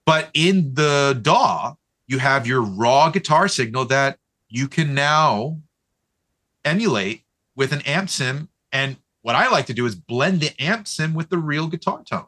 But 0.07 0.31
in 0.33 0.73
the 0.75 1.19
DAW, 1.21 1.75
you 2.07 2.19
have 2.19 2.47
your 2.47 2.63
raw 2.63 3.11
guitar 3.11 3.49
signal 3.49 3.85
that 3.87 4.19
you 4.49 4.69
can 4.69 4.95
now 4.95 5.61
emulate 6.65 7.23
with 7.57 7.73
an 7.73 7.81
amp 7.83 8.09
sim. 8.09 8.49
And 8.73 8.97
what 9.23 9.35
I 9.35 9.51
like 9.51 9.67
to 9.67 9.75
do 9.75 9.85
is 9.87 9.97
blend 9.97 10.41
the 10.41 10.53
amp 10.63 10.87
sim 10.87 11.13
with 11.13 11.29
the 11.29 11.39
real 11.39 11.67
guitar 11.67 12.03
tone. 12.09 12.27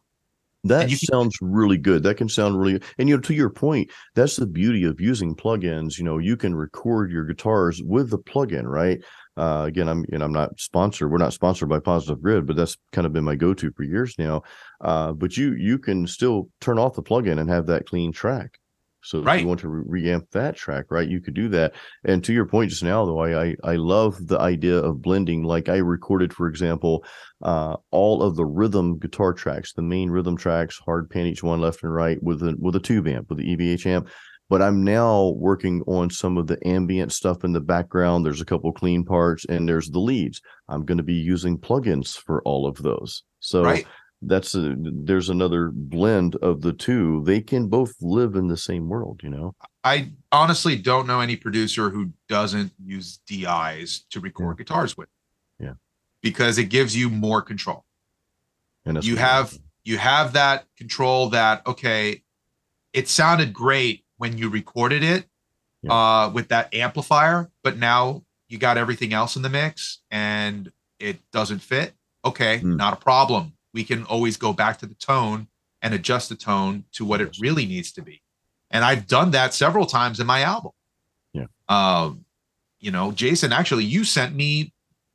That 0.65 0.91
you 0.91 0.99
can- 0.99 1.07
sounds 1.07 1.39
really 1.41 1.79
good. 1.79 2.03
That 2.03 2.17
can 2.17 2.29
sound 2.29 2.61
really, 2.61 2.81
and 2.99 3.09
you 3.09 3.17
know, 3.17 3.23
to 3.23 3.33
your 3.33 3.49
point, 3.49 3.91
that's 4.17 4.35
the 4.35 4.47
beauty 4.47 4.83
of 4.83 5.01
using 5.01 5.37
plugins. 5.37 5.99
You 5.99 6.05
know, 6.05 6.19
you 6.19 6.37
can 6.37 6.55
record 6.55 7.13
your 7.13 7.25
guitars 7.25 7.81
with 7.81 8.11
the 8.11 8.19
plugin, 8.19 8.65
right? 8.65 9.01
Uh, 9.37 9.67
again, 9.69 9.89
I'm 9.89 10.05
and 10.13 10.21
I'm 10.21 10.33
not 10.33 10.59
sponsored. 10.59 11.13
We're 11.13 11.19
not 11.19 11.33
sponsored 11.33 11.69
by 11.69 11.79
Positive 11.79 12.21
Grid, 12.21 12.45
but 12.45 12.57
that's 12.57 12.77
kind 12.91 13.07
of 13.07 13.13
been 13.13 13.23
my 13.23 13.37
go-to 13.37 13.71
for 13.71 13.85
years 13.85 14.17
now. 14.19 14.43
Uh, 14.81 15.13
but 15.13 15.37
you 15.37 15.55
you 15.55 15.79
can 15.79 16.07
still 16.07 16.49
turn 16.61 16.79
off 16.79 16.95
the 16.95 17.03
plugin 17.03 17.39
and 17.39 17.51
have 17.51 17.67
that 17.67 17.87
clean 17.87 18.13
track. 18.13 18.59
So 19.03 19.19
if 19.19 19.41
you 19.41 19.47
want 19.47 19.61
to 19.61 19.69
re- 19.69 20.03
reamp 20.03 20.31
that 20.33 20.57
track, 20.57 20.87
right? 20.91 21.09
You 21.09 21.21
could 21.21 21.35
do 21.35 21.49
that. 21.51 21.75
And 22.05 22.23
to 22.25 22.33
your 22.33 22.47
point 22.47 22.71
just 22.71 22.83
now, 22.83 23.07
though, 23.07 23.21
I 23.21 23.43
I, 23.43 23.57
I 23.65 23.77
love 23.77 24.27
the 24.27 24.39
idea 24.39 24.77
of 24.77 25.01
blending. 25.01 25.45
Like 25.45 25.69
I 25.69 25.77
recorded, 25.77 26.33
for 26.33 26.49
example, 26.49 27.05
uh, 27.43 27.77
all 27.91 28.23
of 28.23 28.37
the 28.37 28.45
rhythm 28.45 28.99
guitar 28.99 29.33
tracks, 29.33 29.73
the 29.73 29.83
main 29.83 30.11
rhythm 30.11 30.37
tracks, 30.37 30.79
hard 30.79 31.09
pan 31.11 31.27
each 31.27 31.43
one 31.43 31.61
left 31.61 31.83
and 31.83 31.95
right 31.95 32.23
with 32.23 32.43
a 32.43 32.57
with 32.59 32.77
a 32.77 32.81
tube 32.81 33.09
amp, 33.09 33.31
with 33.31 33.39
the 33.39 33.57
EVH 33.57 33.87
amp. 33.87 34.09
But 34.51 34.63
I'm 34.63 34.83
now 34.83 35.35
working 35.37 35.83
on 35.87 36.11
some 36.11 36.39
of 36.39 36.47
the 36.47 36.59
ambient 36.67 37.13
stuff 37.13 37.45
in 37.45 37.53
the 37.53 37.61
background. 37.61 38.25
There's 38.25 38.41
a 38.41 38.47
couple 38.47 38.73
clean 38.73 39.05
parts, 39.05 39.45
and 39.47 39.69
there's 39.69 39.91
the 39.91 40.01
leads. 40.01 40.41
I'm 40.69 40.85
going 40.85 40.99
to 40.99 41.05
be 41.05 41.15
using 41.15 41.59
plugins 41.59 42.17
for 42.17 42.43
all 42.43 42.67
of 42.67 42.77
those. 42.79 43.25
So 43.41 43.63
right. 43.63 43.87
That's 44.23 44.55
a, 44.55 44.75
there's 44.79 45.29
another 45.29 45.71
blend 45.73 46.35
of 46.37 46.61
the 46.63 46.73
two. 46.73 47.23
They 47.25 47.41
can 47.41 47.69
both 47.69 47.95
live 48.01 48.35
in 48.35 48.49
the 48.49 48.57
same 48.57 48.89
world, 48.89 49.21
you 49.23 49.31
know. 49.31 49.55
I 49.85 50.11
honestly 50.33 50.77
don't 50.77 51.07
know 51.07 51.21
any 51.21 51.37
producer 51.37 51.91
who 51.91 52.11
doesn't 52.29 52.73
use 52.85 53.19
DIs 53.27 54.01
to 54.11 54.21
record 54.21 54.59
guitars 54.59 54.97
with. 54.97 55.09
Yeah. 55.61 55.75
Because 56.21 56.59
it 56.59 56.65
gives 56.65 56.97
you 56.97 57.09
more 57.11 57.43
control. 57.43 57.85
And 58.85 59.03
You 59.05 59.17
have 59.17 59.57
you 59.85 59.99
have 59.99 60.33
that 60.33 60.67
control 60.77 61.29
that 61.31 61.67
okay, 61.67 62.23
it 62.93 63.09
sounded 63.09 63.53
great 63.53 64.05
when 64.17 64.37
you 64.37 64.49
recorded 64.49 65.03
it 65.05 65.27
Yeah. 65.83 65.93
uh 65.93 66.31
with 66.31 66.49
that 66.49 66.75
amplifier, 66.75 67.51
but 67.63 67.77
now 67.79 68.25
you 68.49 68.59
got 68.59 68.77
everything 68.79 69.13
else 69.13 69.37
in 69.37 69.43
the 69.43 69.49
mix 69.51 70.01
and 70.11 70.73
it 70.99 71.19
doesn't 71.31 71.61
fit. 71.61 71.95
Okay, 72.25 72.59
Mm. 72.61 72.77
not 72.77 72.95
a 72.95 72.97
problem. 72.97 73.53
We 73.79 73.85
can 73.85 74.03
always 74.07 74.37
go 74.37 74.53
back 74.53 74.79
to 74.79 74.87
the 74.87 74.97
tone 74.97 75.47
and 75.83 75.95
adjust 75.95 76.31
the 76.31 76.35
tone 76.35 76.83
to 76.95 77.05
what 77.05 77.21
it 77.21 77.37
really 77.41 77.65
needs 77.65 77.93
to 77.93 78.03
be. 78.03 78.21
And 78.73 78.85
I've 78.85 79.07
done 79.07 79.31
that 79.31 79.55
several 79.55 79.87
times 79.87 80.19
in 80.19 80.27
my 80.27 80.43
album. 80.43 80.73
Yeah. 81.33 81.45
Um, 81.69 82.25
you 82.81 82.91
know, 82.91 83.13
Jason, 83.13 83.53
actually, 83.53 83.85
you 83.85 84.03
sent 84.03 84.35
me 84.35 84.73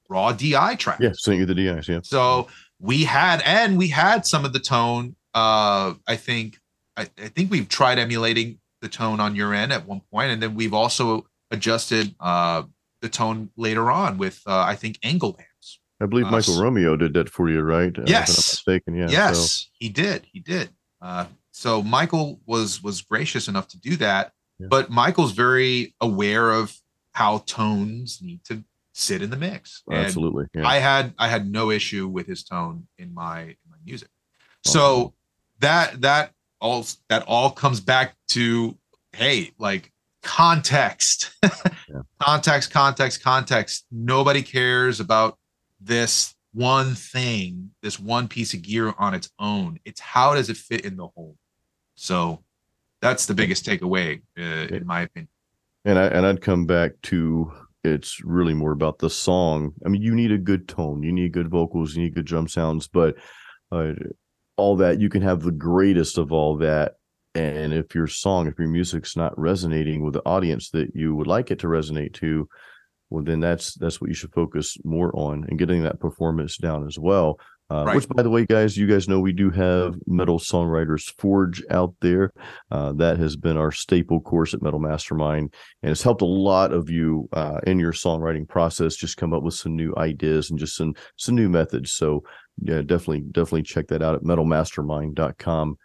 raw 0.07 0.31
DI 0.31 0.75
tracks. 0.75 1.01
yeah, 1.01 1.11
sent 1.11 1.39
you 1.39 1.45
the 1.45 1.53
DIs, 1.53 1.89
yeah. 1.89 1.99
So 2.03 2.47
we 2.79 3.03
had, 3.03 3.41
and 3.45 3.77
we 3.77 3.89
had 3.89 4.25
some 4.25 4.45
of 4.45 4.53
the 4.53 4.59
tone. 4.61 5.17
Uh, 5.33 5.95
I 6.07 6.15
think, 6.15 6.57
I, 6.95 7.01
I 7.21 7.27
think 7.27 7.51
we've 7.51 7.67
tried 7.67 7.99
emulating 7.99 8.59
the 8.79 8.87
tone 8.87 9.19
on 9.19 9.35
your 9.35 9.53
end 9.53 9.73
at 9.73 9.85
one 9.85 9.99
point, 10.09 10.31
and 10.31 10.41
then 10.41 10.55
we've 10.55 10.73
also 10.73 11.27
adjusted 11.51 12.15
uh, 12.21 12.63
the 13.01 13.09
tone 13.09 13.49
later 13.57 13.91
on 13.91 14.17
with, 14.17 14.41
uh, 14.47 14.61
I 14.61 14.77
think, 14.77 15.01
ENGL 15.01 15.37
amps. 15.37 15.52
I 16.01 16.05
believe 16.05 16.25
Michael 16.27 16.61
Romeo 16.61 16.95
did 16.95 17.13
that 17.13 17.29
for 17.29 17.49
you, 17.49 17.61
right? 17.61 17.87
Uh, 17.87 17.89
if 17.89 17.97
I'm 17.97 18.03
not 18.03 18.09
Yes. 18.09 18.29
mistaken, 18.37 18.95
yeah. 18.95 19.07
so- 19.07 19.11
yes, 19.13 19.69
he 19.73 19.89
did. 19.89 20.25
He 20.31 20.39
did. 20.39 20.69
Uh, 21.01 21.25
so 21.51 21.81
Michael 21.83 22.41
was 22.45 22.81
was 22.83 23.01
gracious 23.01 23.47
enough 23.47 23.67
to 23.69 23.79
do 23.79 23.95
that, 23.97 24.31
Yeah. 24.59 24.67
but 24.69 24.89
Michael's 24.89 25.31
very 25.33 25.95
aware 26.01 26.51
of 26.51 26.75
how 27.13 27.39
tones 27.39 28.19
need 28.21 28.43
to 28.45 28.63
sit 28.93 29.21
in 29.21 29.29
the 29.29 29.37
mix. 29.37 29.83
And 29.87 29.97
absolutely. 29.97 30.45
Yeah. 30.55 30.67
I 30.67 30.77
had 30.77 31.13
I 31.17 31.27
had 31.27 31.49
no 31.49 31.69
issue 31.71 32.07
with 32.07 32.25
his 32.27 32.43
tone 32.43 32.87
in 32.97 33.13
my 33.13 33.41
in 33.41 33.55
my 33.69 33.77
music. 33.85 34.09
So 34.65 35.13
that 35.59 36.01
that 36.01 36.31
all 36.59 36.85
that 37.09 37.23
all 37.27 37.51
comes 37.51 37.79
back 37.79 38.15
to 38.29 38.77
hey, 39.13 39.51
like 39.59 39.91
context. 40.23 41.31
Yeah. 41.43 42.01
context, 42.21 42.71
context, 42.71 43.21
context. 43.23 43.85
Nobody 43.91 44.41
cares 44.41 44.99
about 44.99 45.37
this 45.83 46.35
one 46.53 46.95
thing, 46.95 47.71
this 47.81 47.99
one 47.99 48.27
piece 48.27 48.53
of 48.53 48.61
gear 48.61 48.93
on 48.97 49.13
its 49.13 49.29
own. 49.39 49.79
It's 49.85 49.99
how 49.99 50.35
does 50.35 50.49
it 50.49 50.57
fit 50.57 50.85
in 50.85 50.97
the 50.97 51.07
whole. 51.07 51.35
So 51.95 52.43
that's 53.01 53.25
the 53.25 53.33
biggest 53.33 53.65
takeaway, 53.65 54.21
uh, 54.37 54.75
in 54.75 54.85
my 54.85 55.01
opinion. 55.01 55.29
And 55.85 55.99
I 55.99 56.05
and 56.07 56.25
I'd 56.25 56.41
come 56.41 56.65
back 56.65 56.93
to 57.03 57.51
it's 57.83 58.23
really 58.23 58.53
more 58.53 58.71
about 58.71 58.99
the 58.99 59.09
song. 59.09 59.73
I 59.85 59.89
mean, 59.89 60.01
you 60.01 60.15
need 60.15 60.31
a 60.31 60.37
good 60.37 60.67
tone, 60.67 61.03
you 61.03 61.11
need 61.11 61.33
good 61.33 61.49
vocals, 61.49 61.95
you 61.95 62.03
need 62.03 62.15
good 62.15 62.25
drum 62.25 62.47
sounds, 62.47 62.87
but 62.87 63.15
uh, 63.71 63.93
all 64.55 64.77
that 64.77 65.01
you 65.01 65.09
can 65.09 65.21
have 65.21 65.41
the 65.41 65.51
greatest 65.51 66.17
of 66.17 66.31
all 66.31 66.57
that. 66.57 66.93
And 67.35 67.73
if 67.73 67.95
your 67.95 68.07
song, 68.07 68.47
if 68.47 68.59
your 68.59 68.67
music's 68.67 69.17
not 69.17 69.37
resonating 69.37 70.03
with 70.03 70.13
the 70.13 70.21
audience 70.23 70.69
that 70.69 70.95
you 70.95 71.15
would 71.15 71.27
like 71.27 71.49
it 71.49 71.59
to 71.59 71.67
resonate 71.67 72.13
to, 72.15 72.47
well, 73.13 73.23
then 73.23 73.39
that's 73.39 73.75
that's 73.75 74.01
what 74.01 74.07
you 74.09 74.15
should 74.15 74.33
focus 74.33 74.75
more 74.83 75.15
on 75.15 75.45
and 75.47 75.59
getting 75.59 75.83
that 75.83 75.99
performance 75.99 76.57
down 76.57 76.87
as 76.87 76.97
well. 76.97 77.39
Uh, 77.69 77.83
Right. 77.85 77.95
Which, 77.95 78.09
by 78.09 78.23
the 78.23 78.29
way, 78.29 78.45
guys, 78.45 78.75
you 78.75 78.87
guys 78.87 79.07
know 79.07 79.19
we 79.19 79.33
do 79.33 79.51
have 79.51 79.95
Metal 80.07 80.39
Songwriters 80.39 81.13
Forge 81.19 81.63
out 81.69 81.93
there. 82.01 82.33
Uh, 82.71 82.91
that 82.93 83.19
has 83.19 83.35
been 83.35 83.55
our 83.55 83.71
staple 83.71 84.19
course 84.19 84.55
at 84.55 84.63
Metal 84.63 84.79
Mastermind, 84.79 85.53
and 85.83 85.91
it's 85.91 86.01
helped 86.01 86.23
a 86.23 86.25
lot 86.25 86.73
of 86.73 86.89
you 86.89 87.29
uh, 87.33 87.59
in 87.67 87.79
your 87.79 87.93
songwriting 87.93 88.49
process. 88.49 88.95
Just 88.95 89.17
come 89.17 89.31
up 89.31 89.43
with 89.43 89.53
some 89.53 89.75
new 89.75 89.93
ideas 89.95 90.49
and 90.49 90.57
just 90.57 90.75
some 90.75 90.95
some 91.15 91.35
new 91.35 91.49
methods. 91.49 91.91
So, 91.91 92.23
yeah, 92.63 92.81
definitely 92.81 93.21
definitely 93.31 93.63
check 93.63 93.87
that 93.89 94.01
out 94.01 94.15
at 94.15 94.23
metalmastermind.com. 94.23 95.77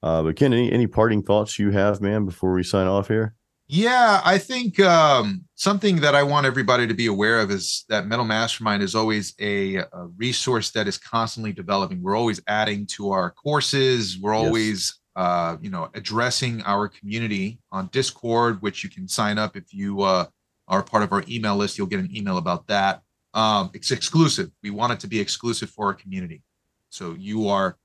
Uh, 0.00 0.22
but 0.22 0.36
Ken, 0.36 0.52
any 0.52 0.70
any 0.70 0.86
parting 0.86 1.24
thoughts 1.24 1.58
you 1.58 1.72
have, 1.72 2.00
man, 2.00 2.24
before 2.24 2.52
we 2.52 2.62
sign 2.62 2.86
off 2.86 3.08
here? 3.08 3.34
Yeah, 3.70 4.22
I 4.24 4.38
think 4.38 4.80
um, 4.80 5.44
something 5.54 5.96
that 6.00 6.14
I 6.14 6.22
want 6.22 6.46
everybody 6.46 6.86
to 6.86 6.94
be 6.94 7.06
aware 7.06 7.38
of 7.40 7.50
is 7.50 7.84
that 7.90 8.06
Metal 8.06 8.24
Mastermind 8.24 8.82
is 8.82 8.94
always 8.94 9.34
a, 9.40 9.76
a 9.76 10.06
resource 10.16 10.70
that 10.70 10.88
is 10.88 10.96
constantly 10.96 11.52
developing. 11.52 12.02
We're 12.02 12.16
always 12.16 12.40
adding 12.46 12.86
to 12.96 13.10
our 13.10 13.30
courses. 13.30 14.18
We're 14.18 14.32
Yes. 14.34 14.44
always, 14.46 15.00
uh, 15.16 15.58
you 15.60 15.68
know, 15.68 15.90
addressing 15.92 16.62
our 16.62 16.88
community 16.88 17.58
on 17.70 17.88
Discord, 17.88 18.62
which 18.62 18.82
you 18.82 18.88
can 18.88 19.06
sign 19.06 19.36
up 19.36 19.54
if 19.54 19.74
you 19.74 20.00
uh, 20.00 20.24
are 20.66 20.82
part 20.82 21.02
of 21.02 21.12
our 21.12 21.22
email 21.28 21.54
list. 21.56 21.76
You'll 21.76 21.88
get 21.88 22.00
an 22.00 22.16
email 22.16 22.38
about 22.38 22.66
that. 22.68 23.02
Um, 23.34 23.70
it's 23.74 23.90
exclusive. 23.90 24.50
We 24.62 24.70
want 24.70 24.94
it 24.94 25.00
to 25.00 25.06
be 25.08 25.20
exclusive 25.20 25.68
for 25.68 25.88
our 25.88 25.94
community, 25.94 26.42
so 26.88 27.14
you 27.18 27.48
are 27.48 27.76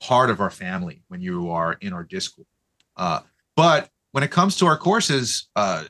part 0.00 0.28
of 0.30 0.40
our 0.40 0.50
family 0.50 1.04
when 1.06 1.20
you 1.20 1.50
are 1.52 1.74
in 1.74 1.92
our 1.92 2.02
Discord. 2.02 2.48
Uh, 2.96 3.20
but 3.54 3.90
when 4.12 4.24
it 4.24 4.30
comes 4.30 4.56
to 4.56 4.66
our 4.66 4.76
courses, 4.76 5.48
uh, 5.56 5.84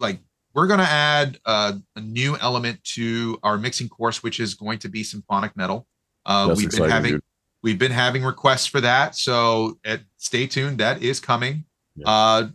like 0.00 0.20
we're 0.54 0.66
going 0.66 0.80
to 0.80 0.88
add 0.88 1.38
uh, 1.44 1.72
a 1.96 2.00
new 2.00 2.36
element 2.38 2.82
to 2.82 3.38
our 3.42 3.58
mixing 3.58 3.88
course, 3.88 4.22
which 4.22 4.40
is 4.40 4.54
going 4.54 4.78
to 4.80 4.88
be 4.88 5.02
symphonic 5.02 5.56
metal. 5.56 5.86
Uh, 6.26 6.54
we've 6.56 6.70
been 6.70 6.90
having 6.90 7.12
dude. 7.12 7.22
we've 7.62 7.78
been 7.78 7.92
having 7.92 8.22
requests 8.24 8.66
for 8.66 8.80
that, 8.80 9.14
so 9.14 9.78
uh, 9.86 9.98
stay 10.16 10.46
tuned. 10.46 10.78
That 10.78 11.02
is 11.02 11.20
coming. 11.20 11.64
Yeah. 11.96 12.04
Uh, 12.06 12.48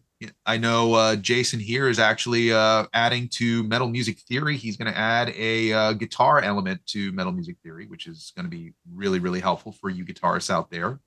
I 0.46 0.58
know 0.58 0.94
uh, 0.94 1.16
Jason 1.18 1.60
here 1.60 1.90
is 1.90 2.00
actually 2.00 2.54
uh, 2.54 2.86
adding 2.94 3.28
to 3.34 3.64
metal 3.64 3.90
music 3.90 4.20
theory. 4.20 4.56
He's 4.56 4.78
going 4.78 4.92
to 4.92 4.98
add 4.98 5.34
a 5.36 5.74
uh, 5.74 5.94
guitar 5.94 6.42
element 6.42 6.86
to 6.88 7.12
metal 7.12 7.34
music 7.34 7.58
theory, 7.64 7.88
which 7.88 8.08
is 8.08 8.32
going 8.36 8.46
to 8.46 8.50
be 8.50 8.74
really 8.94 9.20
really 9.20 9.40
helpful 9.40 9.72
for 9.72 9.90
you 9.90 10.06
guitarists 10.06 10.50
out 10.50 10.70
there. 10.70 11.00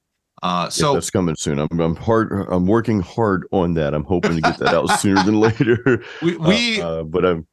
Uh, 0.43 0.65
Yeah, 0.65 0.69
so 0.69 0.95
that's 0.95 1.11
coming 1.11 1.35
soon. 1.37 1.59
I'm 1.59 1.81
I'm 1.81 1.97
hard. 1.97 2.31
I'm 2.51 2.67
working 2.67 3.01
hard 3.01 3.47
on 3.53 3.75
that. 3.75 3.95
I'm 3.95 4.05
hoping 4.05 4.35
to 4.37 4.41
get 4.41 4.59
that 4.59 4.75
out 4.75 4.87
sooner 5.01 5.23
than 5.25 5.41
later. 5.41 6.03
we, 6.23 6.37
Uh, 6.37 6.49
we 6.49 6.81
uh, 6.81 7.03
but 7.05 7.25
I'm 7.25 7.47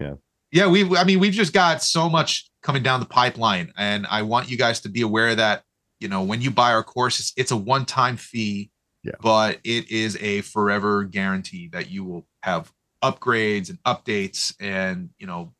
yeah 0.00 0.14
yeah. 0.50 0.66
we 0.66 0.96
i 0.96 1.04
mean 1.04 1.20
we've 1.20 1.32
just 1.32 1.52
got 1.52 1.82
so 1.82 2.08
much 2.08 2.50
coming 2.62 2.82
down 2.82 2.98
the 2.98 3.06
pipeline 3.06 3.72
and 3.76 4.06
i 4.10 4.22
want 4.22 4.50
you 4.50 4.56
guys 4.58 4.80
to 4.80 4.88
be 4.88 5.02
aware 5.02 5.34
that 5.36 5.62
you 6.00 6.08
know 6.08 6.22
when 6.22 6.40
you 6.40 6.50
buy 6.50 6.72
our 6.72 6.82
course 6.82 7.20
it's, 7.20 7.32
it's 7.36 7.52
a 7.52 7.56
one-time 7.56 8.16
fee 8.16 8.70
Yeah. 9.04 9.12
but 9.20 9.60
it 9.62 9.88
is 9.90 10.16
a 10.20 10.40
forever 10.40 11.04
guarantee 11.04 11.68
that 11.68 11.90
you 11.90 12.02
will 12.04 12.26
have 12.42 12.72
upgrades 13.02 13.68
and 13.70 13.80
updates 13.84 14.52
and 14.58 15.10
you 15.18 15.26
know 15.28 15.52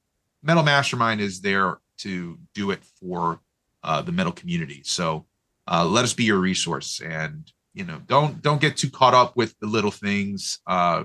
metal 0.42 0.64
mastermind 0.64 1.20
is 1.20 1.40
there 1.40 1.78
to 1.98 2.36
do 2.54 2.70
it 2.72 2.82
for 3.00 3.38
uh, 3.84 4.02
the 4.02 4.12
metal 4.12 4.32
community 4.32 4.80
so 4.84 5.26
uh, 5.66 5.84
let 5.84 6.04
us 6.04 6.12
be 6.14 6.24
your 6.24 6.38
resource 6.38 7.00
and 7.00 7.50
you 7.72 7.84
know 7.84 8.00
don't 8.06 8.42
don't 8.42 8.60
get 8.60 8.76
too 8.76 8.90
caught 8.90 9.14
up 9.14 9.36
with 9.36 9.54
the 9.60 9.66
little 9.66 9.90
things 9.90 10.60
uh, 10.66 11.04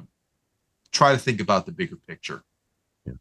try 0.91 1.11
to 1.11 1.17
think 1.17 1.39
about 1.39 1.65
the 1.65 1.71
bigger 1.71 1.97
picture 2.07 2.43
Yeah. 3.05 3.13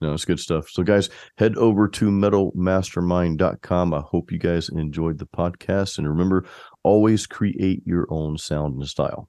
no, 0.00 0.14
it's 0.14 0.24
good 0.24 0.40
stuff. 0.40 0.68
So, 0.70 0.82
guys, 0.82 1.08
head 1.36 1.56
over 1.56 1.86
to 1.88 2.10
metalmastermind.com. 2.10 3.94
I 3.94 4.00
hope 4.00 4.32
you 4.32 4.38
guys 4.38 4.68
enjoyed 4.70 5.18
the 5.18 5.26
podcast, 5.26 5.98
and 5.98 6.08
remember, 6.08 6.46
always 6.82 7.26
create 7.26 7.82
your 7.84 8.06
own 8.10 8.38
sound 8.38 8.76
and 8.76 8.88
style. 8.88 9.28